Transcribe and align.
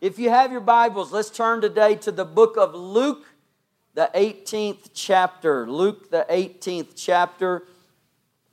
If 0.00 0.18
you 0.18 0.30
have 0.30 0.50
your 0.50 0.62
Bibles, 0.62 1.12
let's 1.12 1.28
turn 1.28 1.60
today 1.60 1.94
to 1.96 2.10
the 2.10 2.24
book 2.24 2.56
of 2.56 2.74
Luke, 2.74 3.26
the 3.92 4.10
18th 4.14 4.92
chapter. 4.94 5.70
Luke, 5.70 6.10
the 6.10 6.24
18th 6.30 6.92
chapter. 6.96 7.66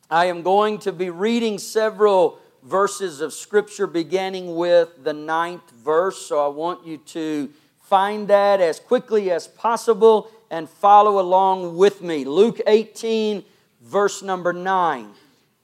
I 0.09 0.25
am 0.25 0.41
going 0.41 0.77
to 0.79 0.91
be 0.91 1.09
reading 1.09 1.57
several 1.57 2.39
verses 2.63 3.21
of 3.21 3.31
Scripture 3.31 3.87
beginning 3.87 4.57
with 4.57 5.05
the 5.05 5.13
ninth 5.13 5.71
verse, 5.71 6.17
so 6.17 6.45
I 6.45 6.49
want 6.49 6.85
you 6.85 6.97
to 6.97 7.49
find 7.81 8.27
that 8.27 8.59
as 8.59 8.81
quickly 8.81 9.31
as 9.31 9.47
possible 9.47 10.29
and 10.49 10.69
follow 10.69 11.17
along 11.17 11.77
with 11.77 12.01
me. 12.01 12.25
Luke 12.25 12.59
18, 12.67 13.45
verse 13.83 14.21
number 14.21 14.51
9. 14.51 15.11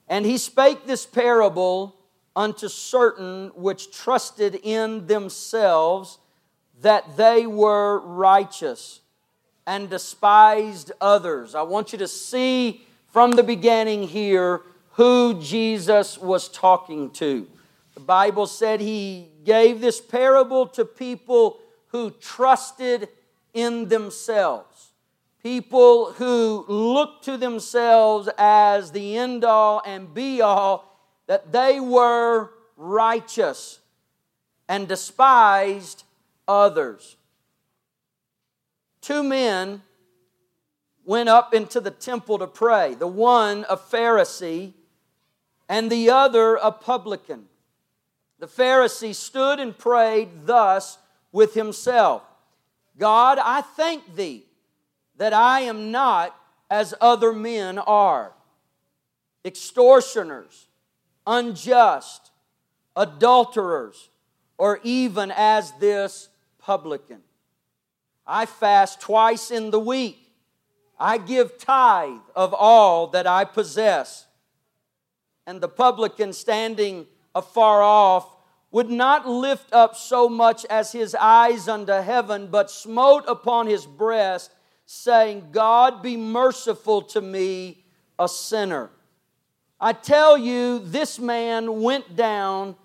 And 0.08 0.26
he 0.26 0.38
spake 0.38 0.88
this 0.88 1.06
parable 1.06 1.94
unto 2.36 2.68
certain 2.68 3.52
which 3.56 3.92
trusted 3.92 4.60
in 4.64 5.08
themselves 5.08 6.18
that 6.82 7.18
they 7.18 7.46
were 7.46 8.00
righteous 8.00 9.02
and 9.66 9.90
despised 9.90 10.92
others. 11.00 11.56
I 11.56 11.62
want 11.62 11.92
you 11.92 11.98
to 12.00 12.08
see 12.08 12.86
from 13.12 13.32
the 13.32 13.44
beginning 13.44 14.04
here 14.04 14.62
who 14.94 15.40
Jesus 15.42 16.18
was 16.18 16.50
talking 16.50 17.12
to. 17.12 17.48
The 17.94 18.00
Bible 18.00 18.48
said 18.48 18.82
he 18.82 19.30
gave 19.44 19.80
this 19.80 20.02
parable 20.02 20.68
to 20.68 20.86
people 20.86 21.60
who 21.88 22.12
trusted 22.12 23.08
in 23.54 23.88
themselves, 23.88 24.90
people 25.44 26.12
who 26.14 26.66
looked 26.68 27.26
to 27.26 27.38
themselves 27.38 28.28
as 28.38 28.92
the 28.92 29.16
end 29.16 29.46
all 29.46 29.82
and 29.86 30.12
be 30.14 30.42
all, 30.42 30.93
that 31.34 31.52
they 31.52 31.80
were 31.80 32.52
righteous 32.78 33.80
and 34.70 34.88
despised 34.88 36.04
others. 36.48 37.16
Two 39.02 39.24
men 39.24 39.82
went 41.04 41.30
up 41.30 41.52
into 41.52 41.82
the 41.82 41.90
temple 41.90 42.38
to 42.38 42.46
pray, 42.46 42.94
the 42.94 43.08
one 43.08 43.66
a 43.68 43.76
Pharisee 43.76 44.74
and 45.68 45.92
the 45.92 46.12
other 46.12 46.54
a 46.58 46.72
publican. 46.72 47.46
The 48.38 48.46
Pharisee 48.46 49.16
stood 49.16 49.60
and 49.60 49.76
prayed 49.76 50.46
thus 50.46 51.00
with 51.32 51.56
himself 51.56 52.22
God, 52.96 53.40
I 53.44 53.62
thank 53.62 54.16
thee 54.16 54.46
that 55.18 55.34
I 55.34 55.62
am 55.62 55.90
not 55.90 56.40
as 56.70 56.94
other 57.02 57.34
men 57.34 57.80
are 57.80 58.34
extortioners, 59.44 60.68
unjust, 61.26 62.32
adulterers, 62.96 64.10
or 64.58 64.80
even 64.84 65.32
as 65.36 65.72
this 65.74 66.30
publican. 66.60 67.22
I 68.26 68.46
fast 68.46 69.02
twice 69.02 69.52
in 69.52 69.72
the 69.72 69.80
week. 69.80 70.20
I 71.00 71.18
give 71.18 71.58
tithe 71.58 72.22
of 72.36 72.54
all 72.54 73.08
that 73.08 73.28
I 73.28 73.44
possess. 73.46 74.26
And 75.46 75.60
the 75.60 75.68
publican 75.68 76.32
standing 76.32 77.08
afar 77.36 77.82
off 77.82 78.30
would 78.72 78.90
not 78.90 79.28
lift 79.28 79.74
up 79.74 79.96
so 79.96 80.30
much 80.30 80.66
as 80.66 80.92
his 80.92 81.16
eyes 81.16 81.68
unto 81.68 81.94
heaven, 81.94 82.48
but 82.48 82.72
smote 82.72 83.24
upon 83.28 83.68
his 83.68 83.86
breast, 83.86 84.52
saying, 84.86 85.50
God 85.52 86.02
be 86.02 86.18
merciful 86.18 87.02
to 87.04 87.22
me, 87.22 87.84
a 88.18 88.28
sinner. 88.28 88.90
I 89.80 89.94
tell 89.94 90.38
you, 90.38 90.80
this 90.80 91.20
man 91.20 91.82
went 91.82 92.16
down 92.16 92.76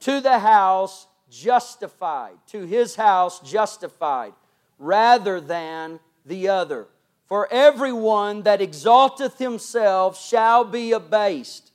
to 0.00 0.20
the 0.20 0.38
house 0.38 1.06
justified, 1.30 2.34
to 2.48 2.64
his 2.66 2.94
house 2.94 3.40
justified, 3.40 4.34
rather 4.78 5.40
than 5.40 5.98
the 6.26 6.48
other. 6.48 6.86
For 7.26 7.48
everyone 7.50 8.42
that 8.42 8.60
exalteth 8.60 9.38
himself 9.38 10.20
shall 10.20 10.64
be 10.64 10.92
abased, 10.92 11.72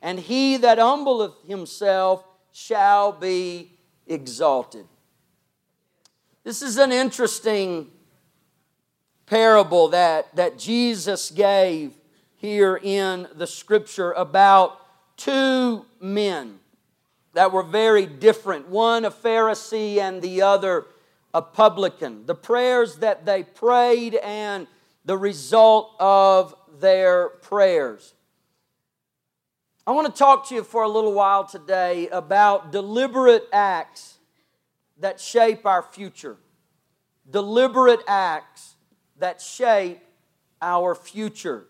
and 0.00 0.18
he 0.18 0.56
that 0.58 0.78
humbleth 0.78 1.34
himself 1.46 2.24
shall 2.52 3.12
be 3.12 3.72
exalted. 4.06 4.86
This 6.44 6.62
is 6.62 6.78
an 6.78 6.92
interesting 6.92 7.90
parable 9.26 9.88
that, 9.88 10.34
that 10.36 10.58
Jesus 10.58 11.30
gave 11.30 11.92
here 12.38 12.80
in 12.82 13.28
the 13.34 13.46
scripture 13.46 14.12
about 14.12 14.80
two 15.16 15.84
men 16.00 16.58
that 17.34 17.52
were 17.52 17.62
very 17.62 18.06
different 18.06 18.68
one 18.68 19.04
a 19.04 19.10
Pharisee 19.10 19.98
and 19.98 20.22
the 20.22 20.42
other 20.42 20.86
a 21.34 21.42
publican. 21.42 22.24
The 22.26 22.34
prayers 22.34 22.96
that 22.96 23.26
they 23.26 23.42
prayed 23.42 24.14
and 24.14 24.66
the 25.04 25.18
result 25.18 25.94
of 26.00 26.54
their 26.80 27.28
prayers. 27.28 28.14
I 29.86 29.92
want 29.92 30.06
to 30.06 30.18
talk 30.18 30.48
to 30.48 30.54
you 30.54 30.62
for 30.62 30.82
a 30.82 30.88
little 30.88 31.12
while 31.12 31.44
today 31.44 32.08
about 32.08 32.72
deliberate 32.72 33.48
acts 33.52 34.18
that 34.98 35.20
shape 35.20 35.66
our 35.66 35.82
future. 35.82 36.36
Deliberate 37.30 38.00
acts 38.06 38.74
that 39.18 39.40
shape 39.40 40.00
our 40.60 40.94
future. 40.94 41.66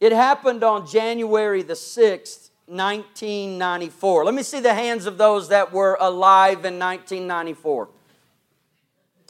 It 0.00 0.12
happened 0.12 0.62
on 0.62 0.86
January 0.86 1.62
the 1.62 1.74
6th, 1.74 2.50
1994. 2.66 4.24
Let 4.24 4.34
me 4.34 4.42
see 4.42 4.60
the 4.60 4.74
hands 4.74 5.06
of 5.06 5.18
those 5.18 5.48
that 5.48 5.72
were 5.72 5.96
alive 6.00 6.64
in 6.64 6.78
1994. 6.78 7.88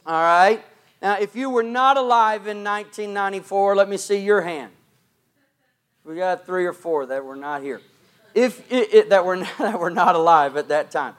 All 0.06 0.12
right? 0.12 0.64
Now, 1.02 1.18
if 1.18 1.36
you 1.36 1.50
were 1.50 1.62
not 1.62 1.96
alive 1.96 2.46
in 2.46 2.64
1994, 2.64 3.76
let 3.76 3.88
me 3.88 3.96
see 3.96 4.18
your 4.18 4.40
hand. 4.40 4.72
We 6.04 6.16
got 6.16 6.46
three 6.46 6.64
or 6.64 6.72
four 6.72 7.06
that 7.06 7.24
were 7.24 7.36
not 7.36 7.62
here. 7.62 7.80
If 8.34 8.70
it, 8.70 8.94
it, 8.94 9.10
that, 9.10 9.24
were 9.24 9.36
not, 9.36 9.50
that 9.58 9.78
were 9.78 9.90
not 9.90 10.14
alive 10.14 10.56
at 10.56 10.68
that 10.68 10.90
time. 10.90 11.14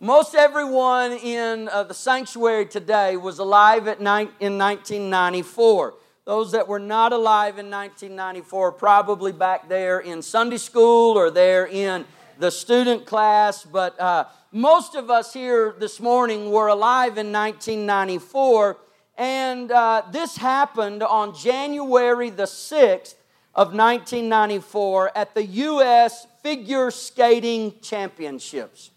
Most 0.00 0.34
everyone 0.34 1.12
in 1.12 1.68
uh, 1.68 1.82
the 1.84 1.94
sanctuary 1.94 2.64
today 2.64 3.16
was 3.16 3.38
alive 3.38 3.86
at 3.86 4.00
ni- 4.00 4.30
in 4.40 4.56
1994. 4.56 5.94
Those 6.30 6.52
that 6.52 6.68
were 6.68 6.78
not 6.78 7.12
alive 7.12 7.58
in 7.58 7.68
1994 7.72 8.70
probably 8.70 9.32
back 9.32 9.68
there 9.68 9.98
in 9.98 10.22
Sunday 10.22 10.58
school 10.58 11.18
or 11.18 11.28
there 11.28 11.66
in 11.66 12.04
the 12.38 12.52
student 12.52 13.04
class, 13.04 13.64
but 13.64 13.98
uh, 13.98 14.26
most 14.52 14.94
of 14.94 15.10
us 15.10 15.32
here 15.32 15.74
this 15.80 15.98
morning 15.98 16.52
were 16.52 16.68
alive 16.68 17.18
in 17.18 17.32
1994, 17.32 18.78
and 19.18 19.72
uh, 19.72 20.02
this 20.12 20.36
happened 20.36 21.02
on 21.02 21.34
January 21.34 22.30
the 22.30 22.44
6th, 22.44 23.16
of 23.52 23.74
1994 23.74 25.10
at 25.16 25.34
the 25.34 25.44
U.S. 25.44 26.28
Figure 26.44 26.92
Skating 26.92 27.74
Championships. 27.82 28.92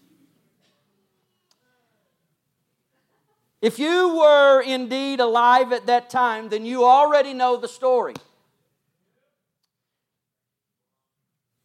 If 3.64 3.78
you 3.78 4.18
were 4.18 4.60
indeed 4.60 5.20
alive 5.20 5.72
at 5.72 5.86
that 5.86 6.10
time, 6.10 6.50
then 6.50 6.66
you 6.66 6.84
already 6.84 7.32
know 7.32 7.56
the 7.56 7.66
story. 7.66 8.12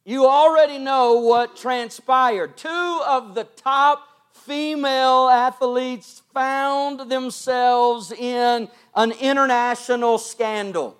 You 0.06 0.24
already 0.24 0.78
know 0.78 1.20
what 1.20 1.56
transpired. 1.56 2.56
Two 2.56 3.02
of 3.06 3.34
the 3.34 3.44
top 3.44 4.02
female 4.32 5.28
athletes 5.28 6.22
found 6.32 7.10
themselves 7.10 8.12
in 8.12 8.70
an 8.94 9.12
international 9.20 10.16
scandal. 10.16 10.96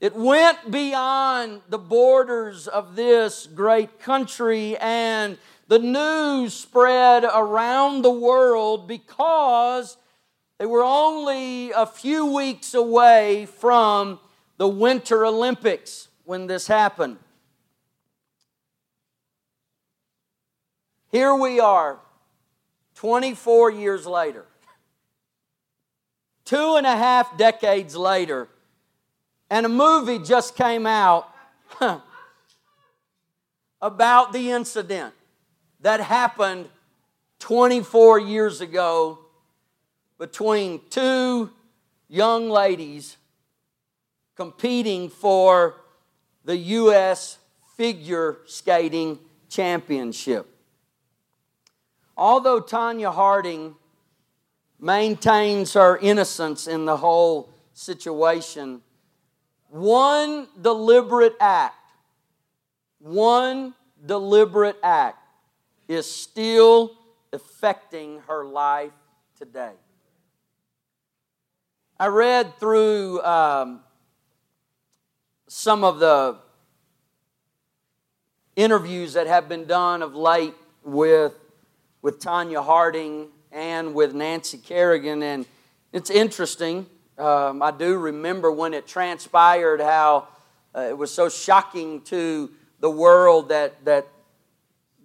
It 0.00 0.16
went 0.16 0.72
beyond 0.72 1.60
the 1.68 1.78
borders 1.78 2.66
of 2.66 2.96
this 2.96 3.46
great 3.46 4.00
country, 4.00 4.76
and 4.78 5.38
the 5.68 5.78
news 5.78 6.52
spread 6.52 7.22
around 7.22 8.02
the 8.02 8.10
world 8.10 8.88
because 8.88 9.98
they 10.62 10.66
were 10.66 10.84
only 10.84 11.72
a 11.72 11.84
few 11.84 12.24
weeks 12.24 12.72
away 12.72 13.46
from 13.46 14.20
the 14.58 14.68
Winter 14.68 15.26
Olympics 15.26 16.06
when 16.22 16.46
this 16.46 16.68
happened. 16.68 17.16
Here 21.10 21.34
we 21.34 21.58
are, 21.58 21.98
24 22.94 23.72
years 23.72 24.06
later, 24.06 24.44
two 26.44 26.76
and 26.76 26.86
a 26.86 26.96
half 26.96 27.36
decades 27.36 27.96
later 27.96 28.46
and 29.50 29.66
a 29.66 29.68
movie 29.68 30.20
just 30.20 30.54
came 30.54 30.86
out 30.86 31.28
about 33.82 34.32
the 34.32 34.52
incident 34.52 35.12
that 35.80 35.98
happened 35.98 36.68
24 37.40 38.20
years 38.20 38.60
ago 38.60 39.18
between 40.22 40.80
two 40.88 41.50
young 42.06 42.48
ladies 42.48 43.16
competing 44.36 45.08
for 45.08 45.74
the 46.44 46.56
U.S. 46.56 47.38
Figure 47.76 48.38
Skating 48.46 49.18
Championship. 49.48 50.46
although 52.16 52.60
Tonya 52.60 53.12
Harding 53.12 53.74
maintains 54.78 55.72
her 55.72 55.96
innocence 55.96 56.68
in 56.68 56.84
the 56.84 56.98
whole 56.98 57.52
situation, 57.74 58.80
one 59.70 60.46
deliberate 60.60 61.34
act, 61.40 61.74
one 63.00 63.74
deliberate 64.06 64.76
act 64.84 65.18
is 65.88 66.08
still 66.08 66.92
affecting 67.32 68.20
her 68.28 68.44
life 68.44 68.92
today. 69.36 69.72
I 72.02 72.06
read 72.08 72.58
through 72.58 73.22
um, 73.22 73.78
some 75.46 75.84
of 75.84 76.00
the 76.00 76.36
interviews 78.56 79.12
that 79.12 79.28
have 79.28 79.48
been 79.48 79.66
done 79.66 80.02
of 80.02 80.16
late 80.16 80.56
with, 80.82 81.32
with 82.02 82.18
Tonya 82.18 82.64
Harding 82.64 83.28
and 83.52 83.94
with 83.94 84.14
Nancy 84.14 84.58
Kerrigan, 84.58 85.22
and 85.22 85.46
it's 85.92 86.10
interesting. 86.10 86.86
Um, 87.18 87.62
I 87.62 87.70
do 87.70 87.96
remember 87.96 88.50
when 88.50 88.74
it 88.74 88.88
transpired 88.88 89.80
how 89.80 90.26
uh, 90.74 90.80
it 90.80 90.98
was 90.98 91.14
so 91.14 91.28
shocking 91.28 92.00
to 92.06 92.50
the 92.80 92.90
world 92.90 93.50
that, 93.50 93.84
that 93.84 94.08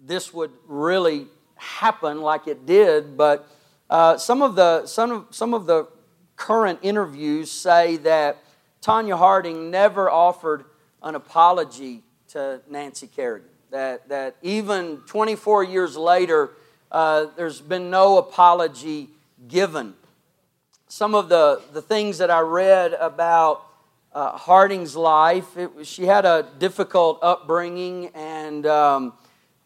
this 0.04 0.34
would 0.34 0.50
really 0.66 1.28
happen 1.54 2.22
like 2.22 2.48
it 2.48 2.66
did, 2.66 3.16
but 3.16 3.48
uh, 3.88 4.16
some, 4.16 4.42
of 4.42 4.56
the, 4.56 4.84
some, 4.86 5.12
of, 5.12 5.26
some 5.30 5.54
of 5.54 5.66
the 5.66 5.86
current 6.38 6.78
interviews 6.82 7.50
say 7.50 7.96
that 7.98 8.38
Tonya 8.80 9.18
Harding 9.18 9.70
never 9.70 10.10
offered 10.10 10.64
an 11.02 11.14
apology 11.14 12.02
to 12.28 12.62
Nancy 12.70 13.08
Kerrigan. 13.08 13.48
That, 13.70 14.08
that 14.08 14.36
even 14.40 14.98
24 15.06 15.64
years 15.64 15.96
later, 15.96 16.50
uh, 16.90 17.26
there's 17.36 17.60
been 17.60 17.90
no 17.90 18.16
apology 18.16 19.10
given. 19.46 19.94
Some 20.86 21.14
of 21.14 21.28
the, 21.28 21.60
the 21.74 21.82
things 21.82 22.16
that 22.18 22.30
I 22.30 22.40
read 22.40 22.94
about 22.94 23.62
uh, 24.14 24.38
Harding's 24.38 24.96
life, 24.96 25.56
it, 25.56 25.70
she 25.86 26.04
had 26.04 26.24
a 26.24 26.46
difficult 26.58 27.18
upbringing, 27.20 28.06
and 28.14 28.64
um, 28.64 29.12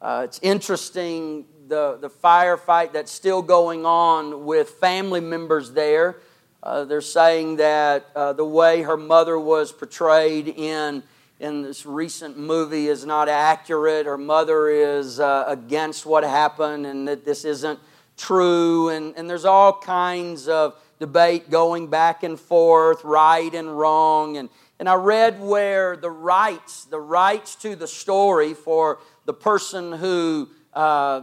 uh, 0.01 0.23
it's 0.25 0.41
interesting 0.43 1.45
the, 1.69 1.99
the 2.01 2.11
firefight 2.11 2.93
that's 2.93 3.13
still 3.13 3.41
going 3.41 3.87
on 3.87 4.45
with 4.45 4.71
family 4.71 5.21
members 5.21 5.71
there. 5.73 6.17
Uh, 6.63 6.85
they're 6.85 7.01
saying 7.01 7.57
that 7.57 8.07
uh, 8.15 8.33
the 8.33 8.45
way 8.45 8.83
her 8.83 8.97
mother 8.97 9.39
was 9.39 9.73
portrayed 9.73 10.47
in 10.49 11.03
in 11.43 11.63
this 11.63 11.85
recent 11.85 12.39
movie 12.39 12.87
is 12.87 13.05
not 13.05 13.29
accurate. 13.29 14.07
Her 14.07 14.17
mother 14.17 14.69
is 14.69 15.19
uh, 15.19 15.45
against 15.49 16.07
what 16.07 16.23
happened 16.23 16.87
and 16.87 17.09
that 17.09 17.25
this 17.25 17.45
isn't 17.45 17.81
true. 18.17 18.91
And, 18.91 19.13
and 19.17 19.29
there's 19.29 19.45
all 19.45 19.77
kinds 19.81 20.47
of 20.47 20.81
debate 21.01 21.51
going 21.51 21.89
back 21.89 22.23
and 22.23 22.39
forth, 22.39 23.03
right 23.03 23.53
and 23.53 23.77
wrong. 23.77 24.37
And, 24.37 24.51
and 24.79 24.89
I 24.89 24.95
read 24.95 25.41
where 25.41 25.97
the 25.97 26.11
rights, 26.11 26.85
the 26.85 27.01
rights 27.01 27.57
to 27.57 27.75
the 27.75 27.89
story 27.89 28.55
for 28.55 29.01
the 29.25 29.35
person 29.35 29.91
who 29.91 30.49
uh, 30.73 31.23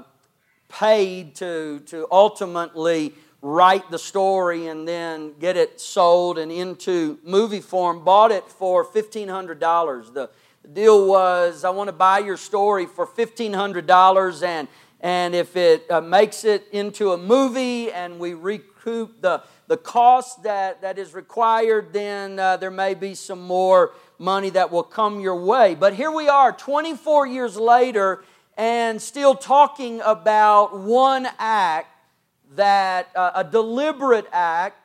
paid 0.68 1.36
to, 1.36 1.80
to 1.86 2.08
ultimately 2.12 3.14
write 3.42 3.90
the 3.90 4.00
story 4.00 4.68
and 4.68 4.88
then 4.88 5.34
get 5.40 5.56
it 5.56 5.80
sold 5.80 6.38
and 6.38 6.52
into 6.52 7.20
movie 7.24 7.62
form. 7.62 8.04
Bought 8.04 8.32
it 8.32 8.48
for 8.48 8.86
$1,500. 8.86 10.14
The, 10.14 10.30
deal 10.74 11.08
was 11.08 11.64
I 11.64 11.70
want 11.72 11.88
to 11.88 11.94
buy 11.94 12.20
your 12.20 12.38
story 12.38 12.86
for 12.86 13.08
$1,500 13.08 14.44
and, 14.44 14.68
and 15.02 15.34
if 15.34 15.56
it 15.56 15.90
uh, 15.90 16.02
makes 16.02 16.44
it 16.44 16.68
into 16.72 17.12
a 17.14 17.18
movie 17.18 17.92
and 17.92 18.20
we 18.20 18.34
recoup 18.34 19.22
the, 19.22 19.42
the 19.68 19.78
cost 19.78 20.44
that, 20.44 20.82
that 20.82 21.00
is 21.00 21.14
required, 21.14 21.94
then 21.94 22.38
uh, 22.38 22.58
there 22.58 22.72
may 22.72 22.94
be 22.94 23.16
some 23.16 23.42
more 23.42 23.94
money 24.18 24.50
that 24.52 24.70
will 24.70 24.84
come 24.84 25.20
your 25.20 25.44
way. 25.44 25.76
But 25.76 25.94
here 25.94 26.12
we 26.12 26.28
are, 26.28 26.52
24 26.52 27.26
years 27.28 27.56
later, 27.56 28.24
and 28.58 29.02
still 29.02 29.36
talking 29.36 30.02
about 30.02 30.78
one 30.78 31.28
act 31.40 31.89
that 32.56 33.10
uh, 33.16 33.32
a 33.36 33.44
deliberate 33.44 34.28
act 34.32 34.78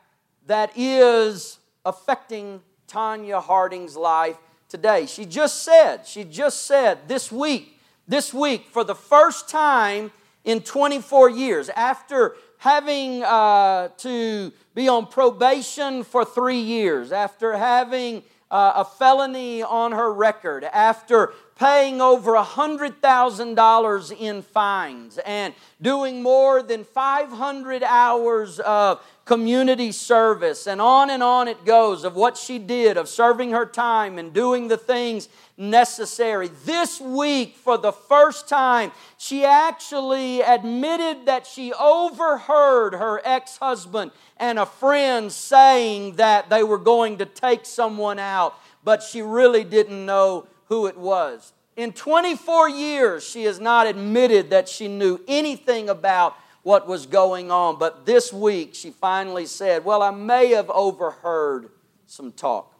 that 0.47 0.71
is 0.75 1.59
affecting 1.85 2.61
Tonya 2.87 3.41
Harding's 3.41 3.95
life 3.95 4.37
today. 4.69 5.05
She 5.05 5.25
just 5.25 5.63
said, 5.63 6.05
she 6.05 6.23
just 6.23 6.65
said 6.65 7.07
this 7.07 7.31
week, 7.31 7.79
this 8.07 8.33
week, 8.33 8.67
for 8.71 8.83
the 8.83 8.95
first 8.95 9.49
time 9.49 10.11
in 10.43 10.61
24 10.61 11.29
years, 11.29 11.69
after 11.69 12.35
having 12.57 13.23
uh, 13.23 13.89
to 13.97 14.51
be 14.73 14.87
on 14.87 15.07
probation 15.07 16.03
for 16.03 16.23
three 16.23 16.59
years, 16.59 17.11
after 17.11 17.57
having 17.57 18.23
uh, 18.51 18.73
a 18.75 18.85
felony 18.85 19.63
on 19.63 19.91
her 19.91 20.13
record, 20.13 20.63
after 20.65 21.33
paying 21.57 22.01
over 22.01 22.33
$100,000 22.33 24.19
in 24.19 24.41
fines 24.41 25.17
and 25.25 25.53
doing 25.81 26.21
more 26.21 26.61
than 26.61 26.83
500 26.83 27.81
hours 27.83 28.59
of 28.59 29.01
community 29.23 29.91
service, 29.91 30.67
and 30.67 30.79
on 30.79 31.09
and 31.09 31.23
on 31.23 31.47
it 31.47 31.65
goes 31.65 32.03
of 32.03 32.15
what 32.15 32.37
she 32.37 32.59
did, 32.59 32.97
of 32.97 33.09
serving 33.09 33.51
her 33.51 33.65
time 33.65 34.19
and 34.19 34.33
doing 34.33 34.67
the 34.67 34.77
things 34.77 35.29
necessary. 35.57 36.49
This 36.65 37.01
week, 37.01 37.55
for 37.55 37.77
the 37.77 37.91
first 37.93 38.47
time, 38.47 38.91
she 39.17 39.43
actually 39.43 40.41
admitted 40.41 41.25
that 41.25 41.47
she 41.47 41.73
overheard 41.73 42.93
her 42.93 43.19
ex 43.25 43.57
husband 43.57 44.11
and 44.37 44.59
a 44.59 44.65
friend 44.65 45.31
saying 45.31 46.17
that 46.17 46.49
they 46.49 46.63
were 46.63 46.77
going 46.77 47.17
to 47.17 47.25
take 47.25 47.65
someone 47.65 48.19
out, 48.19 48.53
but 48.83 49.01
she 49.01 49.21
really 49.21 49.63
didn't 49.63 50.05
know 50.05 50.45
who 50.65 50.87
it 50.87 50.97
was. 50.97 51.53
In 51.75 51.91
24 51.91 52.69
years, 52.69 53.27
she 53.27 53.43
has 53.43 53.59
not 53.59 53.87
admitted 53.87 54.49
that 54.51 54.69
she 54.69 54.87
knew 54.87 55.19
anything 55.27 55.89
about 55.89 56.35
what 56.63 56.87
was 56.87 57.05
going 57.05 57.51
on. 57.51 57.77
But 57.77 58.05
this 58.05 58.31
week, 58.31 58.73
she 58.73 58.89
finally 58.89 59.45
said, 59.45 59.85
Well, 59.85 60.01
I 60.01 60.11
may 60.11 60.51
have 60.51 60.69
overheard 60.69 61.69
some 62.07 62.31
talk. 62.31 62.73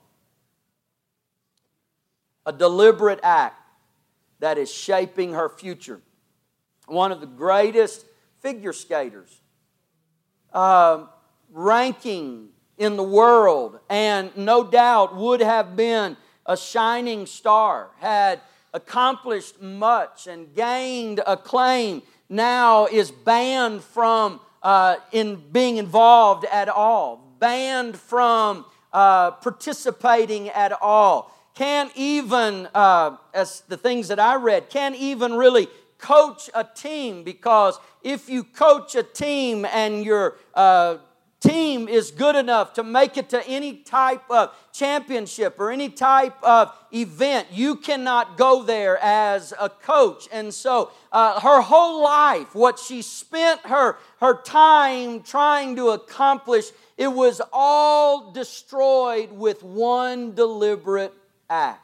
A 2.45 2.53
deliberate 2.53 3.19
act 3.21 3.61
that 4.39 4.57
is 4.57 4.73
shaping 4.73 5.33
her 5.33 5.49
future. 5.49 6.01
One 6.87 7.11
of 7.11 7.19
the 7.19 7.27
greatest 7.27 8.05
figure 8.39 8.73
skaters, 8.73 9.41
uh, 10.53 11.05
ranking 11.51 12.49
in 12.77 12.95
the 12.95 13.03
world, 13.03 13.79
and 13.89 14.35
no 14.37 14.63
doubt 14.63 15.15
would 15.15 15.41
have 15.41 15.75
been 15.75 16.15
a 16.45 16.57
shining 16.57 17.25
star, 17.25 17.89
had 17.99 18.41
accomplished 18.73 19.61
much 19.61 20.27
and 20.27 20.53
gained 20.53 21.21
acclaim, 21.25 22.01
now 22.29 22.85
is 22.87 23.11
banned 23.11 23.83
from 23.83 24.39
uh, 24.61 24.97
in 25.11 25.41
being 25.51 25.77
involved 25.77 26.45
at 26.51 26.69
all, 26.69 27.35
banned 27.39 27.97
from 27.97 28.65
uh, 28.91 29.31
participating 29.31 30.49
at 30.49 30.71
all. 30.81 31.31
Can't 31.53 31.91
even, 31.95 32.67
uh, 32.73 33.17
as 33.33 33.61
the 33.67 33.77
things 33.77 34.09
that 34.09 34.19
I 34.19 34.35
read, 34.35 34.69
can't 34.69 34.95
even 34.95 35.35
really 35.35 35.67
coach 35.97 36.49
a 36.53 36.63
team 36.63 37.23
because 37.23 37.79
if 38.03 38.29
you 38.29 38.43
coach 38.43 38.95
a 38.95 39.03
team 39.03 39.65
and 39.65 40.03
you're 40.03 40.35
uh, 40.53 40.97
team 41.39 41.87
is 41.87 42.11
good 42.11 42.35
enough 42.35 42.73
to 42.73 42.83
make 42.83 43.17
it 43.17 43.29
to 43.29 43.47
any 43.47 43.77
type 43.77 44.23
of 44.29 44.55
championship 44.73 45.59
or 45.59 45.71
any 45.71 45.89
type 45.89 46.35
of 46.43 46.73
event, 46.91 47.47
you 47.51 47.75
cannot 47.75 48.37
go 48.37 48.63
there 48.63 48.97
as 49.01 49.53
a 49.59 49.69
coach. 49.69 50.27
And 50.31 50.53
so, 50.53 50.91
uh, 51.11 51.39
her 51.39 51.61
whole 51.61 52.03
life, 52.03 52.55
what 52.55 52.79
she 52.79 53.01
spent 53.01 53.61
her, 53.61 53.97
her 54.19 54.41
time 54.41 55.21
trying 55.21 55.75
to 55.75 55.89
accomplish, 55.89 56.65
it 56.97 57.07
was 57.07 57.41
all 57.51 58.31
destroyed 58.31 59.31
with 59.31 59.63
one 59.63 60.33
deliberate 60.33 61.13
act. 61.49 61.81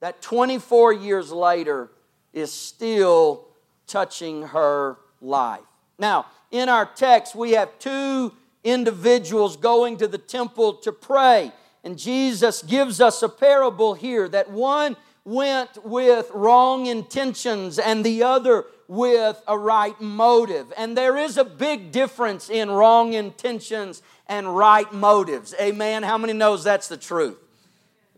That 0.00 0.20
24 0.20 0.92
years 0.92 1.30
later 1.30 1.90
is 2.32 2.52
still 2.52 3.46
touching 3.86 4.42
her 4.48 4.98
life. 5.20 5.60
Now, 5.98 6.26
in 6.52 6.68
our 6.68 6.86
text, 6.86 7.34
we 7.34 7.52
have 7.52 7.76
two 7.80 8.32
individuals 8.62 9.56
going 9.56 9.96
to 9.96 10.06
the 10.06 10.18
temple 10.18 10.74
to 10.74 10.92
pray. 10.92 11.50
And 11.82 11.98
Jesus 11.98 12.62
gives 12.62 13.00
us 13.00 13.22
a 13.22 13.28
parable 13.28 13.94
here 13.94 14.28
that 14.28 14.50
one 14.50 14.96
went 15.24 15.84
with 15.84 16.30
wrong 16.32 16.86
intentions 16.86 17.78
and 17.78 18.04
the 18.04 18.22
other 18.22 18.66
with 18.86 19.42
a 19.48 19.56
right 19.56 19.98
motive. 20.00 20.72
And 20.76 20.96
there 20.96 21.16
is 21.16 21.36
a 21.36 21.44
big 21.44 21.90
difference 21.90 22.50
in 22.50 22.70
wrong 22.70 23.14
intentions 23.14 24.02
and 24.26 24.56
right 24.56 24.92
motives. 24.92 25.54
Amen. 25.60 26.02
How 26.02 26.18
many 26.18 26.32
knows 26.34 26.64
that's 26.64 26.88
the 26.88 26.96
truth? 26.96 27.38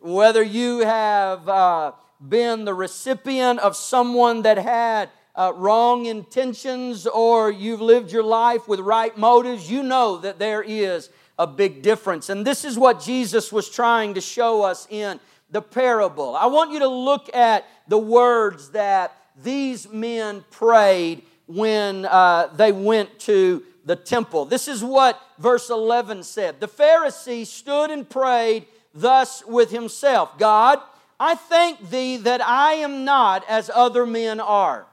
Whether 0.01 0.43
you 0.43 0.81
have 0.81 1.49
uh, 1.49 1.93
been 2.27 2.65
the 2.65 2.75
recipient 2.75 3.61
of 3.61 3.77
someone 3.77 4.43
that 4.43 4.59
had 4.59 5.11
uh, 5.37 5.53
wrong 5.55 6.07
intentions 6.07 7.07
or 7.07 7.51
you've 7.51 7.81
lived 7.81 8.13
your 8.13 8.23
life 8.23 8.69
with 8.69 8.81
right 8.81 9.17
motives, 9.17 9.71
you 9.71 9.83
know 9.83 10.19
that 10.19 10.39
there 10.39 10.63
is 10.63 11.11
a 11.39 11.47
big 11.47 11.83
difference. 11.83 12.29
And 12.29 12.47
this 12.47 12.65
is 12.65 12.79
what 12.79 13.01
Jesus 13.01 13.53
was 13.53 13.69
trying 13.69 14.15
to 14.15 14.21
show 14.21 14.63
us 14.63 14.87
in 14.89 15.19
the 15.51 15.63
parable. 15.63 16.37
I 16.37 16.47
want 16.47 16.73
you 16.73 16.81
to 16.81 16.89
look 16.89 17.35
at 17.35 17.65
the 17.89 17.99
words 17.99 18.71
that 18.71 19.17
these 19.43 19.89
men 19.89 20.45
prayed 20.51 21.23
when 21.47 22.07
uh, 22.07 22.49
they 22.55 22.73
went 22.73 23.19
to 23.21 23.63
the 23.85 23.97
temple. 23.97 24.45
This 24.45 24.69
is 24.69 24.83
what 24.83 25.21
verse 25.39 25.69
11 25.71 26.23
said. 26.23 26.61
The 26.61 26.69
Pharisee 26.69 27.47
stood 27.47 27.91
and 27.91 28.09
prayed 28.09 28.67
thus 28.95 29.45
with 29.47 29.71
himself 29.71 30.39
God, 30.39 30.81
I 31.19 31.35
thank 31.35 31.91
thee 31.91 32.17
that 32.19 32.41
I 32.41 32.75
am 32.75 33.05
not 33.05 33.45
as 33.49 33.71
other 33.75 34.07
men 34.07 34.41
are. 34.41 34.87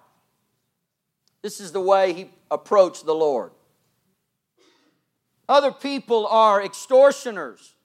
This 1.41 1.59
is 1.59 1.71
the 1.71 1.81
way 1.81 2.13
he 2.13 2.29
approached 2.49 3.05
the 3.05 3.15
Lord. 3.15 3.51
Other 5.49 5.71
people 5.71 6.27
are 6.27 6.63
extortioners, 6.63 7.75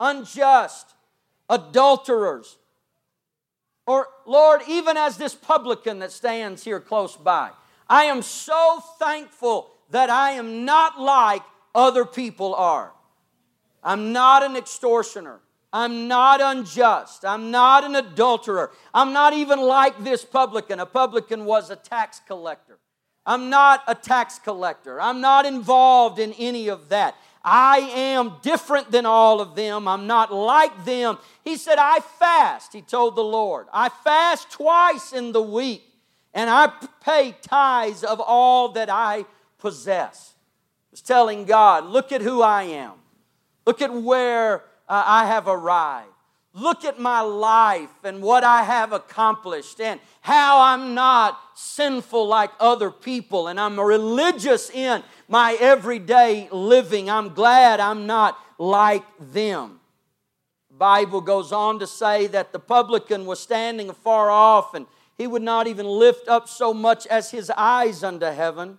unjust, 0.00 0.94
adulterers, 1.48 2.58
or, 3.86 4.08
Lord, 4.26 4.62
even 4.68 4.96
as 4.96 5.16
this 5.16 5.34
publican 5.34 6.00
that 6.00 6.10
stands 6.10 6.64
here 6.64 6.80
close 6.80 7.16
by, 7.16 7.50
I 7.88 8.04
am 8.04 8.20
so 8.20 8.82
thankful 8.98 9.70
that 9.90 10.10
I 10.10 10.32
am 10.32 10.64
not 10.64 11.00
like 11.00 11.42
other 11.74 12.04
people 12.04 12.54
are. 12.56 12.92
I'm 13.84 14.12
not 14.12 14.42
an 14.42 14.56
extortioner. 14.56 15.38
I'm 15.72 16.08
not 16.08 16.40
unjust. 16.40 17.24
I'm 17.24 17.52
not 17.52 17.84
an 17.84 17.94
adulterer. 17.94 18.72
I'm 18.92 19.12
not 19.12 19.34
even 19.34 19.60
like 19.60 20.02
this 20.02 20.24
publican. 20.24 20.80
A 20.80 20.86
publican 20.86 21.44
was 21.44 21.70
a 21.70 21.76
tax 21.76 22.20
collector. 22.26 22.78
I'm 23.26 23.50
not 23.50 23.82
a 23.88 23.94
tax 23.94 24.38
collector. 24.38 25.00
I'm 25.00 25.20
not 25.20 25.44
involved 25.44 26.18
in 26.18 26.32
any 26.34 26.68
of 26.68 26.90
that. 26.90 27.16
I 27.42 27.78
am 27.94 28.34
different 28.42 28.90
than 28.90 29.06
all 29.06 29.40
of 29.40 29.54
them. 29.54 29.86
I'm 29.86 30.06
not 30.06 30.32
like 30.32 30.84
them. 30.84 31.18
He 31.44 31.56
said, 31.56 31.78
I 31.78 32.00
fast, 32.00 32.72
he 32.72 32.82
told 32.82 33.14
the 33.14 33.22
Lord. 33.22 33.66
I 33.72 33.88
fast 33.88 34.50
twice 34.50 35.12
in 35.12 35.32
the 35.32 35.42
week, 35.42 35.84
and 36.34 36.50
I 36.50 36.72
pay 37.04 37.36
tithes 37.42 38.02
of 38.02 38.20
all 38.20 38.70
that 38.70 38.90
I 38.90 39.26
possess. 39.58 40.34
He 40.90 40.94
was 40.94 41.02
telling 41.02 41.44
God, 41.44 41.84
Look 41.84 42.10
at 42.10 42.20
who 42.20 42.42
I 42.42 42.64
am. 42.64 42.94
Look 43.64 43.80
at 43.80 43.92
where 43.92 44.64
uh, 44.88 45.02
I 45.06 45.26
have 45.26 45.46
arrived. 45.46 46.10
Look 46.58 46.86
at 46.86 46.98
my 46.98 47.20
life 47.20 47.90
and 48.02 48.22
what 48.22 48.42
I 48.42 48.62
have 48.62 48.94
accomplished 48.94 49.78
and 49.78 50.00
how 50.22 50.62
I'm 50.62 50.94
not 50.94 51.38
sinful 51.54 52.26
like 52.26 52.50
other 52.58 52.90
people 52.90 53.48
and 53.48 53.60
I'm 53.60 53.78
religious 53.78 54.70
in 54.70 55.02
my 55.28 55.58
everyday 55.60 56.48
living. 56.50 57.10
I'm 57.10 57.34
glad 57.34 57.78
I'm 57.78 58.06
not 58.06 58.38
like 58.56 59.04
them. 59.20 59.80
The 60.70 60.76
Bible 60.78 61.20
goes 61.20 61.52
on 61.52 61.78
to 61.80 61.86
say 61.86 62.26
that 62.28 62.54
the 62.54 62.58
publican 62.58 63.26
was 63.26 63.38
standing 63.38 63.90
afar 63.90 64.30
off 64.30 64.72
and 64.72 64.86
he 65.18 65.26
would 65.26 65.42
not 65.42 65.66
even 65.66 65.84
lift 65.84 66.26
up 66.26 66.48
so 66.48 66.72
much 66.72 67.06
as 67.08 67.30
his 67.30 67.50
eyes 67.54 68.02
unto 68.02 68.26
heaven, 68.26 68.78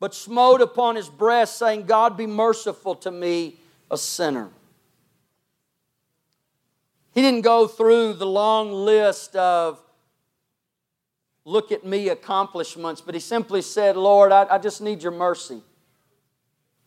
but 0.00 0.16
smote 0.16 0.60
upon 0.60 0.96
his 0.96 1.08
breast, 1.08 1.58
saying, 1.58 1.84
God 1.84 2.16
be 2.16 2.26
merciful 2.26 2.96
to 2.96 3.12
me, 3.12 3.60
a 3.88 3.96
sinner. 3.96 4.50
He 7.14 7.22
didn't 7.22 7.42
go 7.42 7.68
through 7.68 8.14
the 8.14 8.26
long 8.26 8.72
list 8.72 9.36
of 9.36 9.80
look 11.44 11.70
at 11.70 11.84
me 11.84 12.08
accomplishments, 12.08 13.00
but 13.00 13.14
he 13.14 13.20
simply 13.20 13.62
said, 13.62 13.96
Lord, 13.96 14.32
I, 14.32 14.46
I 14.50 14.58
just 14.58 14.80
need 14.80 15.02
your 15.02 15.12
mercy. 15.12 15.60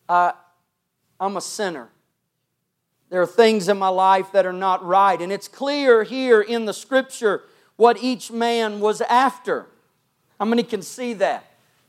I, 0.08 0.32
I'm 1.18 1.36
a 1.36 1.40
sinner. 1.40 1.88
There 3.10 3.22
are 3.22 3.26
things 3.26 3.68
in 3.68 3.78
my 3.78 3.88
life 3.88 4.32
that 4.32 4.44
are 4.44 4.52
not 4.52 4.84
right. 4.84 5.20
And 5.20 5.32
it's 5.32 5.48
clear 5.48 6.02
here 6.02 6.40
in 6.40 6.66
the 6.66 6.74
scripture 6.74 7.42
what 7.76 8.02
each 8.02 8.30
man 8.30 8.80
was 8.80 9.00
after. 9.02 9.66
How 10.38 10.44
many 10.44 10.62
can 10.62 10.82
see 10.82 11.14
that? 11.14 11.44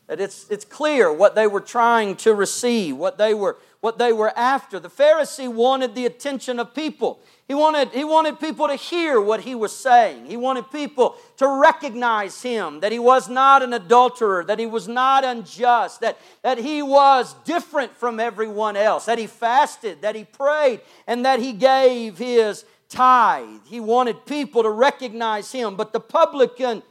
That 0.07 0.21
it's, 0.21 0.49
it's 0.49 0.65
clear 0.65 1.11
what 1.11 1.35
they 1.35 1.45
were 1.45 1.61
trying 1.61 2.15
to 2.17 2.33
receive, 2.33 2.95
what 2.95 3.17
they 3.17 3.33
were, 3.33 3.57
what 3.81 3.97
they 3.97 4.11
were 4.11 4.37
after. 4.37 4.79
The 4.79 4.89
Pharisee 4.89 5.51
wanted 5.51 5.95
the 5.95 6.05
attention 6.05 6.59
of 6.59 6.73
people. 6.73 7.19
He 7.47 7.55
wanted, 7.55 7.89
he 7.89 8.03
wanted 8.03 8.39
people 8.39 8.67
to 8.67 8.75
hear 8.75 9.19
what 9.19 9.41
he 9.41 9.55
was 9.55 9.75
saying. 9.75 10.25
He 10.25 10.37
wanted 10.37 10.69
people 10.69 11.15
to 11.37 11.47
recognize 11.47 12.41
him, 12.41 12.81
that 12.81 12.91
he 12.91 12.99
was 12.99 13.27
not 13.27 13.63
an 13.63 13.73
adulterer, 13.73 14.43
that 14.43 14.59
he 14.59 14.67
was 14.67 14.87
not 14.87 15.23
unjust, 15.23 16.01
that, 16.01 16.19
that 16.43 16.59
he 16.59 16.83
was 16.83 17.33
different 17.45 17.95
from 17.95 18.19
everyone 18.19 18.75
else, 18.75 19.05
that 19.05 19.17
he 19.17 19.27
fasted, 19.27 20.01
that 20.01 20.15
he 20.15 20.25
prayed, 20.25 20.81
and 21.07 21.25
that 21.25 21.39
he 21.39 21.53
gave 21.53 22.17
his 22.17 22.65
tithe. 22.89 23.61
He 23.65 23.79
wanted 23.79 24.25
people 24.25 24.61
to 24.63 24.69
recognize 24.69 25.51
him. 25.51 25.75
But 25.75 25.93
the 25.93 25.99
publican, 25.99 26.83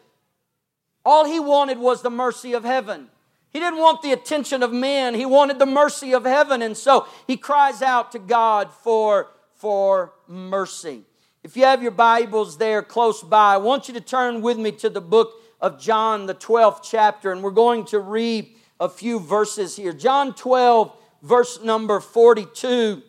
all 1.05 1.25
he 1.25 1.39
wanted 1.39 1.79
was 1.79 2.03
the 2.03 2.11
mercy 2.11 2.55
of 2.55 2.65
heaven. 2.65 3.11
He 3.59 3.65
didn't 3.65 3.81
want 3.81 4.03
the 4.03 4.13
attention 4.13 4.63
of 4.63 4.73
men, 4.73 5.15
he 5.15 5.27
wanted 5.27 5.59
the 5.59 5.67
mercy 5.67 6.15
of 6.15 6.25
heaven. 6.25 6.63
And 6.63 6.77
so 6.77 7.09
he 7.27 7.37
cries 7.37 7.83
out 7.83 8.13
to 8.13 8.21
God 8.21 8.73
for 8.73 9.33
for 9.57 10.13
mercy. 10.29 11.03
If 11.43 11.57
you 11.57 11.65
have 11.65 11.83
your 11.83 11.91
Bibles 11.91 12.59
there 12.59 12.83
close 12.83 13.21
by, 13.21 13.55
I 13.55 13.57
want 13.57 13.89
you 13.89 13.95
to 13.95 14.01
turn 14.01 14.43
with 14.43 14.59
me 14.59 14.71
to 14.71 14.89
the 14.89 15.01
book 15.01 15.43
of 15.61 15.81
John, 15.81 16.27
the 16.27 16.37
12th 16.37 16.85
chapter, 16.85 17.33
and 17.33 17.43
we're 17.43 17.51
going 17.51 17.85
to 17.87 17.99
read 17.99 18.55
a 18.79 18.89
few 18.89 19.19
verses 19.19 19.75
here. 19.75 19.93
John 19.93 20.35
12, 20.35 20.97
verse 21.25 21.61
number 21.61 21.99
42. 21.99 23.03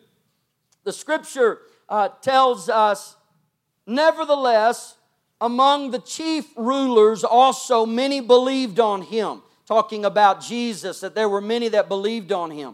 The 0.84 0.92
scripture 0.92 1.60
uh, 1.88 2.10
tells 2.24 2.70
us, 2.70 3.18
Nevertheless, 3.86 4.98
among 5.40 5.92
the 5.92 6.00
chief 6.00 6.48
rulers 6.58 7.24
also 7.24 7.86
many 7.86 8.20
believed 8.20 8.80
on 8.80 9.04
him. 9.04 9.44
Talking 9.70 10.04
about 10.04 10.42
Jesus, 10.42 11.00
that 11.02 11.14
there 11.14 11.30
were 11.30 11.42
many 11.42 11.68
that 11.68 11.88
believed 11.88 12.32
on 12.32 12.50
him. 12.50 12.74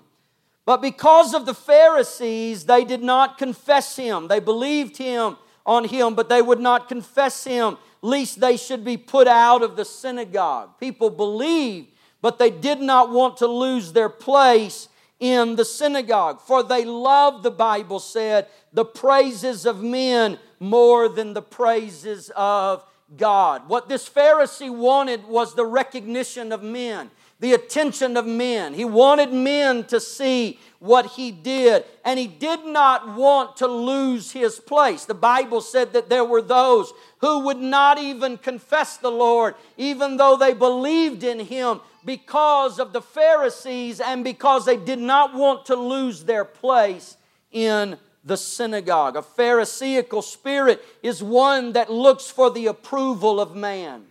But 0.63 0.81
because 0.81 1.33
of 1.33 1.45
the 1.45 1.53
Pharisees, 1.53 2.63
they 2.63 2.85
did 2.85 3.03
not 3.03 3.37
confess 3.37 3.97
him. 3.97 4.29
They 4.29 4.39
believed 4.39 4.95
him 4.95 5.35
on 5.65 5.83
him, 5.83 6.15
but 6.15 6.29
they 6.29 6.41
would 6.41 6.61
not 6.61 6.87
confess 6.87 7.43
him, 7.43 7.75
lest 8.01 8.39
they 8.39 8.55
should 8.55 8.85
be 8.85 8.95
put 8.95 9.27
out 9.27 9.61
of 9.61 9.75
the 9.75 9.83
synagogue. 9.83 10.79
People 10.79 11.09
believed, 11.09 11.89
but 12.21 12.39
they 12.39 12.49
did 12.49 12.79
not 12.79 13.11
want 13.11 13.35
to 13.39 13.47
lose 13.47 13.91
their 13.91 14.07
place 14.07 14.87
in 15.19 15.57
the 15.57 15.65
synagogue. 15.65 16.39
For 16.39 16.63
they 16.63 16.85
loved, 16.85 17.43
the 17.43 17.51
Bible 17.51 17.99
said, 17.99 18.47
the 18.71 18.85
praises 18.85 19.65
of 19.65 19.83
men 19.83 20.39
more 20.61 21.09
than 21.09 21.33
the 21.33 21.41
praises 21.41 22.31
of 22.37 22.85
God. 23.17 23.67
What 23.67 23.89
this 23.89 24.09
Pharisee 24.09 24.73
wanted 24.73 25.25
was 25.25 25.55
the 25.55 25.65
recognition 25.65 26.51
of 26.51 26.63
men 26.63 27.09
the 27.39 27.53
attention 27.53 28.15
of 28.15 28.25
men. 28.25 28.73
He 28.73 28.85
wanted 28.85 29.33
men 29.33 29.83
to 29.85 29.99
see 29.99 30.59
what 30.79 31.05
he 31.05 31.31
did, 31.31 31.83
and 32.05 32.17
he 32.17 32.27
did 32.27 32.65
not 32.65 33.15
want 33.15 33.57
to 33.57 33.67
lose 33.67 34.31
his 34.31 34.59
place. 34.59 35.05
The 35.05 35.13
Bible 35.13 35.61
said 35.61 35.93
that 35.93 36.09
there 36.09 36.23
were 36.23 36.41
those 36.41 36.93
who 37.19 37.39
would 37.41 37.57
not 37.57 37.97
even 37.97 38.37
confess 38.37 38.97
the 38.97 39.11
Lord, 39.11 39.55
even 39.77 40.17
though 40.17 40.37
they 40.37 40.53
believed 40.53 41.23
in 41.23 41.39
him, 41.39 41.81
because 42.05 42.79
of 42.79 42.93
the 42.93 43.01
Pharisees 43.01 43.99
and 43.99 44.23
because 44.23 44.65
they 44.65 44.77
did 44.77 44.99
not 44.99 45.33
want 45.33 45.65
to 45.65 45.75
lose 45.75 46.23
their 46.23 46.45
place 46.45 47.17
in 47.51 47.97
the 48.25 48.35
synagogue. 48.35 49.15
A 49.15 49.21
Pharisaical 49.21 50.21
spirit 50.21 50.83
is 51.01 51.23
one 51.23 51.73
that 51.73 51.91
looks 51.91 52.29
for 52.29 52.49
the 52.49 52.65
approval 52.67 53.39
of 53.39 53.55
man 53.55 54.05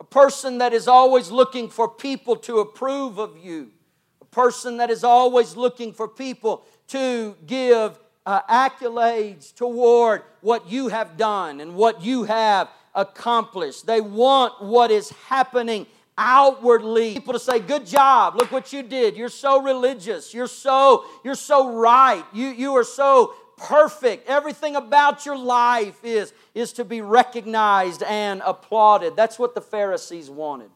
a 0.00 0.04
person 0.04 0.58
that 0.58 0.72
is 0.72 0.88
always 0.88 1.30
looking 1.30 1.68
for 1.68 1.88
people 1.88 2.36
to 2.36 2.58
approve 2.58 3.18
of 3.18 3.38
you, 3.38 3.70
a 4.20 4.24
person 4.26 4.76
that 4.76 4.90
is 4.90 5.04
always 5.04 5.56
looking 5.56 5.92
for 5.92 6.06
people 6.06 6.64
to 6.88 7.34
give 7.46 7.98
uh, 8.26 8.42
accolades 8.42 9.54
toward 9.54 10.22
what 10.40 10.68
you 10.68 10.88
have 10.88 11.16
done 11.16 11.60
and 11.60 11.74
what 11.74 12.02
you 12.02 12.24
have 12.24 12.68
accomplished. 12.94 13.86
They 13.86 14.00
want 14.00 14.62
what 14.62 14.90
is 14.90 15.10
happening 15.28 15.86
outwardly 16.18 17.14
people 17.14 17.32
to 17.32 17.38
say 17.38 17.58
good 17.58 17.86
job 17.86 18.36
look 18.36 18.50
what 18.50 18.72
you 18.72 18.82
did 18.82 19.16
you're 19.16 19.28
so 19.28 19.60
religious 19.62 20.32
you're 20.32 20.46
so 20.46 21.04
you're 21.22 21.34
so 21.34 21.74
right 21.74 22.24
you 22.32 22.48
you 22.48 22.74
are 22.74 22.84
so 22.84 23.34
perfect. 23.56 24.28
Everything 24.28 24.76
about 24.76 25.26
your 25.26 25.36
life 25.36 26.04
is, 26.04 26.32
is 26.54 26.72
to 26.74 26.84
be 26.84 27.00
recognized 27.00 28.02
and 28.02 28.42
applauded. 28.44 29.16
That's 29.16 29.38
what 29.38 29.54
the 29.54 29.60
Pharisees 29.60 30.30
wanted. 30.30 30.70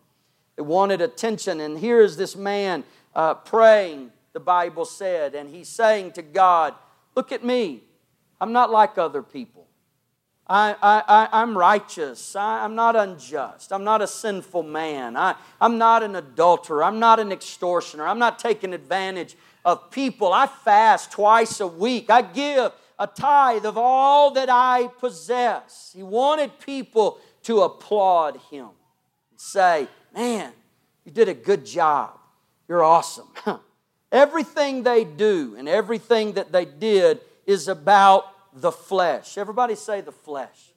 They 0.57 0.63
wanted 0.63 1.01
attention. 1.01 1.61
And 1.61 1.79
here 1.79 2.01
is 2.01 2.17
this 2.17 2.37
man 2.37 2.85
uh, 3.15 3.35
praying, 3.35 4.11
the 4.33 4.41
Bible 4.41 4.85
said, 4.85 5.35
and 5.35 5.49
he's 5.49 5.69
saying 5.69 6.13
to 6.13 6.23
God, 6.23 6.75
Look 7.17 7.33
at 7.33 7.45
me. 7.45 7.83
I'm 8.41 8.53
not 8.53 8.71
like 8.71 8.97
other 8.97 9.21
people. 9.21 9.67
I, 10.53 10.75
I, 10.83 11.29
I, 11.31 11.43
am 11.43 11.57
righteous. 11.57 12.35
I, 12.35 12.65
am 12.65 12.75
not 12.75 12.97
unjust. 12.97 13.73
I'm 13.73 13.85
not 13.85 14.03
a 14.03 14.07
sinful 14.09 14.65
man. 14.65 15.17
I, 15.17 15.37
I'm 15.61 15.79
not 15.79 16.03
an 16.03 16.17
adulterer. 16.17 16.83
I'm 16.83 16.99
not 16.99 17.21
an 17.21 17.31
extortioner. 17.31 18.05
I'm 18.05 18.19
not 18.19 18.41
taking 18.41 18.75
advantage 18.75 19.37
of 19.65 19.93
people. 19.93 20.33
I 20.33 20.49
fast 20.49 21.13
twice 21.13 21.61
a 21.61 21.69
week. 21.69 22.11
I 22.11 22.23
give 22.23 22.73
a 22.99 23.07
tithe 23.07 23.65
of 23.65 23.79
all 23.79 24.33
that 24.33 24.49
I 24.51 24.89
possess. 24.99 25.93
He 25.95 26.03
wanted 26.03 26.59
people 26.59 27.21
to 27.45 27.61
applaud 27.61 28.41
him 28.51 28.71
and 29.31 29.41
say, 29.41 29.87
Man, 30.13 30.53
you 31.05 31.13
did 31.13 31.29
a 31.29 31.35
good 31.35 31.65
job. 31.65 32.19
You're 32.67 32.83
awesome. 32.83 33.29
everything 34.11 34.83
they 34.83 35.05
do 35.05 35.55
and 35.57 35.69
everything 35.69 36.33
that 36.33 36.51
they 36.51 36.65
did 36.65 37.21
is 37.47 37.69
about 37.69 38.25
the 38.61 38.73
flesh. 38.73 39.39
Everybody 39.39 39.75
say 39.75 40.01
the 40.01 40.13
flesh. 40.13 40.73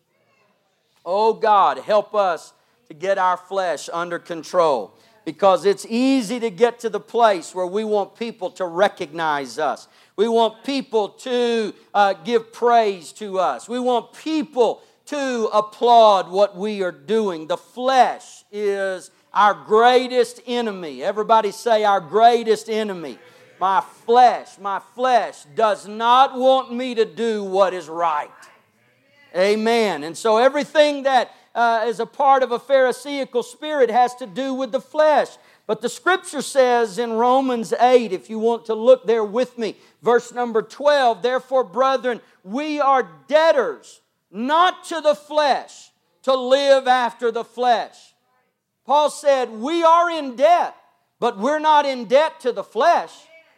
Oh 1.06 1.34
God, 1.34 1.78
help 1.80 2.16
us 2.16 2.54
to 2.88 2.94
get 2.94 3.18
our 3.18 3.38
flesh 3.38 3.90
under 3.92 4.20
control 4.20 4.94
because 5.25 5.66
it's 5.66 5.86
easy 5.90 6.40
to 6.40 6.50
get 6.50 6.80
to 6.80 6.90
the 6.90 7.00
place 7.00 7.56
where 7.56 7.66
we 7.66 7.84
want 7.84 8.16
people 8.16 8.50
to 8.52 8.66
recognize 8.66 9.58
us. 9.58 9.88
We 10.16 10.28
want 10.28 10.63
people 10.63 11.10
to 11.10 11.74
uh, 11.94 12.13
give 12.13 12.54
praise 12.54 13.12
to 13.13 13.40
us. 13.40 13.68
We 13.68 13.80
want 13.80 14.13
people 14.13 14.82
to 15.08 15.50
applaud 15.54 16.30
what 16.30 16.56
we 16.56 16.84
are 16.84 16.92
doing. 16.92 17.48
The 17.48 17.58
flesh 17.58 18.44
is 18.52 19.12
our 19.34 19.54
greatest 19.54 20.42
enemy. 20.46 21.04
Everybody 21.04 21.52
say, 21.52 21.84
our 21.84 22.00
greatest 22.00 22.70
enemy. 22.70 23.18
My 23.60 23.81
flesh, 23.81 24.57
my 24.60 24.79
flesh 24.95 25.45
does 25.55 25.88
not 25.88 26.38
want 26.38 26.74
me 26.74 26.95
to 26.95 27.05
do 27.05 27.43
what 27.43 27.74
is 27.74 27.88
right. 27.88 28.29
Amen. 29.36 30.03
And 30.03 30.17
so 30.17 30.38
everything 30.38 31.03
that 31.03 31.31
uh, 31.55 31.86
is 31.88 32.00
a 32.00 32.05
part 32.05 32.43
of 32.43 32.51
a 32.51 32.60
Pharisaical 32.60 33.43
spirit 33.43 33.89
has 33.89 34.15
to 34.15 34.25
do 34.25 34.53
with 34.53 34.72
the 34.72 34.81
flesh. 34.81 35.29
But 35.65 35.81
the 35.81 35.89
scripture 35.89 36.41
says 36.41 37.00
in 37.00 37.13
Romans 37.13 37.74
8, 37.74 38.12
if 38.12 38.29
you 38.29 38.38
want 38.38 38.65
to 38.65 38.74
look 38.74 39.05
there 39.07 39.24
with 39.24 39.57
me, 39.57 39.77
verse 40.01 40.33
number 40.33 40.62
12, 40.62 41.22
therefore, 41.22 41.63
brethren, 41.63 42.22
we 42.43 42.79
are 42.81 43.10
debtors, 43.27 44.01
not 44.29 44.83
to 44.86 45.00
the 45.00 45.15
flesh, 45.15 45.91
to 46.24 46.36
live 46.36 46.88
after 46.88 47.31
the 47.31 47.45
flesh. 47.45 48.13
Paul 48.86 49.10
said, 49.10 49.51
We 49.51 49.83
are 49.83 50.10
in 50.10 50.36
debt, 50.36 50.75
but 51.19 51.39
we're 51.39 51.60
not 51.60 51.86
in 51.86 52.05
debt 52.05 52.41
to 52.41 52.51
the 52.51 52.63
flesh 52.63 53.12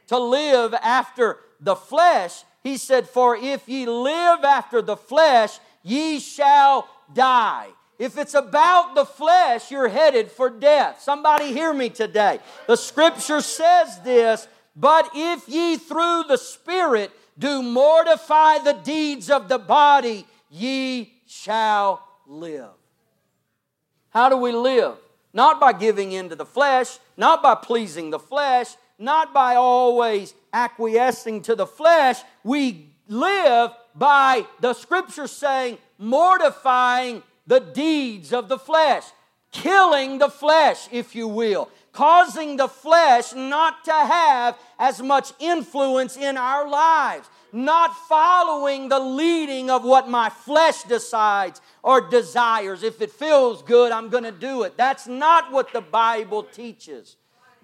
to 0.07 0.19
live 0.19 0.73
after 0.75 1.37
the 1.59 1.75
flesh. 1.75 2.43
He 2.63 2.77
said, 2.77 3.07
For 3.07 3.35
if 3.35 3.67
ye 3.67 3.85
live 3.85 4.43
after 4.43 4.81
the 4.81 4.97
flesh, 4.97 5.59
ye 5.83 6.19
shall 6.19 6.87
die. 7.13 7.67
If 7.97 8.17
it's 8.17 8.33
about 8.33 8.95
the 8.95 9.05
flesh, 9.05 9.71
you're 9.71 9.87
headed 9.87 10.31
for 10.31 10.49
death. 10.49 11.01
Somebody 11.01 11.53
hear 11.53 11.73
me 11.73 11.89
today. 11.89 12.39
The 12.67 12.75
scripture 12.75 13.41
says 13.41 14.01
this, 14.01 14.47
but 14.75 15.09
if 15.15 15.47
ye 15.47 15.77
through 15.77 16.23
the 16.27 16.37
Spirit 16.37 17.11
do 17.37 17.61
mortify 17.61 18.59
the 18.59 18.73
deeds 18.73 19.29
of 19.29 19.47
the 19.47 19.59
body, 19.59 20.25
ye 20.49 21.13
shall 21.25 22.05
live. 22.27 22.71
How 24.09 24.29
do 24.29 24.37
we 24.37 24.51
live? 24.51 24.97
Not 25.33 25.59
by 25.59 25.73
giving 25.73 26.11
in 26.11 26.29
to 26.29 26.35
the 26.35 26.45
flesh, 26.45 26.97
not 27.17 27.41
by 27.41 27.55
pleasing 27.55 28.09
the 28.09 28.19
flesh, 28.19 28.75
not 28.97 29.33
by 29.33 29.55
always 29.55 30.33
acquiescing 30.53 31.41
to 31.43 31.55
the 31.55 31.67
flesh. 31.67 32.21
We 32.43 32.89
live 33.07 33.71
by 33.93 34.45
the 34.61 34.73
scripture 34.73 35.27
saying, 35.27 35.77
mortifying 35.97 37.23
the 37.47 37.59
deeds 37.59 38.33
of 38.33 38.49
the 38.49 38.59
flesh, 38.59 39.03
killing 39.51 40.17
the 40.17 40.29
flesh, 40.29 40.87
if 40.91 41.15
you 41.15 41.27
will, 41.27 41.69
causing 41.91 42.57
the 42.57 42.67
flesh 42.67 43.33
not 43.33 43.85
to 43.85 43.93
have 43.93 44.57
as 44.79 45.01
much 45.01 45.31
influence 45.39 46.17
in 46.17 46.35
our 46.37 46.67
lives, 46.67 47.29
not 47.53 47.95
following 48.09 48.89
the 48.89 48.99
leading 48.99 49.69
of 49.69 49.83
what 49.83 50.09
my 50.09 50.29
flesh 50.29 50.83
decides 50.83 51.61
or 51.83 52.01
desires. 52.01 52.83
If 52.83 53.01
it 53.01 53.11
feels 53.11 53.61
good, 53.61 53.93
I'm 53.93 54.09
going 54.09 54.25
to 54.25 54.31
do 54.31 54.63
it. 54.63 54.75
That's 54.75 55.07
not 55.07 55.51
what 55.51 55.71
the 55.71 55.81
Bible 55.81 56.43
teaches. 56.43 57.15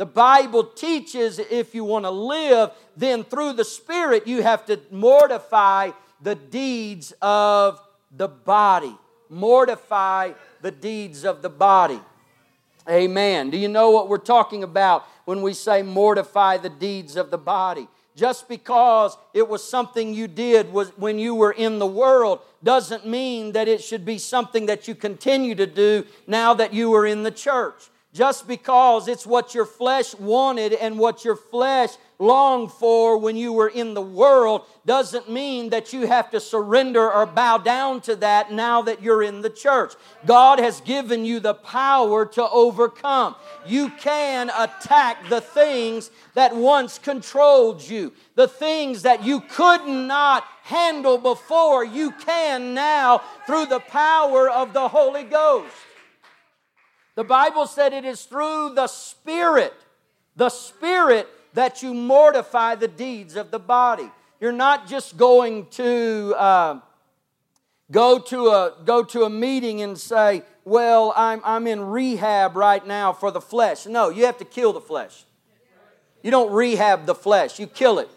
The 0.01 0.07
Bible 0.07 0.63
teaches 0.63 1.37
if 1.37 1.75
you 1.75 1.83
want 1.83 2.05
to 2.05 2.09
live, 2.09 2.71
then 2.97 3.23
through 3.23 3.53
the 3.53 3.63
Spirit, 3.63 4.25
you 4.25 4.41
have 4.41 4.65
to 4.65 4.79
mortify 4.89 5.91
the 6.19 6.33
deeds 6.33 7.13
of 7.21 7.79
the 8.09 8.27
body. 8.27 8.97
Mortify 9.29 10.31
the 10.63 10.71
deeds 10.71 11.23
of 11.23 11.43
the 11.43 11.49
body. 11.49 11.99
Amen. 12.89 13.51
Do 13.51 13.59
you 13.59 13.67
know 13.67 13.91
what 13.91 14.09
we're 14.09 14.17
talking 14.17 14.63
about 14.63 15.05
when 15.25 15.43
we 15.43 15.53
say 15.53 15.83
mortify 15.83 16.57
the 16.57 16.71
deeds 16.71 17.15
of 17.15 17.29
the 17.29 17.37
body? 17.37 17.87
Just 18.15 18.49
because 18.49 19.15
it 19.35 19.47
was 19.47 19.63
something 19.63 20.15
you 20.15 20.27
did 20.27 20.73
was 20.73 20.89
when 20.97 21.19
you 21.19 21.35
were 21.35 21.51
in 21.51 21.77
the 21.77 21.85
world 21.85 22.39
doesn't 22.63 23.05
mean 23.05 23.51
that 23.51 23.67
it 23.67 23.83
should 23.83 24.03
be 24.03 24.17
something 24.17 24.65
that 24.65 24.87
you 24.87 24.95
continue 24.95 25.53
to 25.53 25.67
do 25.67 26.07
now 26.25 26.55
that 26.55 26.73
you 26.73 26.91
are 26.95 27.05
in 27.05 27.21
the 27.21 27.29
church. 27.29 27.91
Just 28.13 28.45
because 28.45 29.07
it's 29.07 29.25
what 29.25 29.55
your 29.55 29.65
flesh 29.65 30.13
wanted 30.15 30.73
and 30.73 30.99
what 30.99 31.23
your 31.23 31.37
flesh 31.37 31.91
longed 32.19 32.71
for 32.71 33.17
when 33.17 33.37
you 33.37 33.53
were 33.53 33.69
in 33.69 33.93
the 33.93 34.01
world 34.01 34.63
doesn't 34.85 35.29
mean 35.29 35.69
that 35.69 35.93
you 35.93 36.05
have 36.05 36.29
to 36.31 36.39
surrender 36.39 37.09
or 37.09 37.25
bow 37.25 37.57
down 37.57 38.01
to 38.01 38.17
that 38.17 38.51
now 38.51 38.81
that 38.81 39.01
you're 39.01 39.23
in 39.23 39.41
the 39.41 39.49
church. 39.49 39.93
God 40.25 40.59
has 40.59 40.81
given 40.81 41.23
you 41.23 41.39
the 41.39 41.53
power 41.53 42.25
to 42.25 42.49
overcome. 42.49 43.35
You 43.65 43.89
can 43.89 44.51
attack 44.57 45.29
the 45.29 45.41
things 45.41 46.11
that 46.33 46.53
once 46.53 46.99
controlled 46.99 47.81
you, 47.81 48.11
the 48.35 48.47
things 48.47 49.03
that 49.03 49.23
you 49.23 49.39
could 49.39 49.87
not 49.87 50.43
handle 50.63 51.17
before, 51.17 51.85
you 51.85 52.11
can 52.11 52.73
now 52.73 53.21
through 53.47 53.67
the 53.67 53.79
power 53.79 54.49
of 54.49 54.73
the 54.73 54.89
Holy 54.89 55.23
Ghost. 55.23 55.73
The 57.15 57.23
Bible 57.23 57.67
said 57.67 57.93
it 57.93 58.05
is 58.05 58.23
through 58.23 58.73
the 58.75 58.87
Spirit, 58.87 59.73
the 60.35 60.49
Spirit, 60.49 61.27
that 61.53 61.83
you 61.83 61.93
mortify 61.93 62.75
the 62.75 62.87
deeds 62.87 63.35
of 63.35 63.51
the 63.51 63.59
body. 63.59 64.09
You're 64.39 64.51
not 64.53 64.87
just 64.87 65.17
going 65.17 65.67
to 65.71 66.33
uh, 66.37 66.79
go 67.91 68.19
to 68.19 68.47
a 68.47 68.73
go 68.85 69.03
to 69.03 69.23
a 69.23 69.29
meeting 69.29 69.81
and 69.81 69.97
say, 69.97 70.43
"Well, 70.63 71.13
I'm 71.15 71.41
I'm 71.43 71.67
in 71.67 71.81
rehab 71.81 72.55
right 72.55 72.85
now 72.85 73.13
for 73.13 73.29
the 73.29 73.41
flesh." 73.41 73.85
No, 73.85 74.09
you 74.09 74.25
have 74.25 74.37
to 74.37 74.45
kill 74.45 74.73
the 74.73 74.81
flesh. 74.81 75.25
You 76.23 76.31
don't 76.31 76.51
rehab 76.51 77.05
the 77.05 77.15
flesh; 77.15 77.59
you 77.59 77.67
kill 77.67 77.99
it. 77.99 78.09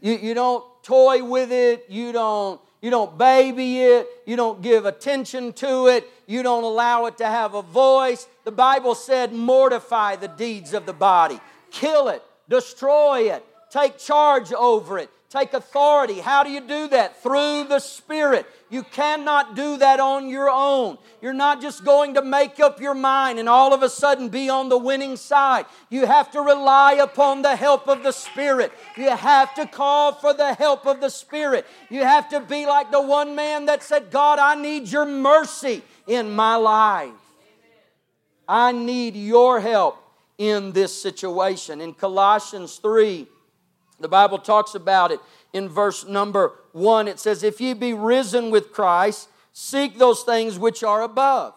You 0.00 0.14
you 0.14 0.34
don't 0.34 0.64
toy 0.82 1.22
with 1.22 1.52
it. 1.52 1.86
You 1.88 2.12
don't 2.12 2.60
you 2.80 2.90
don't 2.90 3.18
baby 3.18 3.82
it. 3.82 4.08
You 4.26 4.36
don't 4.36 4.62
give 4.62 4.86
attention 4.86 5.52
to 5.54 5.88
it. 5.88 6.08
You 6.26 6.42
don't 6.42 6.64
allow 6.64 7.06
it 7.06 7.18
to 7.18 7.26
have 7.26 7.54
a 7.54 7.62
voice. 7.62 8.26
The 8.44 8.52
Bible 8.52 8.94
said, 8.94 9.32
mortify 9.32 10.16
the 10.16 10.28
deeds 10.28 10.72
of 10.72 10.86
the 10.86 10.92
body, 10.92 11.40
kill 11.70 12.08
it, 12.08 12.22
destroy 12.48 13.32
it, 13.32 13.44
take 13.70 13.98
charge 13.98 14.52
over 14.52 14.98
it, 14.98 15.10
take 15.30 15.54
authority. 15.54 16.18
How 16.18 16.42
do 16.42 16.50
you 16.50 16.60
do 16.60 16.88
that? 16.88 17.22
Through 17.22 17.64
the 17.64 17.78
Spirit. 17.78 18.46
You 18.68 18.82
cannot 18.82 19.54
do 19.54 19.76
that 19.76 20.00
on 20.00 20.28
your 20.28 20.50
own. 20.50 20.98
You're 21.22 21.32
not 21.32 21.62
just 21.62 21.84
going 21.84 22.14
to 22.14 22.22
make 22.22 22.58
up 22.58 22.80
your 22.80 22.94
mind 22.94 23.38
and 23.38 23.48
all 23.48 23.72
of 23.72 23.82
a 23.82 23.88
sudden 23.88 24.28
be 24.28 24.48
on 24.48 24.68
the 24.68 24.78
winning 24.78 25.16
side. 25.16 25.66
You 25.88 26.06
have 26.06 26.32
to 26.32 26.40
rely 26.40 26.94
upon 26.94 27.42
the 27.42 27.54
help 27.54 27.88
of 27.88 28.02
the 28.02 28.12
Spirit. 28.12 28.72
You 28.96 29.10
have 29.10 29.54
to 29.54 29.66
call 29.66 30.12
for 30.12 30.34
the 30.34 30.54
help 30.54 30.84
of 30.84 31.00
the 31.00 31.10
Spirit. 31.10 31.64
You 31.88 32.02
have 32.02 32.28
to 32.30 32.40
be 32.40 32.66
like 32.66 32.90
the 32.90 33.02
one 33.02 33.36
man 33.36 33.66
that 33.66 33.84
said, 33.84 34.10
God, 34.10 34.40
I 34.40 34.60
need 34.60 34.88
your 34.88 35.06
mercy 35.06 35.82
in 36.08 36.30
my 36.32 36.56
life. 36.56 37.12
I 38.48 38.72
need 38.72 39.14
your 39.14 39.60
help 39.60 39.96
in 40.38 40.72
this 40.72 41.00
situation. 41.00 41.80
In 41.80 41.94
Colossians 41.94 42.78
3, 42.78 43.28
the 44.00 44.08
Bible 44.08 44.38
talks 44.38 44.74
about 44.74 45.12
it 45.12 45.20
in 45.52 45.68
verse 45.68 46.06
number 46.06 46.52
one, 46.72 47.08
it 47.08 47.18
says, 47.18 47.42
If 47.42 47.60
ye 47.60 47.74
be 47.74 47.92
risen 47.92 48.50
with 48.50 48.72
Christ, 48.72 49.28
seek 49.52 49.98
those 49.98 50.22
things 50.22 50.58
which 50.58 50.82
are 50.82 51.02
above, 51.02 51.54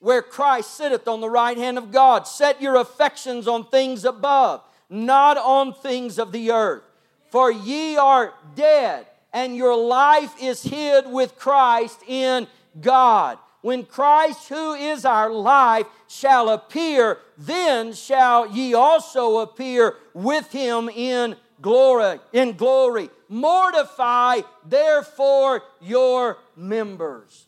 where 0.00 0.22
Christ 0.22 0.76
sitteth 0.76 1.06
on 1.06 1.20
the 1.20 1.30
right 1.30 1.56
hand 1.56 1.78
of 1.78 1.92
God. 1.92 2.26
Set 2.26 2.60
your 2.60 2.76
affections 2.76 3.46
on 3.46 3.66
things 3.66 4.04
above, 4.04 4.62
not 4.90 5.36
on 5.36 5.74
things 5.74 6.18
of 6.18 6.32
the 6.32 6.50
earth. 6.50 6.82
For 7.30 7.50
ye 7.50 7.96
are 7.96 8.34
dead, 8.54 9.06
and 9.32 9.56
your 9.56 9.76
life 9.76 10.34
is 10.40 10.62
hid 10.62 11.06
with 11.06 11.36
Christ 11.36 12.00
in 12.06 12.46
God. 12.80 13.38
When 13.60 13.84
Christ, 13.84 14.48
who 14.48 14.74
is 14.74 15.04
our 15.04 15.30
life, 15.30 15.86
shall 16.06 16.48
appear, 16.48 17.18
then 17.36 17.92
shall 17.92 18.50
ye 18.50 18.74
also 18.74 19.38
appear 19.38 19.96
with 20.14 20.52
him 20.52 20.88
in 20.88 21.36
glory 21.60 22.18
in 22.32 22.52
glory. 22.52 23.10
Mortify 23.28 24.40
therefore 24.64 25.62
your 25.80 26.38
members. 26.56 27.46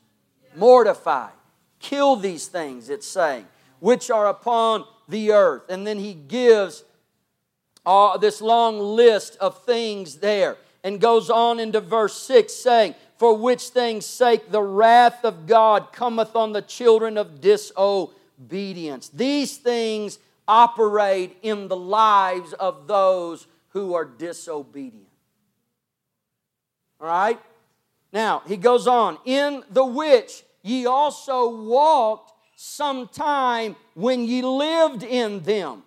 Mortify. 0.56 1.30
Kill 1.78 2.16
these 2.16 2.46
things, 2.46 2.90
it's 2.90 3.06
saying, 3.06 3.46
which 3.78 4.10
are 4.10 4.26
upon 4.26 4.84
the 5.08 5.32
earth. 5.32 5.62
And 5.70 5.86
then 5.86 5.98
he 5.98 6.12
gives 6.12 6.84
uh, 7.86 8.18
this 8.18 8.42
long 8.42 8.78
list 8.78 9.36
of 9.40 9.64
things 9.64 10.16
there 10.16 10.56
and 10.84 11.00
goes 11.00 11.30
on 11.30 11.58
into 11.58 11.80
verse 11.80 12.16
6 12.22 12.52
saying, 12.52 12.94
For 13.20 13.36
which 13.36 13.64
things 13.64 14.06
sake 14.06 14.50
the 14.50 14.62
wrath 14.62 15.26
of 15.26 15.46
God 15.46 15.92
cometh 15.92 16.34
on 16.34 16.52
the 16.52 16.62
children 16.62 17.18
of 17.18 17.42
disobedience. 17.42 19.10
These 19.10 19.58
things 19.58 20.18
operate 20.48 21.36
in 21.42 21.68
the 21.68 21.76
lives 21.76 22.54
of 22.54 22.86
those 22.86 23.46
who 23.74 23.92
are 23.92 24.06
disobedient. 24.06 25.06
All 26.98 27.08
right? 27.08 27.38
Now, 28.10 28.40
he 28.46 28.56
goes 28.56 28.86
on, 28.86 29.18
in 29.26 29.64
the 29.70 29.84
which 29.84 30.42
ye 30.62 30.86
also 30.86 31.50
walked 31.50 32.32
some 32.56 33.06
time 33.06 33.76
when 33.92 34.24
ye 34.24 34.40
lived 34.40 35.02
in 35.02 35.40
them. 35.40 35.82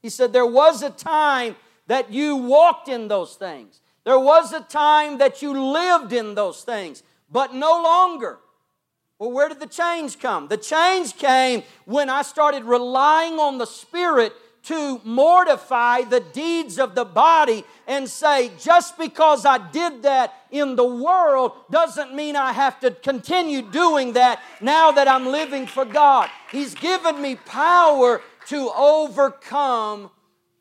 He 0.00 0.10
said, 0.10 0.32
There 0.32 0.46
was 0.46 0.84
a 0.84 0.90
time 0.90 1.56
that 1.88 2.12
you 2.12 2.36
walked 2.36 2.86
in 2.86 3.08
those 3.08 3.34
things. 3.34 3.80
There 4.08 4.18
was 4.18 4.54
a 4.54 4.60
time 4.60 5.18
that 5.18 5.42
you 5.42 5.52
lived 5.52 6.14
in 6.14 6.34
those 6.34 6.62
things, 6.62 7.02
but 7.30 7.52
no 7.52 7.82
longer. 7.82 8.38
Well, 9.18 9.30
where 9.30 9.50
did 9.50 9.60
the 9.60 9.66
change 9.66 10.18
come? 10.18 10.48
The 10.48 10.56
change 10.56 11.18
came 11.18 11.62
when 11.84 12.08
I 12.08 12.22
started 12.22 12.64
relying 12.64 13.34
on 13.34 13.58
the 13.58 13.66
Spirit 13.66 14.32
to 14.62 14.98
mortify 15.04 16.04
the 16.04 16.20
deeds 16.20 16.78
of 16.78 16.94
the 16.94 17.04
body 17.04 17.64
and 17.86 18.08
say, 18.08 18.50
just 18.58 18.96
because 18.96 19.44
I 19.44 19.58
did 19.58 20.04
that 20.04 20.32
in 20.50 20.74
the 20.74 20.86
world 20.86 21.52
doesn't 21.70 22.14
mean 22.14 22.34
I 22.34 22.54
have 22.54 22.80
to 22.80 22.92
continue 22.92 23.60
doing 23.60 24.14
that 24.14 24.40
now 24.62 24.90
that 24.90 25.06
I'm 25.06 25.26
living 25.26 25.66
for 25.66 25.84
God. 25.84 26.30
He's 26.50 26.74
given 26.74 27.20
me 27.20 27.36
power 27.36 28.22
to 28.46 28.70
overcome 28.74 30.08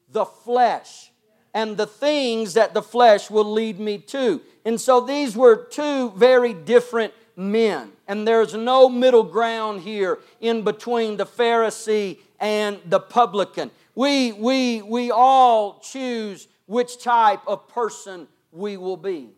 the 0.10 0.26
flesh 0.26 1.07
and 1.54 1.78
the 1.78 1.88
things 1.88 2.54
that 2.54 2.74
the 2.74 2.82
flesh 2.82 3.30
will 3.30 3.52
lead 3.52 3.80
me 3.80 3.98
to. 4.00 4.42
And 4.66 4.80
so 4.80 5.02
these 5.02 5.36
were 5.36 5.56
two 5.56 6.12
very 6.12 6.54
different 6.54 7.14
men. 7.36 7.92
And 8.08 8.28
there's 8.28 8.54
no 8.54 8.90
middle 8.90 9.24
ground 9.24 9.82
here 9.82 10.20
in 10.42 10.64
between 10.64 11.18
the 11.18 11.26
Pharisee 11.26 12.20
and 12.40 12.80
the 12.86 13.00
publican. 13.00 13.72
We, 13.96 14.32
we, 14.34 14.82
we 14.82 15.12
all 15.12 15.80
choose 15.80 16.48
which 16.66 17.02
type 17.02 17.42
of 17.48 17.68
person 17.70 18.28
we 18.52 18.78
will 18.78 18.98
be. 18.98 19.30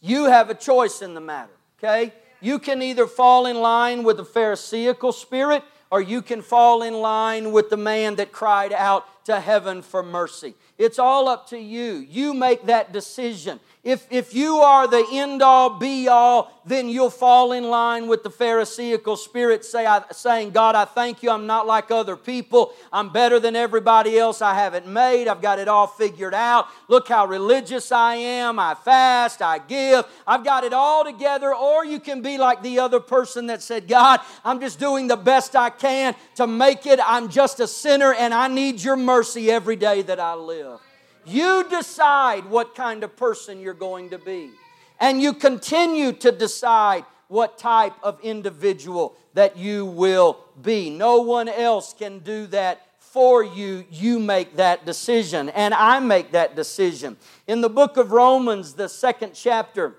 You 0.00 0.24
have 0.24 0.50
a 0.50 0.54
choice 0.54 1.02
in 1.02 1.14
the 1.14 1.20
matter, 1.20 1.52
okay? 1.78 2.12
You 2.40 2.58
can 2.58 2.82
either 2.82 3.06
fall 3.06 3.46
in 3.46 3.56
line 3.56 4.02
with 4.02 4.16
the 4.16 4.24
Pharisaical 4.24 5.12
spirit 5.12 5.62
or 5.90 6.00
you 6.00 6.22
can 6.22 6.42
fall 6.42 6.82
in 6.82 6.94
line 6.94 7.52
with 7.52 7.70
the 7.70 7.76
man 7.76 8.16
that 8.16 8.32
cried 8.32 8.72
out 8.72 9.06
to 9.24 9.40
heaven 9.40 9.82
for 9.82 10.02
mercy. 10.02 10.54
It's 10.78 10.98
all 10.98 11.28
up 11.28 11.48
to 11.48 11.58
you. 11.58 11.94
You 11.94 12.34
make 12.34 12.66
that 12.66 12.92
decision. 12.92 13.60
If, 13.84 14.06
if 14.12 14.32
you 14.32 14.58
are 14.58 14.86
the 14.86 15.04
end 15.10 15.42
all 15.42 15.80
be 15.80 16.06
all, 16.06 16.62
then 16.64 16.88
you'll 16.88 17.10
fall 17.10 17.50
in 17.50 17.64
line 17.64 18.06
with 18.06 18.22
the 18.22 18.30
Pharisaical 18.30 19.16
spirit 19.16 19.64
say, 19.64 19.84
I, 19.84 20.04
saying, 20.12 20.50
God, 20.50 20.76
I 20.76 20.84
thank 20.84 21.20
you. 21.20 21.30
I'm 21.30 21.48
not 21.48 21.66
like 21.66 21.90
other 21.90 22.14
people. 22.14 22.74
I'm 22.92 23.12
better 23.12 23.40
than 23.40 23.56
everybody 23.56 24.16
else. 24.16 24.40
I 24.40 24.54
have 24.54 24.74
it 24.74 24.86
made. 24.86 25.26
I've 25.26 25.42
got 25.42 25.58
it 25.58 25.66
all 25.66 25.88
figured 25.88 26.32
out. 26.32 26.68
Look 26.86 27.08
how 27.08 27.26
religious 27.26 27.90
I 27.90 28.14
am. 28.14 28.60
I 28.60 28.76
fast. 28.76 29.42
I 29.42 29.58
give. 29.58 30.04
I've 30.28 30.44
got 30.44 30.62
it 30.62 30.72
all 30.72 31.04
together. 31.04 31.52
Or 31.52 31.84
you 31.84 31.98
can 31.98 32.22
be 32.22 32.38
like 32.38 32.62
the 32.62 32.78
other 32.78 33.00
person 33.00 33.48
that 33.48 33.62
said, 33.62 33.88
God, 33.88 34.20
I'm 34.44 34.60
just 34.60 34.78
doing 34.78 35.08
the 35.08 35.16
best 35.16 35.56
I 35.56 35.70
can 35.70 36.14
to 36.36 36.46
make 36.46 36.86
it. 36.86 37.00
I'm 37.04 37.28
just 37.28 37.58
a 37.58 37.66
sinner 37.66 38.14
and 38.14 38.32
I 38.32 38.46
need 38.46 38.80
your 38.80 38.96
mercy 38.96 39.50
every 39.50 39.74
day 39.74 40.02
that 40.02 40.20
I 40.20 40.34
live. 40.34 40.78
You 41.24 41.68
decide 41.68 42.46
what 42.46 42.74
kind 42.74 43.04
of 43.04 43.16
person 43.16 43.60
you're 43.60 43.74
going 43.74 44.10
to 44.10 44.18
be. 44.18 44.50
And 44.98 45.20
you 45.20 45.32
continue 45.32 46.12
to 46.12 46.32
decide 46.32 47.04
what 47.28 47.58
type 47.58 47.94
of 48.02 48.20
individual 48.20 49.16
that 49.34 49.56
you 49.56 49.86
will 49.86 50.38
be. 50.60 50.90
No 50.90 51.22
one 51.22 51.48
else 51.48 51.94
can 51.94 52.18
do 52.20 52.46
that 52.48 52.86
for 52.98 53.42
you. 53.42 53.84
You 53.90 54.18
make 54.18 54.56
that 54.56 54.84
decision, 54.84 55.48
and 55.50 55.74
I 55.74 55.98
make 56.00 56.32
that 56.32 56.56
decision. 56.56 57.16
In 57.46 57.60
the 57.60 57.70
book 57.70 57.96
of 57.96 58.12
Romans, 58.12 58.74
the 58.74 58.88
second 58.88 59.32
chapter, 59.34 59.94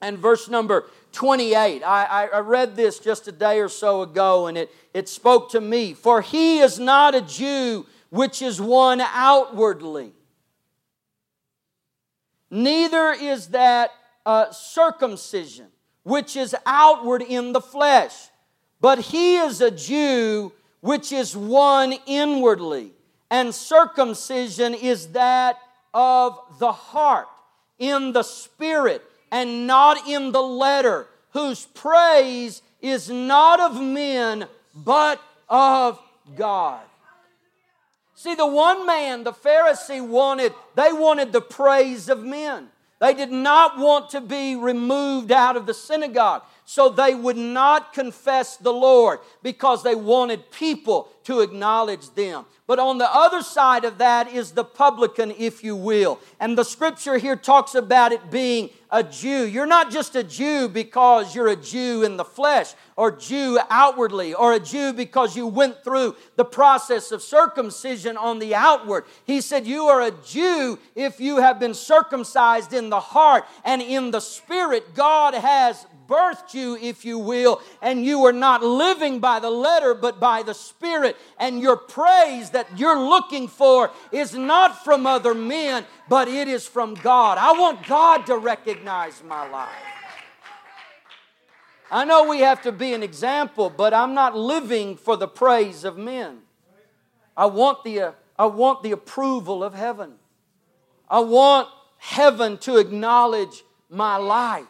and 0.00 0.18
verse 0.18 0.48
number 0.48 0.86
28, 1.12 1.82
I, 1.82 2.28
I 2.32 2.38
read 2.40 2.74
this 2.74 2.98
just 2.98 3.28
a 3.28 3.32
day 3.32 3.60
or 3.60 3.68
so 3.68 4.02
ago, 4.02 4.46
and 4.46 4.56
it, 4.56 4.70
it 4.94 5.08
spoke 5.08 5.50
to 5.50 5.60
me. 5.60 5.92
For 5.92 6.22
he 6.22 6.60
is 6.60 6.78
not 6.78 7.14
a 7.14 7.20
Jew 7.20 7.86
which 8.10 8.42
is 8.42 8.60
one 8.60 9.00
outwardly 9.00 10.12
Neither 12.52 13.12
is 13.12 13.48
that 13.48 13.92
uh, 14.26 14.52
circumcision, 14.52 15.68
which 16.02 16.36
is 16.36 16.54
outward 16.66 17.22
in 17.22 17.54
the 17.54 17.62
flesh, 17.62 18.14
but 18.78 18.98
he 18.98 19.36
is 19.36 19.62
a 19.62 19.70
Jew 19.70 20.52
which 20.80 21.12
is 21.12 21.34
one 21.34 21.94
inwardly. 22.04 22.92
And 23.30 23.54
circumcision 23.54 24.74
is 24.74 25.08
that 25.12 25.56
of 25.94 26.38
the 26.58 26.72
heart, 26.72 27.28
in 27.78 28.12
the 28.12 28.22
spirit, 28.22 29.02
and 29.30 29.66
not 29.66 30.06
in 30.06 30.32
the 30.32 30.42
letter, 30.42 31.06
whose 31.30 31.64
praise 31.64 32.60
is 32.82 33.08
not 33.08 33.60
of 33.60 33.80
men, 33.80 34.46
but 34.74 35.22
of 35.48 35.98
God. 36.36 36.82
See, 38.22 38.36
the 38.36 38.46
one 38.46 38.86
man, 38.86 39.24
the 39.24 39.32
Pharisee, 39.32 40.00
wanted, 40.00 40.54
they 40.76 40.92
wanted 40.92 41.32
the 41.32 41.40
praise 41.40 42.08
of 42.08 42.22
men. 42.22 42.68
They 43.00 43.14
did 43.14 43.32
not 43.32 43.78
want 43.78 44.10
to 44.10 44.20
be 44.20 44.54
removed 44.54 45.32
out 45.32 45.56
of 45.56 45.66
the 45.66 45.74
synagogue. 45.74 46.44
So 46.64 46.88
they 46.88 47.14
would 47.14 47.36
not 47.36 47.92
confess 47.92 48.56
the 48.56 48.72
Lord 48.72 49.18
because 49.42 49.82
they 49.82 49.94
wanted 49.94 50.50
people 50.50 51.08
to 51.24 51.40
acknowledge 51.40 52.10
them. 52.14 52.44
But 52.66 52.78
on 52.78 52.98
the 52.98 53.12
other 53.12 53.42
side 53.42 53.84
of 53.84 53.98
that 53.98 54.32
is 54.32 54.52
the 54.52 54.64
publican, 54.64 55.32
if 55.32 55.62
you 55.62 55.76
will. 55.76 56.20
And 56.40 56.56
the 56.56 56.64
scripture 56.64 57.18
here 57.18 57.36
talks 57.36 57.74
about 57.74 58.12
it 58.12 58.30
being 58.30 58.70
a 58.90 59.02
Jew. 59.02 59.46
You're 59.46 59.66
not 59.66 59.90
just 59.90 60.14
a 60.16 60.22
Jew 60.22 60.68
because 60.68 61.34
you're 61.34 61.48
a 61.48 61.56
Jew 61.56 62.02
in 62.02 62.16
the 62.16 62.24
flesh, 62.24 62.74
or 62.96 63.10
Jew 63.10 63.58
outwardly, 63.68 64.34
or 64.34 64.52
a 64.52 64.60
Jew 64.60 64.92
because 64.92 65.36
you 65.36 65.46
went 65.46 65.82
through 65.82 66.14
the 66.36 66.44
process 66.44 67.10
of 67.10 67.22
circumcision 67.22 68.16
on 68.16 68.38
the 68.38 68.54
outward. 68.54 69.04
He 69.24 69.40
said, 69.40 69.66
You 69.66 69.86
are 69.86 70.02
a 70.02 70.10
Jew 70.10 70.78
if 70.94 71.20
you 71.20 71.38
have 71.38 71.58
been 71.58 71.74
circumcised 71.74 72.72
in 72.72 72.90
the 72.90 73.00
heart 73.00 73.44
and 73.64 73.82
in 73.82 74.10
the 74.12 74.20
spirit. 74.20 74.94
God 74.94 75.34
has 75.34 75.86
birthed 76.12 76.52
you, 76.52 76.76
if 76.76 77.04
you 77.04 77.18
will, 77.18 77.62
and 77.80 78.04
you 78.04 78.24
are 78.26 78.32
not 78.32 78.62
living 78.62 79.18
by 79.18 79.40
the 79.40 79.50
letter 79.50 79.94
but 79.94 80.20
by 80.20 80.42
the 80.42 80.52
Spirit. 80.52 81.16
And 81.38 81.60
your 81.60 81.76
praise 81.76 82.50
that 82.50 82.78
you're 82.78 82.98
looking 83.00 83.48
for 83.48 83.90
is 84.10 84.34
not 84.34 84.84
from 84.84 85.06
other 85.06 85.34
men, 85.34 85.86
but 86.08 86.28
it 86.28 86.48
is 86.48 86.66
from 86.66 86.94
God. 86.94 87.38
I 87.38 87.52
want 87.52 87.86
God 87.86 88.26
to 88.26 88.36
recognize 88.36 89.22
my 89.26 89.48
life. 89.48 89.70
I 91.90 92.04
know 92.04 92.28
we 92.28 92.40
have 92.40 92.62
to 92.62 92.72
be 92.72 92.94
an 92.94 93.02
example, 93.02 93.68
but 93.68 93.92
I'm 93.92 94.14
not 94.14 94.36
living 94.36 94.96
for 94.96 95.16
the 95.16 95.28
praise 95.28 95.84
of 95.84 95.98
men. 95.98 96.38
I 97.36 97.46
want 97.46 97.84
the, 97.84 98.00
uh, 98.00 98.12
I 98.38 98.46
want 98.46 98.82
the 98.82 98.92
approval 98.92 99.62
of 99.62 99.74
heaven. 99.74 100.14
I 101.08 101.20
want 101.20 101.68
heaven 101.98 102.56
to 102.58 102.78
acknowledge 102.78 103.62
my 103.90 104.16
life. 104.16 104.64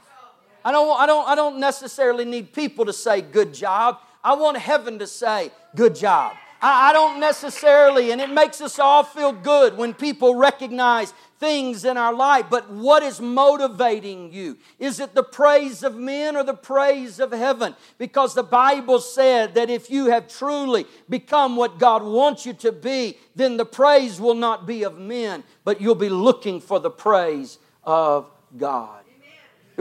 I 0.65 0.73
don't, 0.73 1.01
I, 1.01 1.07
don't, 1.07 1.29
I 1.29 1.35
don't 1.35 1.59
necessarily 1.59 2.25
need 2.25 2.53
people 2.53 2.85
to 2.85 2.93
say 2.93 3.21
good 3.21 3.53
job. 3.53 3.99
I 4.23 4.35
want 4.35 4.57
heaven 4.59 4.99
to 5.01 5.07
say 5.07 5.51
good 5.75 5.95
job. 5.95 6.37
I, 6.61 6.91
I 6.91 6.93
don't 6.93 7.19
necessarily, 7.19 8.13
and 8.13 8.21
it 8.21 8.31
makes 8.31 8.61
us 8.61 8.79
all 8.79 9.03
feel 9.03 9.33
good 9.33 9.77
when 9.77 9.95
people 9.95 10.37
recognize 10.37 11.13
things 11.43 11.85
in 11.85 11.97
our 11.97 12.15
life, 12.15 12.47
but 12.49 12.71
what 12.71 13.03
is 13.03 13.21
motivating 13.21 14.33
you? 14.33 14.57
Is 14.79 15.01
it 15.01 15.13
the 15.13 15.25
praise 15.25 15.83
of 15.83 15.97
men 15.97 16.37
or 16.37 16.45
the 16.45 16.55
praise 16.55 17.19
of 17.19 17.33
heaven? 17.33 17.75
Because 17.99 18.33
the 18.33 18.45
Bible 18.45 19.01
said 19.01 19.57
that 19.57 19.69
if 19.69 19.91
you 19.91 20.07
have 20.07 20.29
truly 20.29 20.87
become 21.11 21.57
what 21.57 21.81
God 21.81 22.05
wants 22.05 22.47
you 22.47 22.53
to 22.55 22.71
be, 22.71 23.19
then 23.35 23.57
the 23.57 23.65
praise 23.65 24.21
will 24.21 24.37
not 24.37 24.69
be 24.69 24.85
of 24.85 24.97
men, 24.97 25.43
but 25.65 25.81
you'll 25.81 25.97
be 25.97 26.09
looking 26.09 26.61
for 26.61 26.79
the 26.79 26.91
praise 26.91 27.59
of 27.83 28.31
God. 28.57 29.02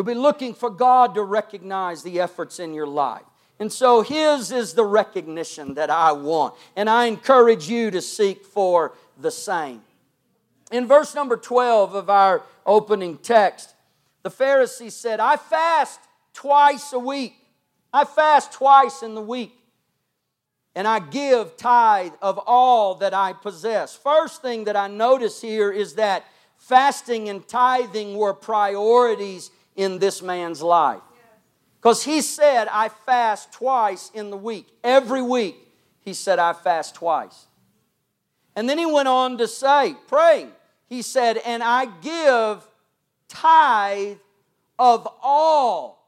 You'll 0.01 0.15
be 0.15 0.19
looking 0.19 0.55
for 0.55 0.71
God 0.71 1.13
to 1.13 1.21
recognize 1.21 2.01
the 2.01 2.21
efforts 2.21 2.59
in 2.59 2.73
your 2.73 2.87
life. 2.87 3.21
And 3.59 3.71
so 3.71 4.01
His 4.01 4.51
is 4.51 4.73
the 4.73 4.83
recognition 4.83 5.75
that 5.75 5.91
I 5.91 6.11
want. 6.11 6.55
And 6.75 6.89
I 6.89 7.05
encourage 7.05 7.69
you 7.69 7.91
to 7.91 8.01
seek 8.01 8.43
for 8.43 8.93
the 9.19 9.29
same. 9.29 9.83
In 10.71 10.87
verse 10.87 11.13
number 11.13 11.37
12 11.37 11.93
of 11.93 12.09
our 12.09 12.41
opening 12.65 13.19
text, 13.19 13.75
the 14.23 14.31
Pharisee 14.31 14.91
said, 14.91 15.19
I 15.19 15.35
fast 15.35 15.99
twice 16.33 16.93
a 16.93 16.99
week. 16.99 17.35
I 17.93 18.03
fast 18.05 18.53
twice 18.53 19.03
in 19.03 19.13
the 19.13 19.21
week. 19.21 19.53
And 20.73 20.87
I 20.87 20.97
give 20.97 21.57
tithe 21.57 22.13
of 22.23 22.39
all 22.47 22.95
that 22.95 23.13
I 23.13 23.33
possess. 23.33 23.95
First 23.95 24.41
thing 24.41 24.63
that 24.63 24.75
I 24.75 24.87
notice 24.87 25.43
here 25.43 25.71
is 25.71 25.93
that 25.93 26.25
fasting 26.57 27.29
and 27.29 27.47
tithing 27.47 28.17
were 28.17 28.33
priorities 28.33 29.51
in 29.81 29.97
this 29.97 30.21
man's 30.21 30.61
life. 30.61 31.01
Because 31.79 32.03
he 32.03 32.21
said, 32.21 32.67
I 32.71 32.89
fast 32.89 33.51
twice 33.51 34.11
in 34.13 34.29
the 34.29 34.37
week. 34.37 34.67
Every 34.83 35.23
week, 35.23 35.55
he 36.01 36.13
said, 36.13 36.37
I 36.37 36.53
fast 36.53 36.93
twice. 36.93 37.47
And 38.55 38.69
then 38.69 38.77
he 38.77 38.85
went 38.85 39.07
on 39.07 39.39
to 39.39 39.47
say, 39.47 39.95
praying, 40.07 40.51
he 40.87 41.01
said, 41.01 41.37
and 41.37 41.63
I 41.63 41.85
give 42.01 42.67
tithe 43.27 44.17
of 44.77 45.07
all, 45.23 46.05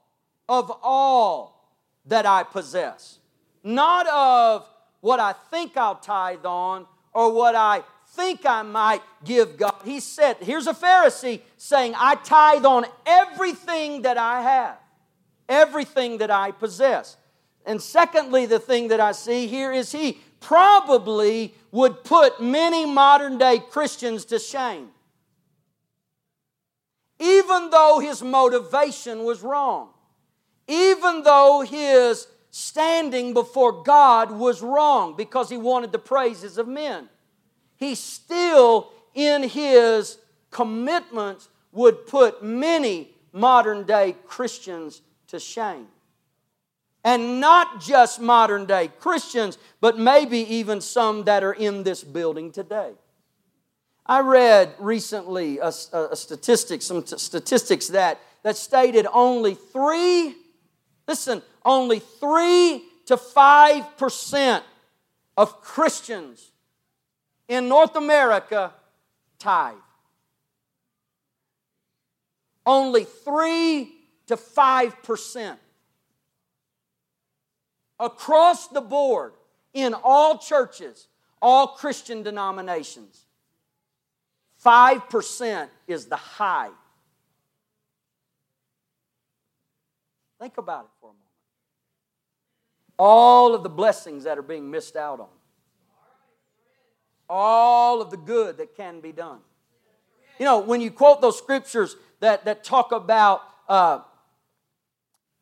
of 0.47 0.71
all 0.83 1.73
that 2.05 2.27
I 2.27 2.43
possess. 2.43 3.17
Not 3.63 4.05
of 4.07 4.69
what 5.01 5.19
I 5.19 5.33
think 5.33 5.77
I'll 5.77 5.95
tithe 5.95 6.45
on 6.45 6.85
or 7.11 7.33
what 7.33 7.55
I 7.55 7.81
think 8.13 8.45
I 8.45 8.61
might 8.61 9.01
give 9.23 9.57
God. 9.57 9.75
He 9.83 9.99
said, 9.99 10.37
here's 10.39 10.67
a 10.67 10.73
Pharisee 10.73 11.41
saying, 11.57 11.93
I 11.97 12.15
tithe 12.15 12.65
on 12.65 12.85
everything 13.05 14.03
that 14.03 14.17
I 14.17 14.41
have, 14.41 14.77
everything 15.49 16.19
that 16.19 16.29
I 16.29 16.51
possess. 16.51 17.17
And 17.65 17.81
secondly, 17.81 18.45
the 18.45 18.59
thing 18.59 18.89
that 18.89 18.99
I 18.99 19.13
see 19.13 19.47
here 19.47 19.71
is 19.71 19.91
he 19.91 20.19
probably 20.39 21.53
would 21.71 22.03
put 22.03 22.41
many 22.41 22.85
modern 22.85 23.37
day 23.37 23.59
Christians 23.59 24.25
to 24.25 24.37
shame. 24.37 24.89
Even 27.19 27.69
though 27.69 27.99
his 27.99 28.21
motivation 28.21 29.23
was 29.23 29.41
wrong, 29.41 29.89
even 30.67 31.23
though 31.23 31.65
his 31.67 32.27
standing 32.51 33.33
before 33.33 33.83
God 33.83 34.29
was 34.29 34.61
wrong 34.61 35.15
because 35.15 35.49
he 35.49 35.57
wanted 35.57 35.91
the 35.91 35.99
praises 35.99 36.57
of 36.57 36.67
men, 36.67 37.09
he 37.83 37.95
still, 37.95 38.91
in 39.13 39.43
his 39.43 40.17
commitments, 40.51 41.49
would 41.71 42.07
put 42.07 42.43
many 42.43 43.09
modern 43.31 43.83
day 43.83 44.15
Christians 44.27 45.01
to 45.27 45.39
shame. 45.39 45.87
And 47.03 47.41
not 47.41 47.81
just 47.81 48.21
modern 48.21 48.65
day 48.65 48.89
Christians, 48.99 49.57
but 49.81 49.97
maybe 49.97 50.39
even 50.55 50.79
some 50.79 51.25
that 51.25 51.43
are 51.43 51.51
in 51.53 51.83
this 51.83 52.03
building 52.03 52.51
today. 52.51 52.91
I 54.05 54.21
read 54.21 54.73
recently 54.79 55.59
a, 55.59 55.71
a 55.93 56.15
statistic, 56.15 56.81
some 56.81 57.03
t- 57.03 57.17
statistics 57.17 57.87
that, 57.89 58.19
that 58.43 58.55
stated 58.55 59.07
only 59.11 59.55
three, 59.55 60.35
listen, 61.07 61.41
only 61.65 61.99
three 61.99 62.83
to 63.07 63.17
five 63.17 63.97
percent 63.97 64.63
of 65.35 65.61
Christians 65.61 66.52
in 67.53 67.67
North 67.67 67.95
America 67.95 68.73
tithe. 69.37 69.75
Only 72.65 73.03
three 73.03 73.93
to 74.25 74.37
five 74.37 75.03
percent 75.03 75.59
across 77.99 78.69
the 78.69 78.81
board 78.81 79.33
in 79.73 79.93
all 80.03 80.39
churches, 80.39 81.07
all 81.41 81.67
Christian 81.67 82.23
denominations. 82.23 83.25
5% 84.65 85.67
is 85.87 86.05
the 86.05 86.15
high. 86.15 86.69
Think 90.39 90.57
about 90.57 90.85
it 90.85 90.91
for 91.01 91.07
a 91.07 91.13
moment. 91.13 91.19
All 92.97 93.53
of 93.53 93.63
the 93.63 93.69
blessings 93.69 94.23
that 94.23 94.37
are 94.37 94.43
being 94.43 94.71
missed 94.71 94.95
out 94.95 95.19
on, 95.19 95.27
all 97.29 98.01
of 98.01 98.11
the 98.11 98.17
good 98.17 98.57
that 98.57 98.75
can 98.75 98.99
be 98.99 99.11
done. 99.11 99.39
You 100.39 100.45
know, 100.45 100.59
when 100.59 100.81
you 100.81 100.91
quote 100.91 101.21
those 101.21 101.37
scriptures 101.37 101.95
that, 102.19 102.45
that 102.45 102.63
talk 102.63 102.91
about 102.91 103.41
uh, 103.69 103.99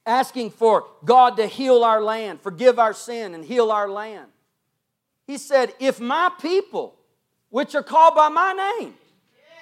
asking 0.05 0.51
for 0.51 0.85
God 1.05 1.37
to 1.37 1.47
heal 1.47 1.83
our 1.83 2.01
land, 2.01 2.41
forgive 2.41 2.79
our 2.79 2.93
sin, 2.93 3.33
and 3.33 3.43
heal 3.43 3.71
our 3.71 3.89
land. 3.89 4.27
He 5.27 5.37
said, 5.37 5.73
If 5.79 5.99
my 5.99 6.31
people, 6.41 6.95
which 7.49 7.75
are 7.75 7.83
called 7.83 8.15
by 8.15 8.29
my 8.29 8.53
name, 8.79 8.95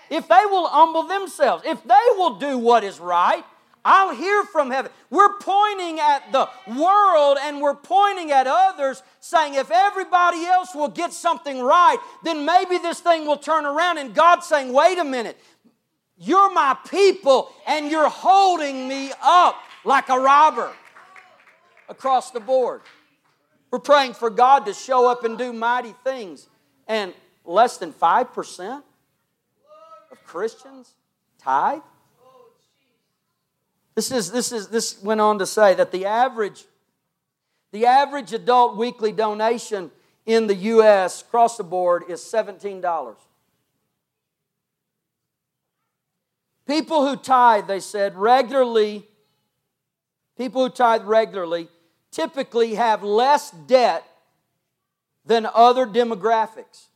if 0.09 0.27
they 0.27 0.43
will 0.45 0.67
humble 0.67 1.03
themselves, 1.03 1.63
if 1.65 1.83
they 1.83 2.05
will 2.17 2.35
do 2.35 2.57
what 2.57 2.83
is 2.83 2.99
right, 2.99 3.43
I'll 3.89 4.15
hear 4.15 4.43
from 4.43 4.69
heaven. 4.69 4.91
We're 5.09 5.33
pointing 5.39 5.99
at 5.99 6.31
the 6.31 6.47
world 6.67 7.39
and 7.41 7.59
we're 7.59 7.73
pointing 7.73 8.31
at 8.31 8.45
others, 8.45 9.01
saying 9.19 9.55
if 9.55 9.71
everybody 9.71 10.45
else 10.45 10.75
will 10.75 10.89
get 10.89 11.11
something 11.11 11.59
right, 11.59 11.97
then 12.23 12.45
maybe 12.45 12.77
this 12.77 12.99
thing 12.99 13.25
will 13.25 13.37
turn 13.37 13.65
around. 13.65 13.97
And 13.97 14.13
God's 14.13 14.45
saying, 14.45 14.71
wait 14.71 14.99
a 14.99 15.03
minute, 15.03 15.39
you're 16.19 16.53
my 16.53 16.77
people 16.87 17.51
and 17.65 17.89
you're 17.89 18.09
holding 18.09 18.87
me 18.87 19.11
up 19.23 19.55
like 19.83 20.09
a 20.09 20.19
robber 20.19 20.71
across 21.87 22.29
the 22.29 22.39
board. 22.39 22.81
We're 23.71 23.79
praying 23.79 24.13
for 24.13 24.29
God 24.29 24.67
to 24.67 24.73
show 24.75 25.09
up 25.09 25.23
and 25.23 25.35
do 25.35 25.51
mighty 25.51 25.95
things. 26.03 26.47
And 26.87 27.11
less 27.43 27.77
than 27.77 27.91
5% 27.91 28.83
of 30.11 30.23
Christians 30.25 30.93
tithe? 31.39 31.81
This 33.99 34.11
is 34.11 34.31
this 34.31 34.53
is 34.53 34.69
this 34.69 35.03
went 35.03 35.19
on 35.19 35.39
to 35.39 35.45
say 35.45 35.73
that 35.73 35.91
the 35.91 36.05
average 36.05 36.63
the 37.73 37.85
average 37.85 38.31
adult 38.31 38.77
weekly 38.77 39.11
donation 39.11 39.91
in 40.25 40.47
the 40.47 40.55
US 40.55 41.21
across 41.21 41.57
the 41.57 41.65
board 41.65 42.05
is 42.07 42.21
$17. 42.21 43.17
People 46.65 47.05
who 47.05 47.17
tithe, 47.17 47.67
they 47.67 47.81
said, 47.81 48.15
regularly 48.15 49.05
people 50.37 50.63
who 50.63 50.69
tithe 50.69 51.03
regularly 51.03 51.67
typically 52.09 52.75
have 52.75 53.03
less 53.03 53.51
debt 53.51 54.05
than 55.25 55.45
other 55.53 55.85
demographics. 55.85 56.87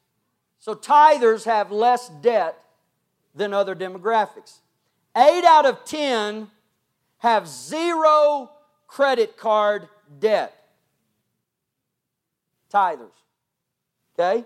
So 0.58 0.74
tithers 0.74 1.44
have 1.44 1.70
less 1.70 2.08
debt 2.22 2.58
than 3.36 3.54
other 3.54 3.76
demographics. 3.76 4.60
Eight 5.18 5.44
out 5.44 5.66
of 5.66 5.84
10 5.84 6.48
have 7.24 7.48
zero 7.48 8.52
credit 8.86 9.38
card 9.38 9.88
debt. 10.20 10.54
Tithers. 12.72 13.10
Okay? 14.14 14.46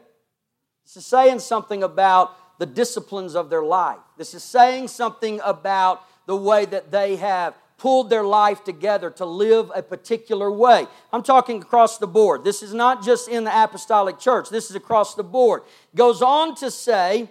This 0.86 0.98
is 0.98 1.06
saying 1.06 1.40
something 1.40 1.82
about 1.82 2.36
the 2.60 2.68
disciplines 2.68 3.36
of 3.36 3.50
their 3.50 3.63
life. 3.63 3.98
This 4.16 4.36
is 4.36 4.44
saying 4.44 4.90
something 4.90 5.42
about 5.44 6.04
the 6.28 6.36
way 6.36 6.66
that 6.66 6.92
they 6.92 7.16
have 7.16 7.56
pulled 7.80 8.12
their 8.12 8.24
life 8.24 8.63
together 8.63 9.10
to 9.10 9.26
live 9.26 9.72
a 9.74 9.82
particular 9.82 10.52
way. 10.52 10.86
I'm 11.12 11.24
talking 11.24 11.62
across 11.62 11.98
the 11.98 12.08
board. 12.08 12.44
This 12.44 12.62
is 12.62 12.76
not 12.76 13.04
just 13.04 13.28
in 13.28 13.44
the 13.44 13.63
apostolic 13.63 14.20
church, 14.20 14.50
this 14.50 14.70
is 14.70 14.76
across 14.76 15.16
the 15.16 15.24
board. 15.24 15.63
Goes 15.96 16.22
on 16.22 16.56
to 16.56 16.70
say 16.70 17.28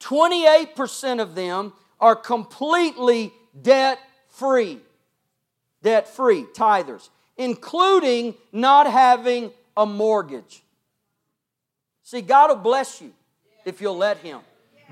28% 0.00 1.20
of 1.20 1.34
them 1.34 1.74
are 2.00 2.16
completely 2.16 3.32
debt 3.60 3.98
free. 4.38 4.80
Debt 5.82 6.08
free, 6.08 6.44
tithers, 6.54 7.08
including 7.36 8.34
not 8.52 8.90
having 8.90 9.52
a 9.76 9.86
mortgage. 9.86 10.62
See, 12.02 12.20
God 12.20 12.48
will 12.48 12.56
bless 12.56 13.00
you 13.00 13.12
if 13.64 13.80
you'll 13.80 13.96
let 13.96 14.18
Him. 14.18 14.40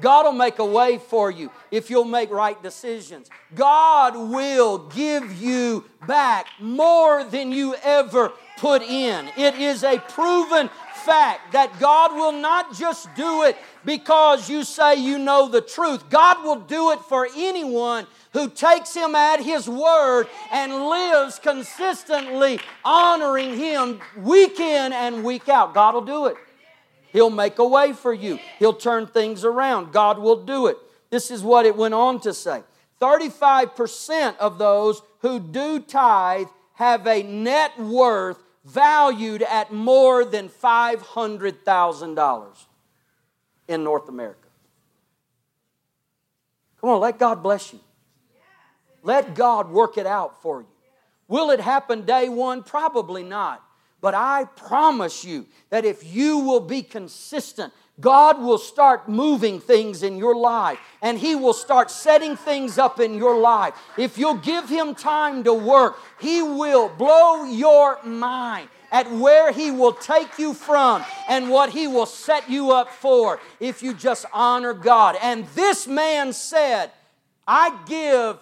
God 0.00 0.24
will 0.26 0.32
make 0.32 0.58
a 0.58 0.64
way 0.64 0.98
for 0.98 1.30
you 1.30 1.50
if 1.70 1.88
you'll 1.90 2.04
make 2.04 2.30
right 2.30 2.62
decisions. 2.62 3.30
God 3.54 4.14
will 4.14 4.78
give 4.88 5.40
you 5.40 5.84
back 6.06 6.46
more 6.60 7.24
than 7.24 7.50
you 7.50 7.74
ever 7.82 8.32
put 8.58 8.82
in. 8.82 9.28
It 9.36 9.54
is 9.54 9.82
a 9.82 9.98
proven 9.98 10.68
fact 11.04 11.52
that 11.52 11.78
God 11.80 12.12
will 12.14 12.32
not 12.32 12.74
just 12.74 13.14
do 13.14 13.44
it 13.44 13.56
because 13.84 14.50
you 14.50 14.64
say 14.64 14.96
you 14.96 15.18
know 15.18 15.48
the 15.48 15.62
truth. 15.62 16.10
God 16.10 16.44
will 16.44 16.60
do 16.60 16.90
it 16.90 17.00
for 17.00 17.26
anyone 17.34 18.06
who 18.36 18.48
takes 18.50 18.94
Him 18.94 19.14
at 19.14 19.42
His 19.42 19.66
word 19.66 20.26
and 20.52 20.70
lives 20.70 21.38
consistently 21.38 22.60
honoring 22.84 23.56
Him 23.56 23.98
week 24.18 24.60
in 24.60 24.92
and 24.92 25.24
week 25.24 25.48
out. 25.48 25.72
God 25.72 25.94
will 25.94 26.04
do 26.04 26.26
it. 26.26 26.36
He'll 27.14 27.30
make 27.30 27.58
a 27.58 27.66
way 27.66 27.94
for 27.94 28.12
you. 28.12 28.38
He'll 28.58 28.74
turn 28.74 29.06
things 29.06 29.42
around. 29.42 29.90
God 29.90 30.18
will 30.18 30.44
do 30.44 30.66
it. 30.66 30.76
This 31.08 31.30
is 31.30 31.42
what 31.42 31.64
it 31.64 31.76
went 31.76 31.94
on 31.94 32.20
to 32.20 32.34
say 32.34 32.62
35% 33.00 34.36
of 34.36 34.58
those 34.58 35.00
who 35.20 35.40
do 35.40 35.80
tithe 35.80 36.48
have 36.74 37.06
a 37.06 37.22
net 37.22 37.78
worth 37.78 38.42
valued 38.66 39.44
at 39.44 39.72
more 39.72 40.26
than 40.26 40.50
$500,000 40.50 42.46
in 43.68 43.82
North 43.82 44.10
America. 44.10 44.40
Come 46.82 46.90
on, 46.90 47.00
let 47.00 47.18
God 47.18 47.42
bless 47.42 47.72
you. 47.72 47.80
Let 49.06 49.36
God 49.36 49.70
work 49.70 49.98
it 49.98 50.06
out 50.06 50.42
for 50.42 50.62
you. 50.62 50.66
Will 51.28 51.50
it 51.50 51.60
happen 51.60 52.04
day 52.04 52.28
one? 52.28 52.64
Probably 52.64 53.22
not. 53.22 53.62
But 54.00 54.14
I 54.14 54.46
promise 54.56 55.24
you 55.24 55.46
that 55.70 55.84
if 55.84 56.02
you 56.04 56.38
will 56.38 56.58
be 56.58 56.82
consistent, 56.82 57.72
God 58.00 58.40
will 58.40 58.58
start 58.58 59.08
moving 59.08 59.60
things 59.60 60.02
in 60.02 60.16
your 60.16 60.34
life 60.34 60.80
and 61.02 61.16
He 61.16 61.36
will 61.36 61.52
start 61.52 61.88
setting 61.88 62.36
things 62.36 62.78
up 62.78 62.98
in 62.98 63.14
your 63.14 63.38
life. 63.38 63.74
If 63.96 64.18
you'll 64.18 64.38
give 64.38 64.68
Him 64.68 64.96
time 64.96 65.44
to 65.44 65.54
work, 65.54 65.98
He 66.20 66.42
will 66.42 66.88
blow 66.88 67.44
your 67.44 68.02
mind 68.02 68.68
at 68.90 69.08
where 69.12 69.52
He 69.52 69.70
will 69.70 69.92
take 69.92 70.36
you 70.36 70.52
from 70.52 71.04
and 71.28 71.48
what 71.48 71.70
He 71.70 71.86
will 71.86 72.06
set 72.06 72.50
you 72.50 72.72
up 72.72 72.90
for 72.90 73.38
if 73.60 73.84
you 73.84 73.94
just 73.94 74.26
honor 74.32 74.74
God. 74.74 75.16
And 75.22 75.46
this 75.54 75.86
man 75.86 76.32
said, 76.32 76.90
I 77.46 77.78
give 77.86 78.40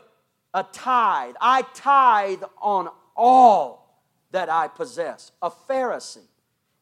a 0.54 0.62
tithe, 0.62 1.34
I 1.40 1.62
tithe 1.74 2.44
on 2.62 2.88
all 3.16 4.00
that 4.30 4.48
I 4.48 4.68
possess. 4.68 5.32
A 5.42 5.50
Pharisee. 5.50 6.28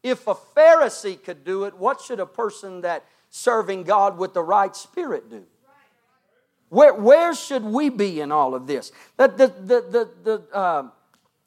If 0.03 0.27
a 0.27 0.35
Pharisee 0.35 1.23
could 1.23 1.45
do 1.45 1.65
it, 1.65 1.77
what 1.77 2.01
should 2.01 2.21
a 2.21 2.27
person 2.27 2.83
that 2.83 3.05
serving 3.31 3.85
God 3.85 4.19
with 4.19 4.35
the 4.35 4.43
right 4.43 4.77
spirit 4.77 5.31
do? 5.31 5.45
Where, 6.69 6.95
where 6.95 7.35
should 7.35 7.65
we 7.65 7.89
be 7.89 8.21
in 8.21 8.33
all 8.33 8.55
of 8.55 8.67
this? 8.67 8.93
The, 9.17 9.29
the, 9.29 9.47
the, 9.47 9.81
the, 9.81 10.11
the 10.23 10.57
uh, 10.57 10.89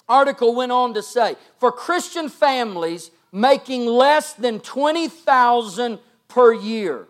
article 0.08 0.54
went 0.54 0.72
on 0.72 0.94
to 0.94 1.02
say 1.02 1.36
for 1.60 1.72
Christian 1.72 2.30
families 2.30 3.12
making 3.32 3.86
less 3.86 4.34
than 4.34 4.60
20,000 4.60 6.00
per 6.28 6.54
year, 6.54 7.08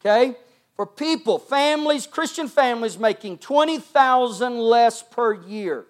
okay? 0.00 0.34
For 0.74 0.86
people, 0.86 1.38
families, 1.38 2.06
Christian 2.06 2.48
families 2.48 2.98
making 2.98 3.38
20,000 3.38 4.58
less 4.58 5.02
per 5.02 5.34
year, 5.34 5.86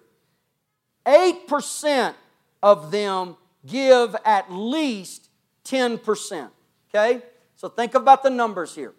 8% 1.05 2.13
of 2.61 2.91
them 2.91 3.37
give 3.65 4.15
at 4.25 4.51
least 4.51 5.29
10%. 5.65 6.49
Okay? 6.89 7.21
So 7.55 7.69
think 7.69 7.95
about 7.95 8.23
the 8.23 8.29
numbers 8.29 8.75
here. 8.75 8.93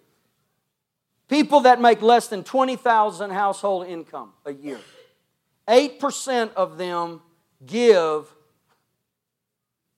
People 1.28 1.60
that 1.60 1.80
make 1.80 2.02
less 2.02 2.28
than 2.28 2.44
20,000 2.44 3.30
household 3.30 3.86
income 3.86 4.32
a 4.44 4.52
year. 4.52 4.80
8% 5.68 6.52
of 6.54 6.76
them 6.76 7.22
give 7.64 8.26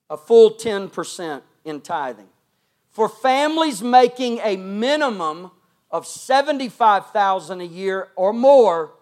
a 0.09 0.16
full 0.16 0.53
10% 0.53 1.42
in 1.64 1.81
tithing. 1.81 2.29
For 2.90 3.09
families 3.09 3.83
making 3.83 4.38
a 4.42 4.57
minimum 4.57 5.51
of 5.97 6.07
75,000 6.07 7.61
a 7.61 7.65
year 7.65 8.09
or 8.17 8.35
more, 8.35 8.93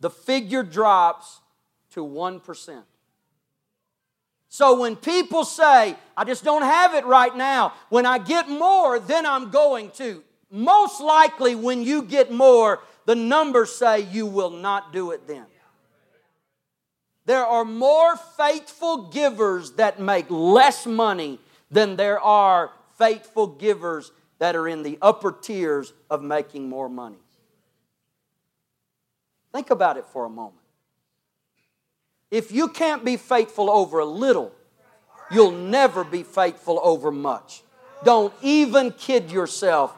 the 0.00 0.10
figure 0.10 0.64
drops 0.64 1.40
to 1.92 2.04
1%. 2.04 2.82
So 4.48 4.80
when 4.80 4.96
people 4.96 5.44
say, 5.44 5.94
I 6.16 6.24
just 6.24 6.42
don't 6.42 6.62
have 6.62 6.94
it 6.94 7.06
right 7.06 7.34
now, 7.36 7.72
when 7.88 8.04
I 8.04 8.18
get 8.18 8.48
more, 8.48 8.98
then 8.98 9.24
I'm 9.24 9.50
going 9.50 9.90
to. 9.92 10.24
Most 10.50 11.00
likely, 11.00 11.54
when 11.54 11.84
you 11.84 12.02
get 12.02 12.32
more, 12.32 12.80
the 13.06 13.14
numbers 13.14 13.72
say 13.72 14.00
you 14.00 14.26
will 14.26 14.50
not 14.50 14.92
do 14.92 15.12
it 15.12 15.28
then. 15.28 15.46
There 17.26 17.46
are 17.46 17.64
more 17.64 18.16
faithful 18.16 19.08
givers 19.10 19.72
that 19.72 20.00
make 20.00 20.26
less 20.28 20.84
money 20.84 21.38
than 21.70 21.94
there 21.94 22.18
are 22.18 22.72
faithful 22.98 23.46
givers 23.46 24.10
that 24.40 24.56
are 24.56 24.66
in 24.66 24.82
the 24.82 24.98
upper 25.00 25.30
tiers 25.30 25.92
of 26.10 26.22
making 26.22 26.68
more 26.68 26.88
money. 26.88 27.18
Think 29.52 29.70
about 29.70 29.96
it 29.96 30.06
for 30.06 30.24
a 30.24 30.30
moment. 30.30 30.56
If 32.30 32.50
you 32.50 32.68
can't 32.68 33.04
be 33.04 33.16
faithful 33.16 33.70
over 33.70 33.98
a 33.98 34.04
little, 34.04 34.52
you'll 35.30 35.52
never 35.52 36.04
be 36.04 36.22
faithful 36.22 36.80
over 36.82 37.10
much. 37.10 37.62
Don't 38.04 38.32
even 38.42 38.92
kid 38.92 39.30
yourself 39.30 39.94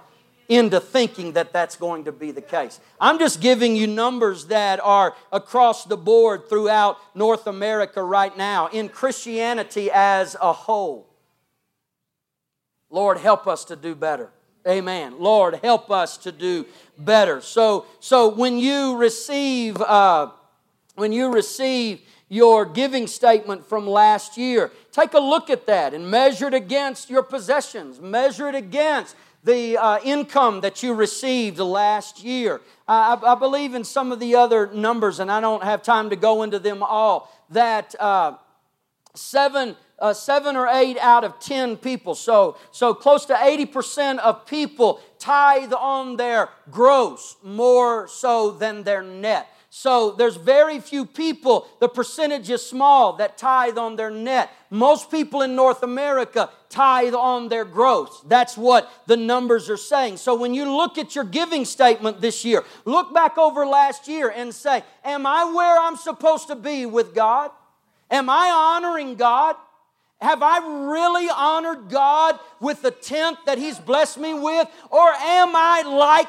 into 0.49 0.81
thinking 0.81 1.33
that 1.33 1.53
that's 1.53 1.77
going 1.77 2.05
to 2.05 2.13
be 2.13 2.31
the 2.31 2.43
case. 2.43 2.81
I'm 3.01 3.19
just 3.19 3.41
giving 3.41 3.77
you 3.77 3.87
numbers 3.87 4.47
that 4.47 4.81
are 4.81 5.15
across 5.31 5.85
the 5.85 5.97
board 5.97 6.49
throughout 6.49 6.99
North 7.15 7.47
America 7.47 8.03
right 8.03 8.37
now 8.37 8.67
in 8.69 8.89
Christianity 8.89 9.89
as 9.93 10.37
a 10.41 10.53
whole. 10.53 11.12
Lord, 12.93 13.19
help 13.19 13.49
us 13.49 13.65
to 13.65 13.75
do 13.75 13.97
better. 13.97 14.31
Amen. 14.69 15.17
Lord, 15.19 15.59
help 15.65 15.91
us 15.91 16.17
to 16.19 16.31
do 16.31 16.67
better. 16.97 17.41
So, 17.41 17.87
so 17.99 18.29
when 18.29 18.59
you 18.59 18.97
receive, 18.97 19.81
uh, 19.81 20.31
when 20.95 21.11
you 21.11 21.33
receive 21.33 22.03
your 22.33 22.65
giving 22.65 23.07
statement 23.07 23.63
from 23.67 23.87
last 23.87 24.39
year. 24.39 24.73
Take 24.91 25.13
a 25.13 25.19
look 25.19 25.51
at 25.51 25.67
that 25.67 25.93
and 25.93 26.11
measure 26.11 26.47
it 26.47 26.55
against 26.55 27.11
your 27.11 27.23
possessions, 27.23 28.01
measure 28.01 28.49
it 28.49 28.55
against 28.55 29.15
the 29.45 29.77
uh, 29.77 29.99
income 30.03 30.63
that 30.63 30.83
you 30.83 30.95
received 30.95 31.59
last 31.59 32.25
year. 32.25 32.63
I, 32.89 33.19
I, 33.23 33.35
believe 33.35 33.75
in 33.75 33.85
some 33.85 34.13
of 34.13 34.19
the 34.19 34.35
other 34.37 34.73
numbers, 34.73 35.21
and 35.21 35.31
I 35.31 35.43
don't 35.43 35.63
have 35.63 35.83
time 35.83 36.09
to 36.09 36.17
go 36.17 36.43
into 36.43 36.59
them 36.59 36.83
all, 36.83 37.31
that 37.51 37.95
uh, 38.01 38.39
seven. 39.15 39.77
Uh, 40.03 40.13
seven 40.13 40.57
or 40.57 40.67
eight 40.67 40.99
out 40.99 41.23
of 41.23 41.39
ten 41.39 41.77
people, 41.77 42.17
so 42.17 42.57
so 42.73 42.93
close 42.93 43.25
to 43.25 43.39
eighty 43.45 43.65
percent 43.65 44.19
of 44.19 44.45
people 44.47 45.01
tithe 45.21 45.73
on 45.73 46.17
their 46.17 46.49
gross 46.73 47.37
more 47.45 48.09
so 48.09 48.51
than 48.51 48.83
their 48.83 49.01
net. 49.01 49.47
So 49.75 50.11
there's 50.11 50.37
very 50.37 50.81
few 50.81 51.07
people, 51.07 51.67
the 51.81 51.89
percentage 51.89 52.51
is 52.51 52.67
small, 52.67 53.15
that 53.15 53.39
tithe 53.39 53.79
on 53.79 53.97
their 53.97 54.11
net. 54.11 54.51
Most 54.69 55.11
people 55.11 55.41
in 55.41 55.57
North 55.57 55.83
America 55.83 56.51
tithe 56.69 57.15
on 57.15 57.49
their 57.49 57.65
gross. 57.65 58.21
That's 58.27 58.55
what 58.55 58.93
the 59.07 59.17
numbers 59.17 59.71
are 59.71 59.79
saying. 59.79 60.19
So 60.19 60.35
when 60.35 60.53
you 60.53 60.71
look 60.71 60.99
at 60.99 61.15
your 61.15 61.25
giving 61.25 61.65
statement 61.65 62.21
this 62.21 62.45
year, 62.45 62.65
look 62.85 63.15
back 63.15 63.39
over 63.39 63.65
last 63.65 64.09
year 64.09 64.29
and 64.29 64.55
say, 64.55 64.83
Am 65.05 65.25
I 65.27 65.45
where 65.45 65.79
I'm 65.81 65.97
supposed 65.97 66.49
to 66.49 66.57
be 66.57 66.85
with 66.85 67.15
God? 67.15 67.51
Am 68.11 68.29
I 68.29 68.51
honoring 68.51 69.15
God? 69.15 69.57
Have 70.23 70.41
I 70.41 70.59
really 70.89 71.29
honored 71.29 71.89
God 71.89 72.39
with 72.61 72.81
the 72.81 72.93
tenth 72.93 73.41
that 73.45 73.59
He's 73.59 73.79
blessed 73.79 74.19
me 74.19 74.35
with? 74.35 74.69
Or 74.89 75.09
am 75.09 75.57
I 75.57 75.83
like 75.83 76.29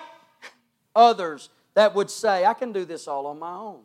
others 0.96 1.50
that 1.76 1.94
would 1.94 2.10
say, 2.10 2.44
I 2.44 2.56
can 2.56 2.72
do 2.72 2.86
this 2.86 3.08
all 3.08 3.28
on 3.28 3.38
my 3.38 3.54
own. 3.54 3.82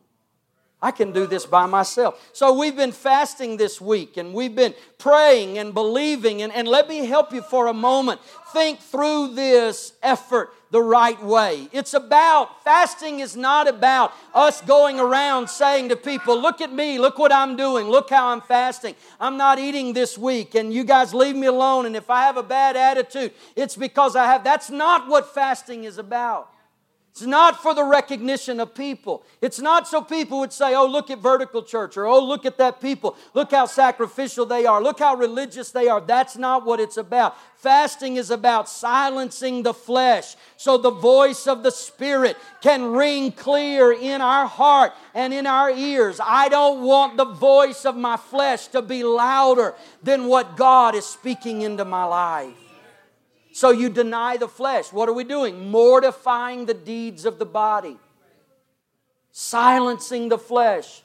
I 0.80 0.92
can 0.92 1.12
do 1.12 1.26
this 1.26 1.44
by 1.44 1.66
myself. 1.66 2.30
So 2.32 2.56
we've 2.56 2.76
been 2.76 2.92
fasting 2.92 3.56
this 3.56 3.80
week 3.80 4.16
and 4.16 4.32
we've 4.32 4.54
been 4.54 4.74
praying 4.96 5.58
and 5.58 5.74
believing. 5.74 6.40
And, 6.40 6.52
and 6.52 6.68
let 6.68 6.88
me 6.88 7.04
help 7.04 7.32
you 7.32 7.42
for 7.42 7.66
a 7.66 7.74
moment. 7.74 8.20
Think 8.52 8.80
through 8.80 9.34
this 9.34 9.92
effort 10.02 10.52
the 10.70 10.82
right 10.82 11.22
way. 11.22 11.68
It's 11.72 11.94
about, 11.94 12.62
fasting 12.62 13.20
is 13.20 13.36
not 13.36 13.68
about 13.68 14.12
us 14.34 14.60
going 14.62 15.00
around 15.00 15.48
saying 15.48 15.88
to 15.88 15.96
people, 15.96 16.40
look 16.40 16.60
at 16.60 16.72
me, 16.72 16.98
look 16.98 17.18
what 17.18 17.32
I'm 17.32 17.56
doing, 17.56 17.88
look 17.88 18.10
how 18.10 18.28
I'm 18.28 18.40
fasting. 18.40 18.94
I'm 19.18 19.36
not 19.36 19.58
eating 19.58 19.92
this 19.92 20.18
week 20.18 20.54
and 20.54 20.72
you 20.72 20.84
guys 20.84 21.14
leave 21.14 21.36
me 21.36 21.46
alone. 21.46 21.86
And 21.86 21.96
if 21.96 22.10
I 22.10 22.22
have 22.22 22.36
a 22.36 22.42
bad 22.42 22.76
attitude, 22.76 23.32
it's 23.56 23.76
because 23.76 24.16
I 24.16 24.24
have. 24.26 24.44
That's 24.44 24.70
not 24.70 25.08
what 25.08 25.34
fasting 25.34 25.84
is 25.84 25.98
about. 25.98 26.50
It's 27.18 27.26
not 27.26 27.60
for 27.60 27.74
the 27.74 27.82
recognition 27.82 28.60
of 28.60 28.76
people. 28.76 29.24
It's 29.40 29.58
not 29.58 29.88
so 29.88 30.00
people 30.00 30.38
would 30.38 30.52
say, 30.52 30.76
oh, 30.76 30.86
look 30.86 31.10
at 31.10 31.18
vertical 31.18 31.64
church, 31.64 31.96
or 31.96 32.06
oh, 32.06 32.24
look 32.24 32.46
at 32.46 32.58
that 32.58 32.80
people. 32.80 33.16
Look 33.34 33.50
how 33.50 33.66
sacrificial 33.66 34.46
they 34.46 34.66
are. 34.66 34.80
Look 34.80 35.00
how 35.00 35.16
religious 35.16 35.72
they 35.72 35.88
are. 35.88 36.00
That's 36.00 36.36
not 36.36 36.64
what 36.64 36.78
it's 36.78 36.96
about. 36.96 37.36
Fasting 37.56 38.18
is 38.18 38.30
about 38.30 38.68
silencing 38.68 39.64
the 39.64 39.74
flesh 39.74 40.36
so 40.56 40.78
the 40.78 40.92
voice 40.92 41.48
of 41.48 41.64
the 41.64 41.72
Spirit 41.72 42.36
can 42.62 42.92
ring 42.92 43.32
clear 43.32 43.90
in 43.90 44.20
our 44.20 44.46
heart 44.46 44.92
and 45.12 45.34
in 45.34 45.44
our 45.44 45.72
ears. 45.72 46.20
I 46.22 46.48
don't 46.48 46.84
want 46.84 47.16
the 47.16 47.24
voice 47.24 47.84
of 47.84 47.96
my 47.96 48.16
flesh 48.16 48.68
to 48.68 48.80
be 48.80 49.02
louder 49.02 49.74
than 50.04 50.28
what 50.28 50.56
God 50.56 50.94
is 50.94 51.04
speaking 51.04 51.62
into 51.62 51.84
my 51.84 52.04
life. 52.04 52.67
So 53.58 53.72
you 53.72 53.88
deny 53.88 54.36
the 54.36 54.46
flesh. 54.46 54.92
What 54.92 55.08
are 55.08 55.12
we 55.12 55.24
doing? 55.24 55.68
Mortifying 55.68 56.66
the 56.66 56.74
deeds 56.74 57.24
of 57.24 57.40
the 57.40 57.44
body, 57.44 57.96
silencing 59.32 60.28
the 60.28 60.38
flesh, 60.38 61.02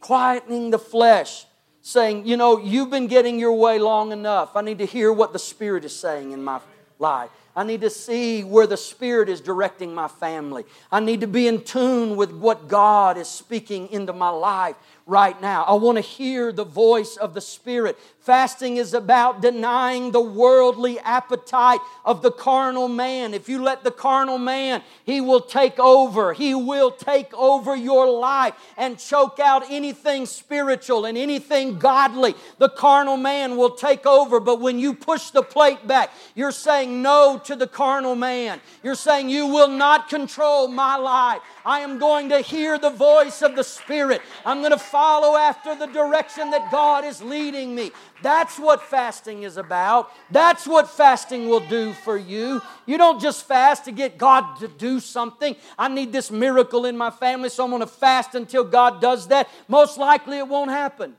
quietening 0.00 0.72
the 0.72 0.80
flesh, 0.80 1.46
saying, 1.80 2.26
You 2.26 2.36
know, 2.36 2.58
you've 2.58 2.90
been 2.90 3.06
getting 3.06 3.38
your 3.38 3.52
way 3.52 3.78
long 3.78 4.10
enough. 4.10 4.56
I 4.56 4.62
need 4.62 4.78
to 4.78 4.86
hear 4.86 5.12
what 5.12 5.32
the 5.32 5.38
Spirit 5.38 5.84
is 5.84 5.94
saying 5.94 6.32
in 6.32 6.42
my 6.42 6.58
life. 6.98 7.30
I 7.54 7.62
need 7.62 7.82
to 7.82 7.90
see 7.90 8.42
where 8.42 8.66
the 8.66 8.76
Spirit 8.76 9.28
is 9.28 9.40
directing 9.40 9.94
my 9.94 10.08
family. 10.08 10.64
I 10.90 10.98
need 10.98 11.20
to 11.20 11.28
be 11.28 11.46
in 11.46 11.62
tune 11.62 12.16
with 12.16 12.32
what 12.32 12.66
God 12.66 13.16
is 13.16 13.28
speaking 13.28 13.88
into 13.90 14.12
my 14.12 14.30
life 14.30 14.74
right 15.08 15.40
now. 15.40 15.64
I 15.64 15.72
want 15.72 15.96
to 15.96 16.02
hear 16.02 16.52
the 16.52 16.64
voice 16.64 17.16
of 17.16 17.32
the 17.32 17.40
Spirit. 17.40 17.98
Fasting 18.20 18.76
is 18.76 18.92
about 18.92 19.40
denying 19.40 20.12
the 20.12 20.20
worldly 20.20 20.98
appetite 20.98 21.80
of 22.04 22.20
the 22.20 22.30
carnal 22.30 22.86
man. 22.86 23.32
If 23.32 23.48
you 23.48 23.62
let 23.62 23.84
the 23.84 23.90
carnal 23.90 24.36
man, 24.36 24.82
he 25.04 25.22
will 25.22 25.40
take 25.40 25.78
over. 25.78 26.34
He 26.34 26.54
will 26.54 26.90
take 26.90 27.32
over 27.32 27.74
your 27.74 28.06
life 28.06 28.52
and 28.76 28.98
choke 28.98 29.40
out 29.40 29.64
anything 29.70 30.26
spiritual 30.26 31.06
and 31.06 31.16
anything 31.16 31.78
godly. 31.78 32.34
The 32.58 32.68
carnal 32.68 33.16
man 33.16 33.56
will 33.56 33.70
take 33.70 34.04
over. 34.04 34.40
But 34.40 34.60
when 34.60 34.78
you 34.78 34.92
push 34.92 35.30
the 35.30 35.42
plate 35.42 35.86
back, 35.86 36.12
you're 36.34 36.52
saying 36.52 37.00
no 37.00 37.40
to 37.46 37.56
the 37.56 37.66
carnal 37.66 38.14
man. 38.14 38.60
You're 38.82 38.94
saying, 38.94 39.30
You 39.30 39.46
will 39.46 39.68
not 39.68 40.10
control 40.10 40.68
my 40.68 40.96
life. 40.96 41.40
I 41.64 41.80
am 41.80 41.98
going 41.98 42.28
to 42.28 42.40
hear 42.40 42.78
the 42.78 42.90
voice 42.90 43.40
of 43.40 43.56
the 43.56 43.64
Spirit. 43.64 44.20
I'm 44.44 44.60
going 44.60 44.72
to 44.72 44.78
follow 44.98 45.36
after 45.36 45.76
the 45.76 45.86
direction 45.86 46.50
that 46.50 46.72
God 46.72 47.04
is 47.04 47.22
leading 47.22 47.72
me. 47.72 47.92
That's 48.20 48.58
what 48.58 48.82
fasting 48.82 49.44
is 49.44 49.56
about. 49.56 50.10
That's 50.28 50.66
what 50.66 50.90
fasting 50.90 51.48
will 51.48 51.64
do 51.68 51.92
for 51.92 52.16
you. 52.16 52.60
You 52.84 52.98
don't 52.98 53.20
just 53.20 53.46
fast 53.46 53.84
to 53.84 53.92
get 53.92 54.18
God 54.18 54.58
to 54.58 54.66
do 54.66 54.98
something. 54.98 55.54
I 55.78 55.86
need 55.86 56.10
this 56.10 56.32
miracle 56.32 56.84
in 56.84 56.96
my 56.96 57.10
family, 57.12 57.48
so 57.48 57.62
I'm 57.62 57.70
going 57.70 57.78
to 57.78 57.86
fast 57.86 58.34
until 58.34 58.64
God 58.64 59.00
does 59.00 59.28
that. 59.28 59.48
Most 59.68 59.98
likely 59.98 60.38
it 60.38 60.48
won't 60.48 60.72
happen. 60.72 61.14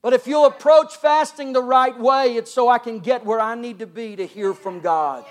But 0.00 0.12
if 0.12 0.28
you'll 0.28 0.46
approach 0.46 0.94
fasting 0.94 1.52
the 1.54 1.62
right 1.62 1.98
way, 1.98 2.36
it's 2.36 2.52
so 2.52 2.68
I 2.68 2.78
can 2.78 3.00
get 3.00 3.24
where 3.24 3.40
I 3.40 3.56
need 3.56 3.80
to 3.80 3.86
be 3.88 4.14
to 4.14 4.24
hear 4.24 4.54
from 4.54 4.78
God. 4.78 5.24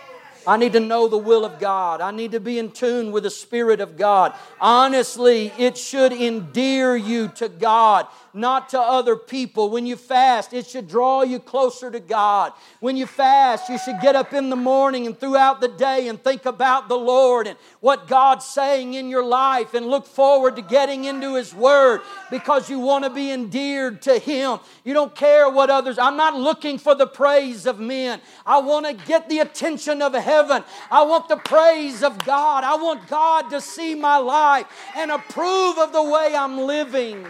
I 0.47 0.57
need 0.57 0.73
to 0.73 0.79
know 0.79 1.07
the 1.07 1.17
will 1.17 1.45
of 1.45 1.59
God. 1.59 2.01
I 2.01 2.11
need 2.11 2.31
to 2.31 2.39
be 2.39 2.59
in 2.59 2.71
tune 2.71 3.11
with 3.11 3.23
the 3.23 3.29
Spirit 3.29 3.81
of 3.81 3.97
God. 3.97 4.33
Honestly, 4.59 5.51
it 5.57 5.77
should 5.77 6.13
endear 6.13 6.95
you 6.95 7.29
to 7.35 7.49
God 7.49 8.07
not 8.35 8.69
to 8.69 8.79
other 8.79 9.15
people. 9.15 9.69
When 9.69 9.85
you 9.85 9.95
fast, 9.95 10.53
it 10.53 10.67
should 10.67 10.87
draw 10.87 11.23
you 11.23 11.39
closer 11.39 11.89
to 11.89 11.99
God. 11.99 12.53
When 12.79 12.97
you 12.97 13.05
fast, 13.05 13.69
you 13.69 13.77
should 13.77 13.99
get 14.01 14.15
up 14.15 14.33
in 14.33 14.49
the 14.49 14.55
morning 14.55 15.07
and 15.07 15.17
throughout 15.17 15.61
the 15.61 15.67
day 15.67 16.07
and 16.07 16.21
think 16.21 16.45
about 16.45 16.89
the 16.89 16.97
Lord 16.97 17.47
and 17.47 17.57
what 17.79 18.07
God's 18.07 18.45
saying 18.45 18.93
in 18.93 19.09
your 19.09 19.23
life 19.23 19.73
and 19.73 19.85
look 19.85 20.05
forward 20.05 20.57
to 20.57 20.61
getting 20.61 21.05
into 21.05 21.35
His 21.35 21.53
Word 21.53 22.01
because 22.29 22.69
you 22.69 22.79
want 22.79 23.05
to 23.05 23.09
be 23.09 23.31
endeared 23.31 24.01
to 24.03 24.19
Him. 24.19 24.59
You 24.83 24.93
don't 24.93 25.15
care 25.15 25.49
what 25.49 25.69
others, 25.69 25.97
I'm 25.97 26.17
not 26.17 26.35
looking 26.35 26.77
for 26.77 26.95
the 26.95 27.07
praise 27.07 27.65
of 27.65 27.79
men. 27.79 28.21
I 28.45 28.59
want 28.59 28.85
to 28.85 28.93
get 28.93 29.29
the 29.29 29.39
attention 29.39 30.01
of 30.01 30.13
heaven. 30.13 30.63
I 30.91 31.03
want 31.03 31.29
the 31.29 31.37
praise 31.37 32.03
of 32.03 32.17
God. 32.25 32.63
I 32.63 32.75
want 32.75 33.07
God 33.07 33.49
to 33.49 33.61
see 33.61 33.95
my 33.95 34.17
life 34.17 34.65
and 34.95 35.11
approve 35.11 35.77
of 35.77 35.93
the 35.93 36.03
way 36.03 36.35
I'm 36.35 36.57
living. 36.57 37.25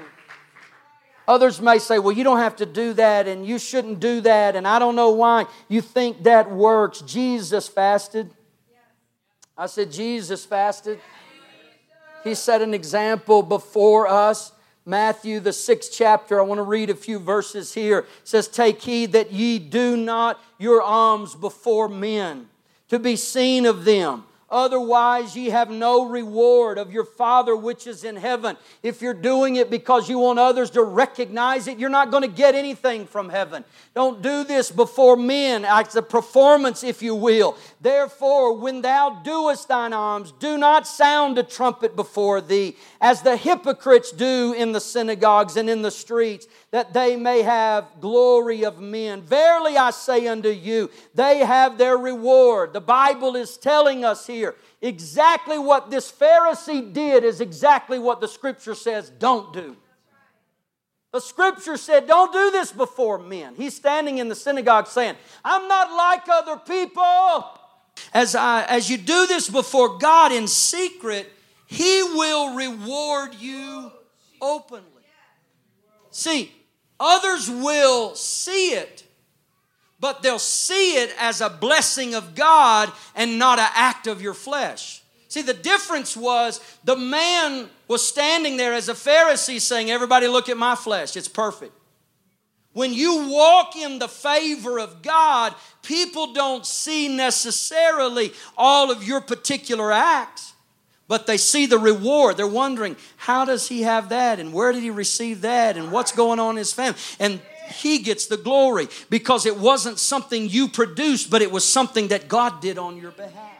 Others 1.27 1.59
may 1.59 1.79
say, 1.79 1.97
well, 1.97 2.15
you 2.15 2.23
don't 2.23 2.37
have 2.37 2.55
to 2.57 2.65
do 2.65 2.93
that 2.93 3.27
and 3.27 3.45
you 3.45 3.57
shouldn't 3.57 3.99
do 3.99 4.21
that, 4.21 4.55
and 4.55 4.67
I 4.67 4.77
don't 4.77 4.95
know 4.95 5.11
why 5.11 5.47
you 5.67 5.81
think 5.81 6.23
that 6.23 6.51
works. 6.51 7.01
Jesus 7.01 7.67
fasted. 7.67 8.29
I 9.57 9.65
said, 9.67 9.91
Jesus 9.91 10.45
fasted. 10.45 10.99
He 12.23 12.35
set 12.35 12.61
an 12.61 12.73
example 12.73 13.41
before 13.41 14.07
us. 14.07 14.51
Matthew, 14.85 15.39
the 15.39 15.53
sixth 15.53 15.91
chapter, 15.93 16.39
I 16.39 16.43
want 16.43 16.59
to 16.59 16.63
read 16.63 16.91
a 16.91 16.95
few 16.95 17.17
verses 17.17 17.73
here. 17.73 17.99
It 17.99 18.07
says, 18.23 18.47
Take 18.47 18.81
heed 18.81 19.13
that 19.13 19.31
ye 19.31 19.57
do 19.57 19.97
not 19.97 20.39
your 20.59 20.81
alms 20.81 21.33
before 21.33 21.87
men, 21.89 22.49
to 22.89 22.99
be 22.99 23.15
seen 23.15 23.65
of 23.65 23.83
them. 23.83 24.25
Otherwise, 24.49 25.35
ye 25.35 25.49
have 25.49 25.71
no 25.71 26.05
reward 26.05 26.77
of 26.77 26.93
your 26.93 27.03
Father 27.03 27.55
which 27.55 27.87
is 27.87 28.03
in 28.03 28.15
heaven. 28.15 28.55
If 28.83 29.01
you're 29.01 29.15
doing 29.15 29.55
it 29.55 29.71
because 29.71 30.07
you 30.07 30.19
want 30.19 30.37
others 30.37 30.69
to 30.71 30.83
recognize 30.83 31.67
it, 31.67 31.79
you're 31.79 31.89
not 31.89 32.11
going 32.11 32.21
to 32.21 32.29
get 32.29 32.53
anything 32.53 33.07
from 33.07 33.29
heaven. 33.29 33.65
Don't 33.95 34.21
do 34.21 34.43
this 34.43 34.71
before 34.71 35.17
men, 35.17 35.65
it's 35.67 35.95
a 35.95 36.01
performance, 36.01 36.83
if 36.83 37.01
you 37.01 37.15
will. 37.15 37.57
Therefore, 37.81 38.55
when 38.55 38.81
thou 38.81 39.21
doest 39.23 39.67
thine 39.67 39.93
alms, 39.93 40.31
do 40.39 40.59
not 40.59 40.85
sound 40.85 41.39
a 41.39 41.43
trumpet 41.43 41.95
before 41.95 42.39
thee, 42.39 42.75
as 43.01 43.23
the 43.23 43.37
hypocrites 43.37 44.11
do 44.11 44.53
in 44.53 44.73
the 44.73 44.81
synagogues 44.81 45.57
and 45.57 45.69
in 45.69 45.81
the 45.81 45.91
streets, 45.91 46.47
that 46.71 46.93
they 46.93 47.15
may 47.15 47.41
have 47.41 47.85
glory 48.01 48.65
of 48.65 48.79
men. 48.79 49.21
Verily 49.21 49.77
I 49.77 49.91
say 49.91 50.27
unto 50.27 50.49
you, 50.49 50.89
they 51.13 51.39
have 51.39 51.77
their 51.77 51.97
reward. 51.97 52.73
The 52.73 52.81
Bible 52.81 53.35
is 53.35 53.57
telling 53.57 54.03
us 54.03 54.27
here 54.27 54.55
exactly 54.81 55.57
what 55.57 55.89
this 55.89 56.11
Pharisee 56.11 56.91
did, 56.91 57.23
is 57.23 57.41
exactly 57.41 57.99
what 57.99 58.21
the 58.21 58.27
Scripture 58.27 58.75
says 58.75 59.09
don't 59.09 59.53
do. 59.53 59.77
The 61.15 61.21
scripture 61.21 61.77
said, 61.77 62.07
Don't 62.07 62.33
do 62.33 62.51
this 62.51 62.73
before 62.73 63.17
men. 63.17 63.55
He's 63.55 63.73
standing 63.73 64.17
in 64.17 64.27
the 64.27 64.35
synagogue 64.35 64.85
saying, 64.85 65.15
I'm 65.45 65.65
not 65.69 65.95
like 65.95 66.27
other 66.27 66.57
people. 66.57 67.45
As, 68.13 68.35
I, 68.35 68.65
as 68.65 68.89
you 68.89 68.97
do 68.97 69.25
this 69.25 69.49
before 69.49 69.97
God 69.97 70.33
in 70.33 70.45
secret, 70.45 71.31
He 71.67 72.03
will 72.03 72.53
reward 72.53 73.33
you 73.35 73.93
openly. 74.41 74.94
See, 76.15 76.49
others 76.97 77.49
will 77.49 78.15
see 78.15 78.69
it, 78.69 79.03
but 79.99 80.23
they'll 80.23 80.39
see 80.39 80.95
it 80.95 81.13
as 81.19 81.41
a 81.41 81.49
blessing 81.49 82.15
of 82.15 82.35
God 82.35 82.89
and 83.15 83.37
not 83.37 83.59
an 83.59 83.67
act 83.73 84.07
of 84.07 84.21
your 84.21 84.33
flesh. 84.33 85.03
See, 85.27 85.41
the 85.41 85.53
difference 85.53 86.15
was 86.15 86.61
the 86.85 86.95
man 86.95 87.67
was 87.89 88.07
standing 88.07 88.55
there 88.55 88.73
as 88.73 88.87
a 88.87 88.93
Pharisee 88.93 89.59
saying, 89.59 89.91
Everybody 89.91 90.29
look 90.29 90.47
at 90.47 90.55
my 90.55 90.75
flesh, 90.75 91.17
it's 91.17 91.27
perfect. 91.27 91.73
When 92.71 92.93
you 92.93 93.27
walk 93.27 93.75
in 93.75 93.99
the 93.99 94.07
favor 94.07 94.79
of 94.79 95.01
God, 95.01 95.53
people 95.81 96.31
don't 96.31 96.65
see 96.65 97.09
necessarily 97.09 98.31
all 98.55 98.89
of 98.89 99.05
your 99.05 99.19
particular 99.19 99.91
acts, 99.91 100.53
but 101.07 101.27
they 101.27 101.37
see 101.37 101.65
the 101.65 101.77
reward. 101.77 102.37
They're 102.37 102.47
wondering, 102.47 102.95
how 103.17 103.45
does 103.45 103.67
he 103.67 103.83
have 103.83 104.09
that? 104.09 104.39
And 104.39 104.53
where 104.53 104.71
did 104.71 104.83
he 104.83 104.89
receive 104.89 105.41
that? 105.41 105.77
And 105.77 105.91
what's 105.91 106.11
going 106.11 106.39
on 106.39 106.51
in 106.51 106.57
his 106.57 106.73
family? 106.73 106.99
And 107.19 107.41
he 107.67 107.99
gets 107.99 108.27
the 108.27 108.37
glory 108.37 108.87
because 109.09 109.45
it 109.45 109.57
wasn't 109.57 109.99
something 109.99 110.49
you 110.49 110.67
produced, 110.67 111.29
but 111.29 111.41
it 111.41 111.51
was 111.51 111.63
something 111.65 112.09
that 112.09 112.27
God 112.27 112.61
did 112.61 112.77
on 112.77 112.97
your 112.97 113.11
behalf. 113.11 113.54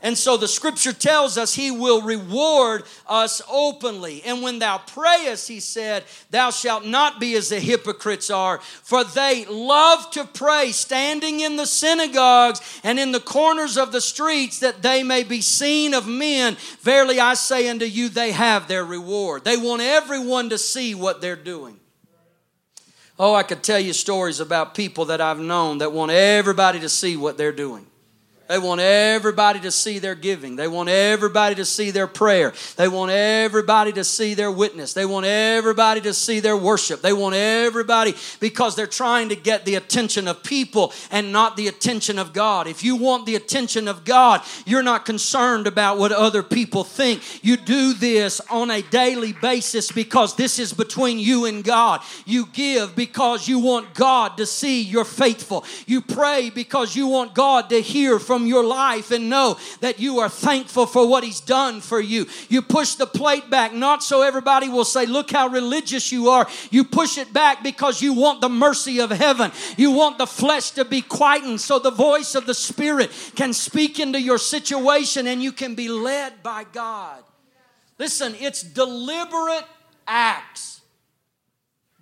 And 0.00 0.16
so 0.16 0.36
the 0.36 0.46
scripture 0.46 0.92
tells 0.92 1.36
us 1.36 1.54
he 1.54 1.72
will 1.72 2.02
reward 2.02 2.84
us 3.08 3.42
openly. 3.50 4.22
And 4.24 4.42
when 4.42 4.60
thou 4.60 4.78
prayest, 4.78 5.48
he 5.48 5.58
said, 5.58 6.04
thou 6.30 6.50
shalt 6.50 6.86
not 6.86 7.18
be 7.18 7.34
as 7.34 7.48
the 7.48 7.58
hypocrites 7.58 8.30
are, 8.30 8.58
for 8.58 9.02
they 9.02 9.44
love 9.46 10.08
to 10.12 10.24
pray 10.24 10.70
standing 10.70 11.40
in 11.40 11.56
the 11.56 11.66
synagogues 11.66 12.60
and 12.84 13.00
in 13.00 13.10
the 13.10 13.18
corners 13.18 13.76
of 13.76 13.90
the 13.90 14.00
streets 14.00 14.60
that 14.60 14.82
they 14.82 15.02
may 15.02 15.24
be 15.24 15.40
seen 15.40 15.94
of 15.94 16.06
men. 16.06 16.56
Verily 16.80 17.18
I 17.18 17.34
say 17.34 17.68
unto 17.68 17.84
you, 17.84 18.08
they 18.08 18.30
have 18.30 18.68
their 18.68 18.84
reward. 18.84 19.44
They 19.44 19.56
want 19.56 19.82
everyone 19.82 20.50
to 20.50 20.58
see 20.58 20.94
what 20.94 21.20
they're 21.20 21.34
doing. 21.34 21.80
Oh, 23.18 23.34
I 23.34 23.42
could 23.42 23.64
tell 23.64 23.80
you 23.80 23.92
stories 23.92 24.38
about 24.38 24.76
people 24.76 25.06
that 25.06 25.20
I've 25.20 25.40
known 25.40 25.78
that 25.78 25.90
want 25.90 26.12
everybody 26.12 26.78
to 26.78 26.88
see 26.88 27.16
what 27.16 27.36
they're 27.36 27.50
doing. 27.50 27.84
They 28.48 28.58
want 28.58 28.80
everybody 28.80 29.60
to 29.60 29.70
see 29.70 29.98
their 29.98 30.14
giving. 30.14 30.56
They 30.56 30.68
want 30.68 30.88
everybody 30.88 31.54
to 31.56 31.66
see 31.66 31.90
their 31.90 32.06
prayer. 32.06 32.54
They 32.76 32.88
want 32.88 33.10
everybody 33.10 33.92
to 33.92 34.04
see 34.04 34.32
their 34.32 34.50
witness. 34.50 34.94
They 34.94 35.04
want 35.04 35.26
everybody 35.26 36.00
to 36.00 36.14
see 36.14 36.40
their 36.40 36.56
worship. 36.56 37.02
They 37.02 37.12
want 37.12 37.34
everybody 37.34 38.14
because 38.40 38.74
they're 38.74 38.86
trying 38.86 39.28
to 39.28 39.36
get 39.36 39.66
the 39.66 39.74
attention 39.74 40.26
of 40.26 40.42
people 40.42 40.94
and 41.10 41.30
not 41.30 41.58
the 41.58 41.68
attention 41.68 42.18
of 42.18 42.32
God. 42.32 42.66
If 42.66 42.82
you 42.82 42.96
want 42.96 43.26
the 43.26 43.34
attention 43.34 43.86
of 43.86 44.06
God, 44.06 44.40
you're 44.64 44.82
not 44.82 45.04
concerned 45.04 45.66
about 45.66 45.98
what 45.98 46.10
other 46.10 46.42
people 46.42 46.84
think. 46.84 47.44
You 47.44 47.58
do 47.58 47.92
this 47.92 48.40
on 48.50 48.70
a 48.70 48.80
daily 48.80 49.34
basis 49.34 49.92
because 49.92 50.36
this 50.36 50.58
is 50.58 50.72
between 50.72 51.18
you 51.18 51.44
and 51.44 51.62
God. 51.62 52.00
You 52.24 52.46
give 52.46 52.96
because 52.96 53.46
you 53.46 53.58
want 53.58 53.92
God 53.92 54.38
to 54.38 54.46
see 54.46 54.80
you're 54.80 55.04
faithful. 55.04 55.66
You 55.86 56.00
pray 56.00 56.48
because 56.48 56.96
you 56.96 57.08
want 57.08 57.34
God 57.34 57.68
to 57.68 57.82
hear 57.82 58.18
from 58.18 58.37
from 58.38 58.46
your 58.46 58.62
life 58.62 59.10
and 59.10 59.28
know 59.28 59.58
that 59.80 59.98
you 59.98 60.20
are 60.20 60.28
thankful 60.28 60.86
for 60.86 61.08
what 61.08 61.24
He's 61.24 61.40
done 61.40 61.80
for 61.80 62.00
you. 62.00 62.26
You 62.48 62.62
push 62.62 62.94
the 62.94 63.06
plate 63.06 63.50
back, 63.50 63.74
not 63.74 64.04
so 64.04 64.22
everybody 64.22 64.68
will 64.68 64.84
say, 64.84 65.06
Look 65.06 65.32
how 65.32 65.48
religious 65.48 66.12
you 66.12 66.28
are. 66.28 66.46
You 66.70 66.84
push 66.84 67.18
it 67.18 67.32
back 67.32 67.64
because 67.64 68.00
you 68.00 68.12
want 68.12 68.40
the 68.40 68.48
mercy 68.48 69.00
of 69.00 69.10
heaven. 69.10 69.50
You 69.76 69.90
want 69.90 70.18
the 70.18 70.26
flesh 70.26 70.70
to 70.72 70.84
be 70.84 71.02
quietened 71.02 71.60
so 71.60 71.80
the 71.80 71.90
voice 71.90 72.36
of 72.36 72.46
the 72.46 72.54
Spirit 72.54 73.10
can 73.34 73.52
speak 73.52 73.98
into 73.98 74.20
your 74.20 74.38
situation 74.38 75.26
and 75.26 75.42
you 75.42 75.50
can 75.50 75.74
be 75.74 75.88
led 75.88 76.40
by 76.44 76.64
God. 76.72 77.24
Listen, 77.98 78.36
it's 78.38 78.62
deliberate 78.62 79.64
acts 80.06 80.80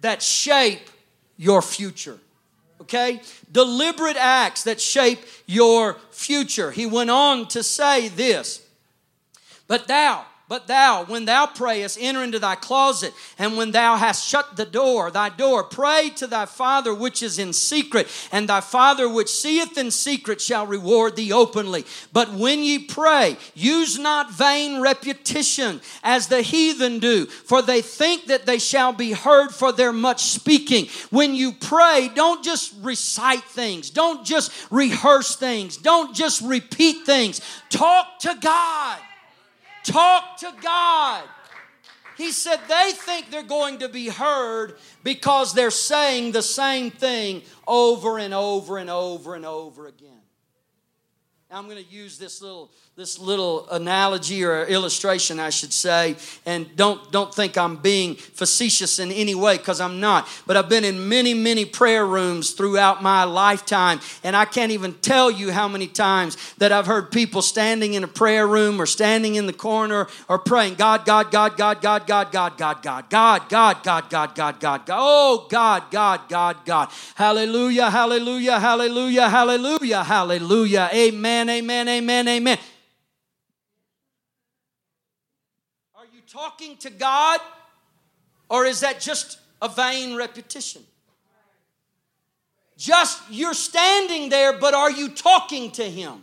that 0.03 0.21
shape 0.21 0.91
your 1.39 1.63
future 1.63 2.19
okay? 2.81 3.21
Deliberate 3.51 4.17
acts 4.17 4.65
that 4.65 4.81
shape 4.81 5.21
your 5.47 5.95
future. 6.11 6.71
He 6.71 6.87
went 6.87 7.11
on 7.11 7.49
to 7.49 7.63
say 7.63 8.09
this 8.09 8.67
But 9.69 9.89
thou, 9.89 10.25
but 10.49 10.69
thou, 10.69 11.05
when 11.05 11.25
thou 11.25 11.47
prayest, 11.47 11.99
enter 12.01 12.23
into 12.23 12.39
thy 12.39 12.55
closet, 12.55 13.13
and 13.37 13.57
when 13.57 13.73
thou 13.73 13.97
hast 13.97 14.27
shut 14.27 14.57
the 14.57 14.65
door, 14.65 15.11
thy 15.11 15.29
door, 15.29 15.65
pray 15.65 16.11
to 16.17 16.27
thy 16.29 16.47
Father 16.47 16.95
which 16.95 17.21
is 17.21 17.41
in 17.41 17.53
secret, 17.53 18.07
and 18.31 18.49
thy 18.49 18.61
Father 18.61 19.09
which 19.09 19.29
seeth 19.29 19.77
in 19.77 19.91
secret 19.91 20.41
shall 20.41 20.65
reward 20.65 21.17
thee 21.17 21.33
openly. 21.33 21.85
But 22.13 22.33
when 22.33 22.63
ye 22.63 22.79
pray, 22.79 23.37
use 23.55 23.99
not 23.99 24.33
vain 24.33 24.81
repetition 24.81 25.81
as 26.05 26.29
the 26.29 26.43
heathen 26.43 27.01
do, 27.01 27.27
for 27.27 27.61
they 27.61 27.83
think 27.83 28.27
that 28.27 28.47
they 28.47 28.61
shall 28.61 28.93
be 28.93 29.13
heard 29.13 29.51
for 29.51 29.73
their 29.73 29.93
much 29.93 30.23
speaking. 30.23 30.87
When 31.11 31.35
you 31.35 31.53
pray, 31.53 32.09
don't 32.15 32.45
just 32.45 32.73
recite 32.83 33.43
things, 33.45 33.91
don't 33.91 34.25
just 34.25 34.53
rehearse 34.71 35.35
things, 35.35 35.77
don't 35.77 36.15
just 36.15 36.41
repeat 36.41 37.05
things. 37.05 37.41
Talk 37.69 38.21
to 38.21 38.37
God. 38.41 39.01
Talk 39.87 40.39
to 40.39 40.53
God. 40.61 41.25
He 42.17 42.33
said 42.33 42.59
they 42.69 42.93
think 42.93 43.31
they're 43.31 43.43
going 43.43 43.79
to 43.79 43.89
be 43.89 44.09
heard 44.09 44.77
because 45.05 45.53
they're 45.53 45.71
saying 45.71 46.33
the 46.33 46.43
same 46.43 46.91
thing 46.91 47.43
over 47.69 48.19
and 48.19 48.35
over 48.35 48.79
and 48.79 48.91
over 48.91 49.35
and 49.35 49.47
over 49.47 49.87
again. 49.87 50.23
I'm 51.49 51.67
going 51.69 51.83
to 51.83 51.91
use 51.91 52.19
this 52.19 52.43
little 52.43 52.71
this 52.97 53.19
little 53.19 53.69
analogy 53.69 54.43
or 54.43 54.65
illustration 54.65 55.39
I 55.39 55.51
should 55.51 55.73
say 55.73 56.17
and 56.47 56.75
don't 56.77 57.13
don't 57.13 57.33
think 57.33 57.59
I'm 57.59 57.77
being 57.77 58.15
facetious 58.15 58.99
in 58.99 59.13
any 59.13 59.35
way 59.35 59.59
cuz 59.59 59.81
I'm 59.83 60.01
not 60.01 60.27
but 60.47 60.57
I've 60.57 60.71
been 60.71 60.83
in 60.83 61.09
many 61.09 61.35
many 61.35 61.67
prayer 61.67 62.07
rooms 62.07 62.53
throughout 62.53 63.03
my 63.03 63.25
lifetime 63.25 64.01
and 64.25 64.35
I 64.35 64.47
can't 64.47 64.73
even 64.73 64.95
tell 64.95 65.31
you 65.31 65.53
how 65.53 65.69
many 65.69 65.87
times 65.87 66.37
that 66.57 66.73
I've 66.73 66.87
heard 66.87 67.13
people 67.13 67.43
standing 67.43 67.95
in 67.95 68.03
a 68.03 68.09
prayer 68.09 68.47
room 68.49 68.81
or 68.81 68.87
standing 68.87 69.35
in 69.35 69.47
the 69.47 69.53
corner 69.53 70.09
or 70.29 70.39
praying 70.39 70.75
God 70.77 71.05
God 71.05 71.31
God 71.31 71.57
God 71.57 71.83
God 71.83 72.07
God 72.07 72.33
God 72.33 72.33
God 72.33 72.57
God 72.59 73.11
God 73.11 73.51
God 73.51 73.83
God 73.83 74.11
God 74.11 74.35
God 74.35 74.61
God 74.61 74.61
God 74.61 74.83
oh 74.89 75.47
God 75.51 75.91
God 75.91 76.21
God 76.31 76.57
God 76.65 76.89
hallelujah 77.15 77.91
hallelujah 77.91 78.59
hallelujah 78.59 79.29
hallelujah 79.29 80.03
hallelujah 80.03 80.91
amen 80.95 81.36
amen 81.37 81.51
amen 81.51 81.89
amen 81.89 82.29
amen. 82.29 82.59
Are 85.95 86.05
you 86.15 86.21
talking 86.27 86.77
to 86.79 86.91
God 86.91 87.41
or 88.49 88.65
is 88.65 88.81
that 88.81 89.01
just 89.01 89.39
a 89.61 89.69
vain 89.69 90.17
repetition? 90.17 90.83
Just 92.79 93.23
you're 93.31 93.55
standing 93.55 94.29
there, 94.29 94.59
but 94.59 94.75
are 94.75 94.91
you 94.91 95.09
talking 95.09 95.71
to 95.73 95.85
Him? 95.85 96.23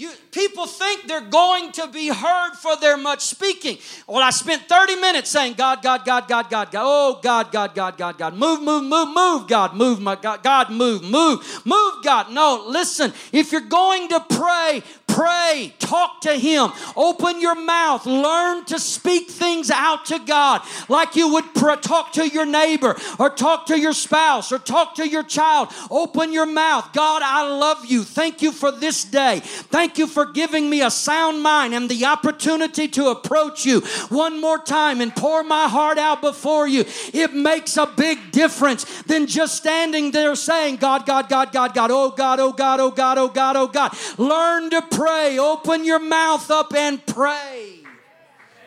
You, 0.00 0.10
people 0.32 0.64
think 0.64 1.06
they're 1.06 1.20
going 1.20 1.72
to 1.72 1.86
be 1.88 2.08
heard 2.08 2.54
for 2.54 2.74
their 2.76 2.96
much 2.96 3.20
speaking. 3.20 3.76
Well, 4.06 4.22
I 4.22 4.30
spent 4.30 4.62
30 4.66 4.96
minutes 4.96 5.28
saying, 5.28 5.56
God, 5.58 5.82
God, 5.82 6.06
God, 6.06 6.26
God, 6.26 6.48
God, 6.48 6.70
God. 6.70 6.82
Oh, 6.82 7.20
God, 7.22 7.52
God, 7.52 7.74
God, 7.74 7.98
God, 7.98 8.16
God. 8.16 8.34
Move, 8.34 8.62
move, 8.62 8.84
move, 8.84 9.08
move, 9.14 9.46
God. 9.46 9.76
Move, 9.76 10.00
my 10.00 10.16
God. 10.16 10.42
God, 10.42 10.70
move, 10.70 11.02
move, 11.02 11.66
move, 11.66 12.02
God. 12.02 12.32
No, 12.32 12.64
listen. 12.66 13.12
If 13.30 13.52
you're 13.52 13.60
going 13.60 14.08
to 14.08 14.20
pray, 14.20 14.82
Pray, 15.10 15.74
talk 15.80 16.20
to 16.20 16.34
Him, 16.34 16.70
open 16.94 17.40
your 17.40 17.56
mouth, 17.56 18.06
learn 18.06 18.64
to 18.66 18.78
speak 18.78 19.28
things 19.28 19.70
out 19.70 20.04
to 20.06 20.20
God 20.20 20.62
like 20.88 21.16
you 21.16 21.32
would 21.32 21.52
pr- 21.54 21.74
talk 21.74 22.12
to 22.12 22.28
your 22.28 22.46
neighbor 22.46 22.96
or 23.18 23.30
talk 23.30 23.66
to 23.66 23.78
your 23.78 23.92
spouse 23.92 24.52
or 24.52 24.58
talk 24.58 24.94
to 24.96 25.08
your 25.08 25.24
child. 25.24 25.68
Open 25.90 26.32
your 26.32 26.46
mouth. 26.46 26.92
God, 26.92 27.22
I 27.24 27.48
love 27.48 27.86
you. 27.86 28.04
Thank 28.04 28.40
you 28.40 28.52
for 28.52 28.70
this 28.70 29.04
day. 29.04 29.40
Thank 29.42 29.89
you 29.98 30.06
for 30.06 30.26
giving 30.26 30.70
me 30.70 30.82
a 30.82 30.90
sound 30.90 31.42
mind 31.42 31.74
and 31.74 31.88
the 31.88 32.04
opportunity 32.06 32.88
to 32.88 33.08
approach 33.08 33.66
you 33.66 33.80
one 34.08 34.40
more 34.40 34.58
time 34.58 35.00
and 35.00 35.14
pour 35.14 35.42
my 35.42 35.68
heart 35.68 35.98
out 35.98 36.20
before 36.20 36.66
you. 36.66 36.84
It 37.12 37.34
makes 37.34 37.76
a 37.76 37.86
big 37.86 38.32
difference 38.32 38.84
than 39.02 39.26
just 39.26 39.56
standing 39.56 40.10
there 40.10 40.34
saying, 40.34 40.76
God, 40.76 41.06
God, 41.06 41.28
God, 41.28 41.52
God, 41.52 41.74
God, 41.74 41.90
oh 41.90 42.10
God, 42.10 42.40
oh 42.40 42.52
God, 42.52 42.80
oh 42.80 42.90
God, 42.90 43.18
oh 43.18 43.28
God, 43.28 43.56
oh 43.56 43.66
God. 43.66 43.96
Learn 44.18 44.70
to 44.70 44.82
pray 44.82 45.00
pray. 45.00 45.38
Open 45.38 45.84
your 45.84 45.98
mouth 45.98 46.50
up 46.50 46.74
and 46.74 47.04
pray. 47.06 47.78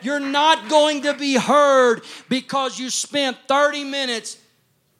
You're 0.01 0.19
not 0.19 0.69
going 0.69 1.03
to 1.03 1.13
be 1.13 1.35
heard 1.35 2.03
because 2.27 2.77
you 2.77 2.89
spent 2.89 3.37
30 3.47 3.85
minutes 3.85 4.37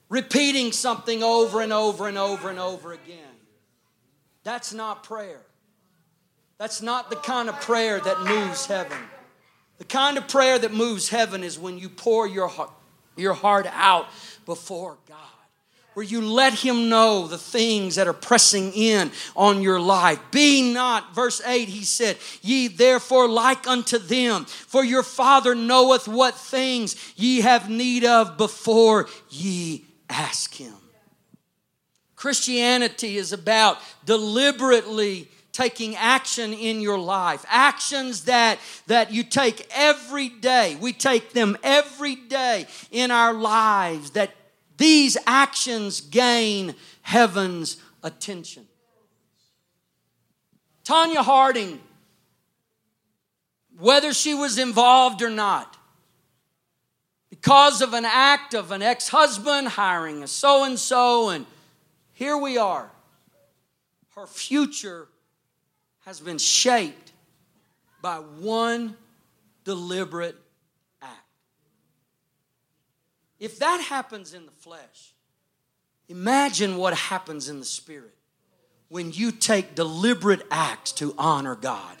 repeating 0.08 0.72
something 0.72 1.22
over 1.22 1.60
and 1.60 1.72
over 1.72 2.08
and 2.08 2.16
over 2.16 2.48
and 2.48 2.58
over 2.58 2.92
again. 2.92 3.18
That's 4.44 4.72
not 4.72 5.02
prayer. 5.02 5.42
That's 6.58 6.82
not 6.82 7.10
the 7.10 7.16
kind 7.16 7.48
of 7.48 7.60
prayer 7.60 8.00
that 8.00 8.20
moves 8.22 8.66
heaven. 8.66 8.98
The 9.78 9.84
kind 9.84 10.16
of 10.16 10.28
prayer 10.28 10.58
that 10.58 10.72
moves 10.72 11.08
heaven 11.08 11.42
is 11.42 11.58
when 11.58 11.78
you 11.78 11.88
pour 11.88 12.26
your 12.26 12.48
heart, 12.48 12.70
your 13.16 13.34
heart 13.34 13.66
out 13.72 14.06
before 14.46 14.96
God 15.08 15.18
where 15.94 16.04
you 16.04 16.20
let 16.20 16.52
him 16.54 16.88
know 16.88 17.26
the 17.26 17.38
things 17.38 17.94
that 17.94 18.06
are 18.06 18.12
pressing 18.12 18.72
in 18.72 19.10
on 19.34 19.62
your 19.62 19.80
life. 19.80 20.20
Be 20.30 20.72
not, 20.72 21.14
verse 21.14 21.40
8, 21.44 21.68
he 21.68 21.84
said, 21.84 22.18
Ye 22.42 22.68
therefore 22.68 23.28
like 23.28 23.66
unto 23.66 23.98
them, 23.98 24.44
for 24.44 24.84
your 24.84 25.04
Father 25.04 25.54
knoweth 25.54 26.06
what 26.06 26.34
things 26.34 26.96
ye 27.16 27.40
have 27.40 27.70
need 27.70 28.04
of 28.04 28.36
before 28.36 29.08
ye 29.30 29.84
ask 30.10 30.54
him. 30.54 30.74
Christianity 32.16 33.16
is 33.16 33.32
about 33.32 33.78
deliberately 34.04 35.28
taking 35.54 35.96
action 35.96 36.52
in 36.52 36.82
your 36.82 36.98
life 36.98 37.46
actions 37.48 38.24
that 38.24 38.58
that 38.86 39.10
you 39.10 39.22
take 39.22 39.66
every 39.70 40.28
day 40.28 40.76
we 40.80 40.92
take 40.92 41.32
them 41.32 41.56
every 41.62 42.14
day 42.14 42.66
in 42.90 43.10
our 43.10 43.32
lives 43.32 44.10
that 44.10 44.30
these 44.76 45.16
actions 45.26 46.00
gain 46.00 46.74
heaven's 47.02 47.76
attention. 48.02 48.66
Tonya 50.84 51.22
Harding, 51.22 51.80
whether 53.78 54.12
she 54.12 54.34
was 54.34 54.58
involved 54.58 55.22
or 55.22 55.30
not, 55.30 55.76
because 57.30 57.80
of 57.80 57.94
an 57.94 58.04
act 58.04 58.54
of 58.54 58.70
an 58.70 58.82
ex 58.82 59.08
husband 59.08 59.68
hiring 59.68 60.22
a 60.22 60.26
so 60.28 60.64
and 60.64 60.78
so, 60.78 61.30
and 61.30 61.46
here 62.12 62.36
we 62.36 62.58
are. 62.58 62.90
Her 64.14 64.26
future 64.26 65.08
has 66.04 66.20
been 66.20 66.38
shaped 66.38 67.12
by 68.02 68.16
one 68.16 68.96
deliberate 69.64 70.36
act. 71.00 71.12
if 73.40 73.58
that 73.58 73.80
happens 73.80 74.34
in 74.34 74.44
the 74.44 74.52
flesh, 74.52 75.14
imagine 76.08 76.76
what 76.76 76.94
happens 76.94 77.48
in 77.48 77.58
the 77.58 77.64
spirit 77.64 78.14
when 78.88 79.10
you 79.12 79.32
take 79.32 79.74
deliberate 79.74 80.42
acts 80.50 80.92
to 80.92 81.14
honor 81.16 81.54
God. 81.54 81.96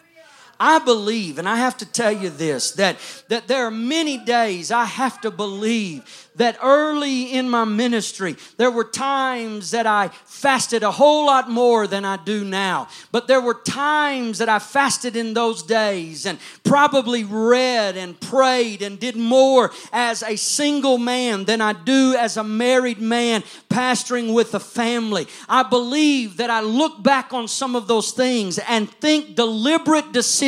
I 0.58 0.78
believe, 0.78 1.38
and 1.38 1.48
I 1.48 1.56
have 1.56 1.76
to 1.78 1.86
tell 1.86 2.12
you 2.12 2.30
this, 2.30 2.72
that, 2.72 2.96
that 3.28 3.48
there 3.48 3.66
are 3.66 3.70
many 3.70 4.18
days 4.18 4.70
I 4.70 4.84
have 4.84 5.20
to 5.22 5.30
believe 5.30 6.28
that 6.36 6.58
early 6.60 7.32
in 7.32 7.48
my 7.48 7.64
ministry, 7.64 8.34
there 8.56 8.70
were 8.70 8.84
times 8.84 9.70
that 9.70 9.86
I 9.86 10.08
fasted 10.24 10.82
a 10.82 10.90
whole 10.90 11.26
lot 11.26 11.48
more 11.48 11.86
than 11.86 12.04
I 12.04 12.16
do 12.16 12.42
now. 12.42 12.88
But 13.12 13.28
there 13.28 13.40
were 13.40 13.54
times 13.54 14.38
that 14.38 14.48
I 14.48 14.58
fasted 14.58 15.14
in 15.14 15.34
those 15.34 15.62
days 15.62 16.26
and 16.26 16.40
probably 16.64 17.22
read 17.22 17.96
and 17.96 18.18
prayed 18.20 18.82
and 18.82 18.98
did 18.98 19.14
more 19.14 19.70
as 19.92 20.24
a 20.24 20.34
single 20.34 20.98
man 20.98 21.44
than 21.44 21.60
I 21.60 21.72
do 21.72 22.16
as 22.18 22.36
a 22.36 22.42
married 22.42 23.00
man 23.00 23.42
pastoring 23.68 24.34
with 24.34 24.54
a 24.54 24.60
family. 24.60 25.28
I 25.48 25.62
believe 25.62 26.38
that 26.38 26.50
I 26.50 26.62
look 26.62 27.00
back 27.00 27.32
on 27.32 27.46
some 27.46 27.76
of 27.76 27.86
those 27.86 28.10
things 28.10 28.58
and 28.58 28.90
think 28.90 29.36
deliberate 29.36 30.12
decisions 30.12 30.43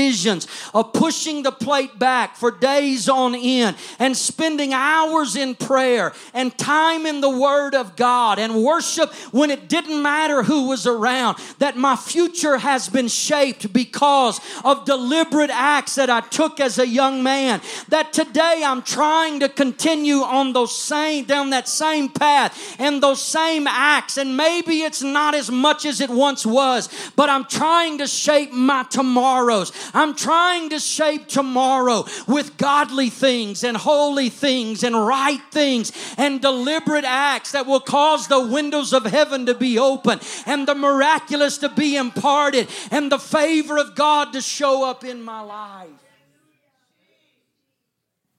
of 0.75 0.93
pushing 0.93 1.43
the 1.43 1.53
plate 1.53 1.99
back 1.99 2.37
for 2.37 2.51
days 2.51 3.09
on 3.09 3.35
end 3.35 3.77
and 3.99 4.17
spending 4.17 4.73
hours 4.73 5.37
in 5.37 5.55
prayer 5.55 5.77
prayer 5.77 6.13
and 6.35 6.57
time 6.59 7.07
in 7.07 7.21
the 7.21 7.31
Word 7.31 7.75
of 7.75 7.97
God 7.97 8.39
and 8.39 8.63
worship 8.65 9.13
when 9.33 9.51
it 9.51 9.69
didn't 9.69 10.03
matter 10.03 10.43
who 10.43 10.69
was 10.69 10.87
around. 10.87 11.39
That 11.59 11.77
my 11.77 11.97
future 11.97 12.59
has 12.59 12.89
been 12.89 13.09
shaped 13.09 13.73
because 13.73 14.41
of 14.65 14.85
deliberate 14.85 15.51
acts 15.51 15.95
that 15.97 16.11
I 16.11 16.21
took 16.21 16.61
as 16.61 16.79
a 16.79 16.87
young 16.87 17.23
man. 17.23 17.61
That 17.89 18.13
today 18.13 18.63
I'm 18.65 18.83
trying 18.83 19.41
to 19.41 19.49
continue 19.49 20.23
on 20.23 20.53
those 20.53 20.77
same, 20.77 21.25
down 21.25 21.51
that 21.51 21.69
same 21.69 22.09
path 22.09 22.77
and 22.79 23.03
those 23.03 23.23
same 23.23 23.67
acts. 23.67 24.17
And 24.17 24.37
maybe 24.37 24.83
it's 24.83 25.03
not 25.03 25.35
as 25.35 25.51
much 25.51 25.85
as 25.85 26.01
it 26.01 26.11
once 26.11 26.45
was, 26.45 26.89
but 27.17 27.29
I'm 27.29 27.45
trying 27.45 27.99
to 27.99 28.07
shape 28.07 28.53
my 28.53 28.85
tomorrows. 28.85 29.73
I'm 29.95 30.15
trying 30.15 30.71
to 30.71 30.79
shape 30.79 31.29
tomorrow 31.29 32.05
with 32.27 32.57
godly 32.57 33.11
things 33.11 33.65
and 33.65 33.77
holy 33.77 34.29
things 34.29 34.83
and 34.83 34.95
right 34.95 35.41
things 35.51 35.93
and 36.17 36.41
deliberate 36.41 37.05
acts 37.05 37.53
that 37.53 37.67
will 37.67 37.81
cause 37.81 38.29
the 38.29 38.47
windows 38.47 38.93
of 38.93 39.05
heaven 39.05 39.47
to 39.47 39.55
be 39.55 39.79
open 39.79 40.21
and 40.47 40.67
the 40.67 40.75
miraculous 40.75 41.59
to 41.59 41.69
be 41.69 41.97
imparted 41.97 42.69
and 42.91 43.11
the 43.11 43.19
favor 43.19 43.79
of 43.79 43.95
God 43.95 44.33
to 44.33 44.41
show 44.41 44.89
up 44.89 45.05
in 45.05 45.23
my 45.23 45.41
life. 45.41 45.89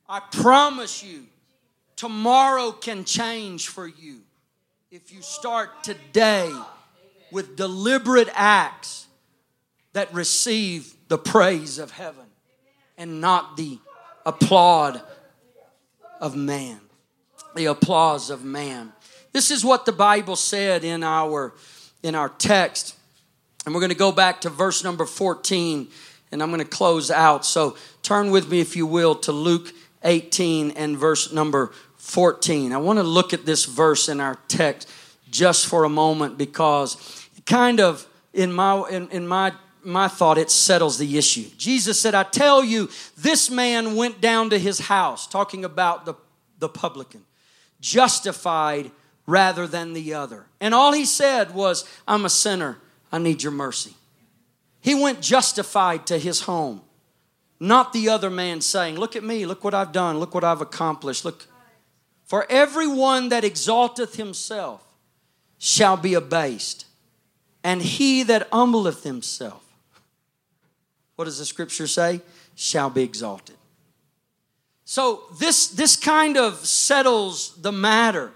I 0.09 0.21
promise 0.31 1.03
you, 1.03 1.25
tomorrow 1.95 2.71
can 2.71 3.03
change 3.03 3.67
for 3.67 3.87
you 3.87 4.21
if 4.89 5.11
you 5.11 5.21
start 5.21 5.83
today 5.83 6.53
with 7.31 7.57
deliberate 7.57 8.29
acts 8.33 9.06
that 9.97 10.13
receive 10.13 10.93
the 11.07 11.17
praise 11.17 11.79
of 11.79 11.89
heaven 11.89 12.25
and 12.99 13.19
not 13.19 13.57
the 13.57 13.79
applaud 14.27 15.01
of 16.21 16.35
man. 16.35 16.79
The 17.55 17.65
applause 17.65 18.29
of 18.29 18.43
man. 18.43 18.93
This 19.33 19.49
is 19.49 19.65
what 19.65 19.87
the 19.87 19.91
Bible 19.91 20.35
said 20.35 20.83
in 20.83 21.03
our 21.03 21.55
in 22.03 22.13
our 22.13 22.29
text. 22.29 22.95
And 23.65 23.73
we're 23.73 23.81
going 23.81 23.89
to 23.89 23.97
go 23.97 24.11
back 24.11 24.41
to 24.41 24.51
verse 24.51 24.83
number 24.83 25.05
14 25.05 25.87
and 26.31 26.43
I'm 26.43 26.49
going 26.49 26.59
to 26.59 26.65
close 26.65 27.09
out. 27.09 27.43
So 27.43 27.75
turn 28.03 28.29
with 28.29 28.51
me 28.51 28.59
if 28.59 28.75
you 28.75 28.85
will 28.85 29.15
to 29.15 29.31
Luke 29.31 29.73
18 30.03 30.71
and 30.71 30.95
verse 30.95 31.33
number 31.33 31.71
14. 31.97 32.71
I 32.71 32.77
want 32.77 32.99
to 32.99 33.03
look 33.03 33.33
at 33.33 33.47
this 33.47 33.65
verse 33.65 34.09
in 34.09 34.19
our 34.19 34.35
text 34.47 34.91
just 35.31 35.65
for 35.65 35.85
a 35.85 35.89
moment 35.89 36.37
because 36.37 37.27
it 37.35 37.47
kind 37.47 37.79
of 37.79 38.07
in 38.31 38.53
my 38.53 38.87
in, 38.89 39.09
in 39.09 39.27
my 39.27 39.53
my 39.87 40.09
thought 40.09 40.37
it 40.37 40.51
settles 40.51 40.97
the 40.97 41.17
issue. 41.17 41.45
Jesus 41.57 41.97
said, 41.97 42.13
I 42.13 42.23
tell 42.23 42.61
you, 42.61 42.89
this 43.17 43.49
man 43.49 43.95
went 43.95 44.19
down 44.19 44.49
to 44.49 44.59
his 44.59 44.79
house, 44.79 45.25
talking 45.25 45.63
about 45.63 46.05
the, 46.05 46.13
the 46.59 46.67
publican, 46.67 47.23
justified 47.79 48.91
rather 49.25 49.65
than 49.65 49.93
the 49.93 50.13
other. 50.13 50.45
And 50.59 50.73
all 50.73 50.91
he 50.91 51.05
said 51.05 51.53
was, 51.53 51.87
I'm 52.05 52.25
a 52.25 52.29
sinner, 52.29 52.79
I 53.13 53.17
need 53.17 53.43
your 53.43 53.53
mercy. 53.53 53.93
He 54.81 54.93
went 54.93 55.21
justified 55.21 56.05
to 56.07 56.19
his 56.19 56.41
home, 56.41 56.81
not 57.57 57.93
the 57.93 58.09
other 58.09 58.29
man 58.29 58.59
saying, 58.59 58.97
Look 58.97 59.15
at 59.15 59.23
me, 59.23 59.45
look 59.45 59.63
what 59.63 59.73
I've 59.73 59.93
done, 59.93 60.19
look 60.19 60.35
what 60.35 60.43
I've 60.43 60.61
accomplished. 60.61 61.23
Look, 61.23 61.47
for 62.25 62.45
everyone 62.49 63.29
that 63.29 63.45
exalteth 63.45 64.15
himself 64.17 64.83
shall 65.57 65.95
be 65.95 66.13
abased, 66.13 66.85
and 67.63 67.81
he 67.81 68.23
that 68.23 68.49
humbleth 68.51 69.03
himself 69.03 69.63
what 71.17 71.25
does 71.25 71.39
the 71.39 71.45
scripture 71.45 71.87
say? 71.87 72.21
Shall 72.55 72.89
be 72.89 73.03
exalted. 73.03 73.57
So 74.85 75.23
this, 75.39 75.67
this 75.67 75.97
kind 75.97 76.37
of 76.37 76.65
settles 76.65 77.55
the 77.61 77.73
matter. 77.73 78.31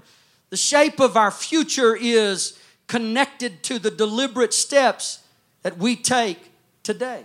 The 0.50 0.58
shape 0.58 1.00
of 1.00 1.16
our 1.16 1.32
future 1.32 1.96
is 1.96 2.60
connected 2.88 3.64
to 3.64 3.80
the 3.80 3.92
deliberate 3.92 4.54
steps 4.54 5.24
that 5.62 5.78
we 5.78 5.96
take 5.96 6.52
today. 6.84 7.24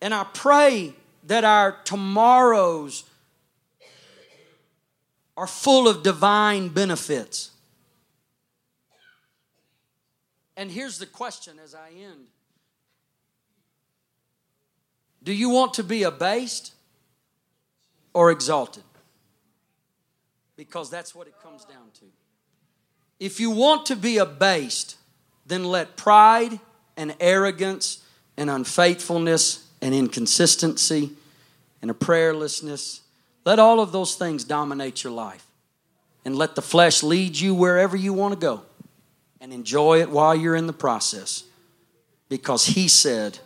And 0.00 0.12
I 0.14 0.24
pray 0.24 0.94
that 1.24 1.44
our 1.44 1.76
tomorrows 1.84 3.04
are 5.36 5.46
full 5.46 5.86
of 5.86 6.02
divine 6.02 6.68
benefits. 6.68 7.50
And 10.56 10.70
here's 10.70 10.98
the 10.98 11.06
question 11.06 11.58
as 11.62 11.74
I 11.74 11.90
end 11.90 12.28
do 15.28 15.34
you 15.34 15.50
want 15.50 15.74
to 15.74 15.84
be 15.84 16.04
abased 16.04 16.72
or 18.14 18.30
exalted? 18.30 18.82
Because 20.56 20.88
that's 20.88 21.14
what 21.14 21.26
it 21.26 21.34
comes 21.42 21.66
down 21.66 21.90
to. 22.00 22.06
If 23.20 23.38
you 23.38 23.50
want 23.50 23.84
to 23.84 23.94
be 23.94 24.16
abased, 24.16 24.96
then 25.44 25.64
let 25.64 25.98
pride 25.98 26.58
and 26.96 27.14
arrogance 27.20 28.02
and 28.38 28.48
unfaithfulness 28.48 29.68
and 29.82 29.94
inconsistency 29.94 31.10
and 31.82 31.90
a 31.90 31.94
prayerlessness, 31.94 33.00
let 33.44 33.58
all 33.58 33.80
of 33.80 33.92
those 33.92 34.14
things 34.14 34.44
dominate 34.44 35.04
your 35.04 35.12
life. 35.12 35.44
And 36.24 36.36
let 36.36 36.54
the 36.54 36.62
flesh 36.62 37.02
lead 37.02 37.38
you 37.38 37.54
wherever 37.54 37.98
you 37.98 38.14
want 38.14 38.32
to 38.32 38.40
go. 38.40 38.62
And 39.42 39.52
enjoy 39.52 40.00
it 40.00 40.08
while 40.08 40.34
you're 40.34 40.56
in 40.56 40.66
the 40.66 40.72
process. 40.72 41.44
Because 42.30 42.64
he 42.64 42.88
said, 42.88 43.40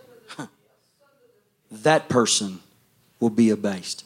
that 1.73 2.09
person 2.09 2.61
will 3.19 3.31
be 3.31 3.51
abased. 3.51 4.05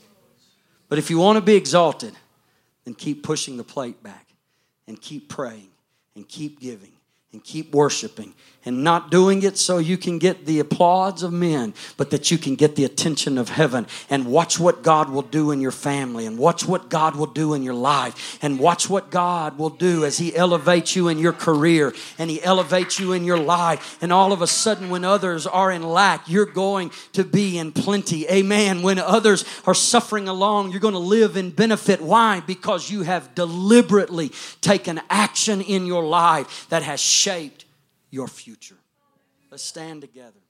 But 0.89 0.99
if 0.99 1.11
you 1.11 1.19
want 1.19 1.37
to 1.37 1.43
be 1.43 1.57
exalted, 1.57 2.15
then 2.85 2.95
keep 2.95 3.23
pushing 3.23 3.57
the 3.57 3.65
plate 3.65 4.03
back 4.03 4.27
and 4.87 5.01
keep 5.01 5.29
praying 5.29 5.69
and 6.15 6.29
keep 6.29 6.61
giving 6.61 6.93
and 7.37 7.45
keep 7.45 7.75
worshiping 7.75 8.33
and 8.67 8.83
not 8.83 9.13
doing 9.13 9.45
it 9.45 9.57
so 9.57 9.79
you 9.79 9.97
can 9.97 10.19
get 10.19 10.45
the 10.45 10.59
applause 10.59 11.23
of 11.23 11.33
men, 11.33 11.73
but 11.97 12.11
that 12.11 12.33
you 12.33 12.37
can 12.37 12.57
get 12.57 12.75
the 12.75 12.85
attention 12.85 13.39
of 13.39 13.49
heaven 13.49 13.87
and 14.11 14.27
watch 14.27 14.59
what 14.59 14.83
God 14.83 15.09
will 15.09 15.23
do 15.23 15.53
in 15.53 15.61
your 15.61 15.71
family 15.71 16.27
and 16.27 16.37
watch 16.37 16.67
what 16.67 16.89
God 16.89 17.15
will 17.15 17.29
do 17.29 17.55
in 17.55 17.63
your 17.63 17.75
life 17.75 18.39
and 18.43 18.59
watch 18.59 18.91
what 18.91 19.11
God 19.11 19.57
will 19.57 19.71
do 19.71 20.05
as 20.05 20.19
He 20.19 20.35
elevates 20.35 20.97
you 20.97 21.07
in 21.07 21.19
your 21.19 21.33
career 21.33 21.95
and 22.19 22.29
He 22.29 22.43
elevates 22.43 22.99
you 22.99 23.13
in 23.13 23.25
your 23.25 23.39
life. 23.39 23.99
And 24.03 24.13
all 24.13 24.33
of 24.33 24.43
a 24.43 24.49
sudden, 24.49 24.91
when 24.91 25.05
others 25.05 25.47
are 25.47 25.71
in 25.71 25.85
lack, 25.85 26.29
you're 26.29 26.45
going 26.45 26.91
to 27.13 27.23
be 27.23 27.59
in 27.59 27.71
plenty. 27.71 28.27
Amen. 28.29 28.83
When 28.83 28.99
others 28.99 29.45
are 29.65 29.75
suffering 29.75 30.27
along, 30.27 30.73
you're 30.73 30.81
going 30.81 30.93
to 30.93 30.99
live 30.99 31.37
in 31.37 31.51
benefit. 31.51 32.01
Why? 32.01 32.41
Because 32.41 32.91
you 32.91 33.03
have 33.03 33.33
deliberately 33.37 34.33
taken 34.61 35.01
action 35.09 35.61
in 35.61 35.87
your 35.87 36.03
life 36.03 36.67
that 36.71 36.83
has 36.83 37.01
shaped 37.27 37.65
your 38.13 38.29
future. 38.29 38.77
Let's 39.51 39.65
stand 39.65 40.01
together. 40.01 40.46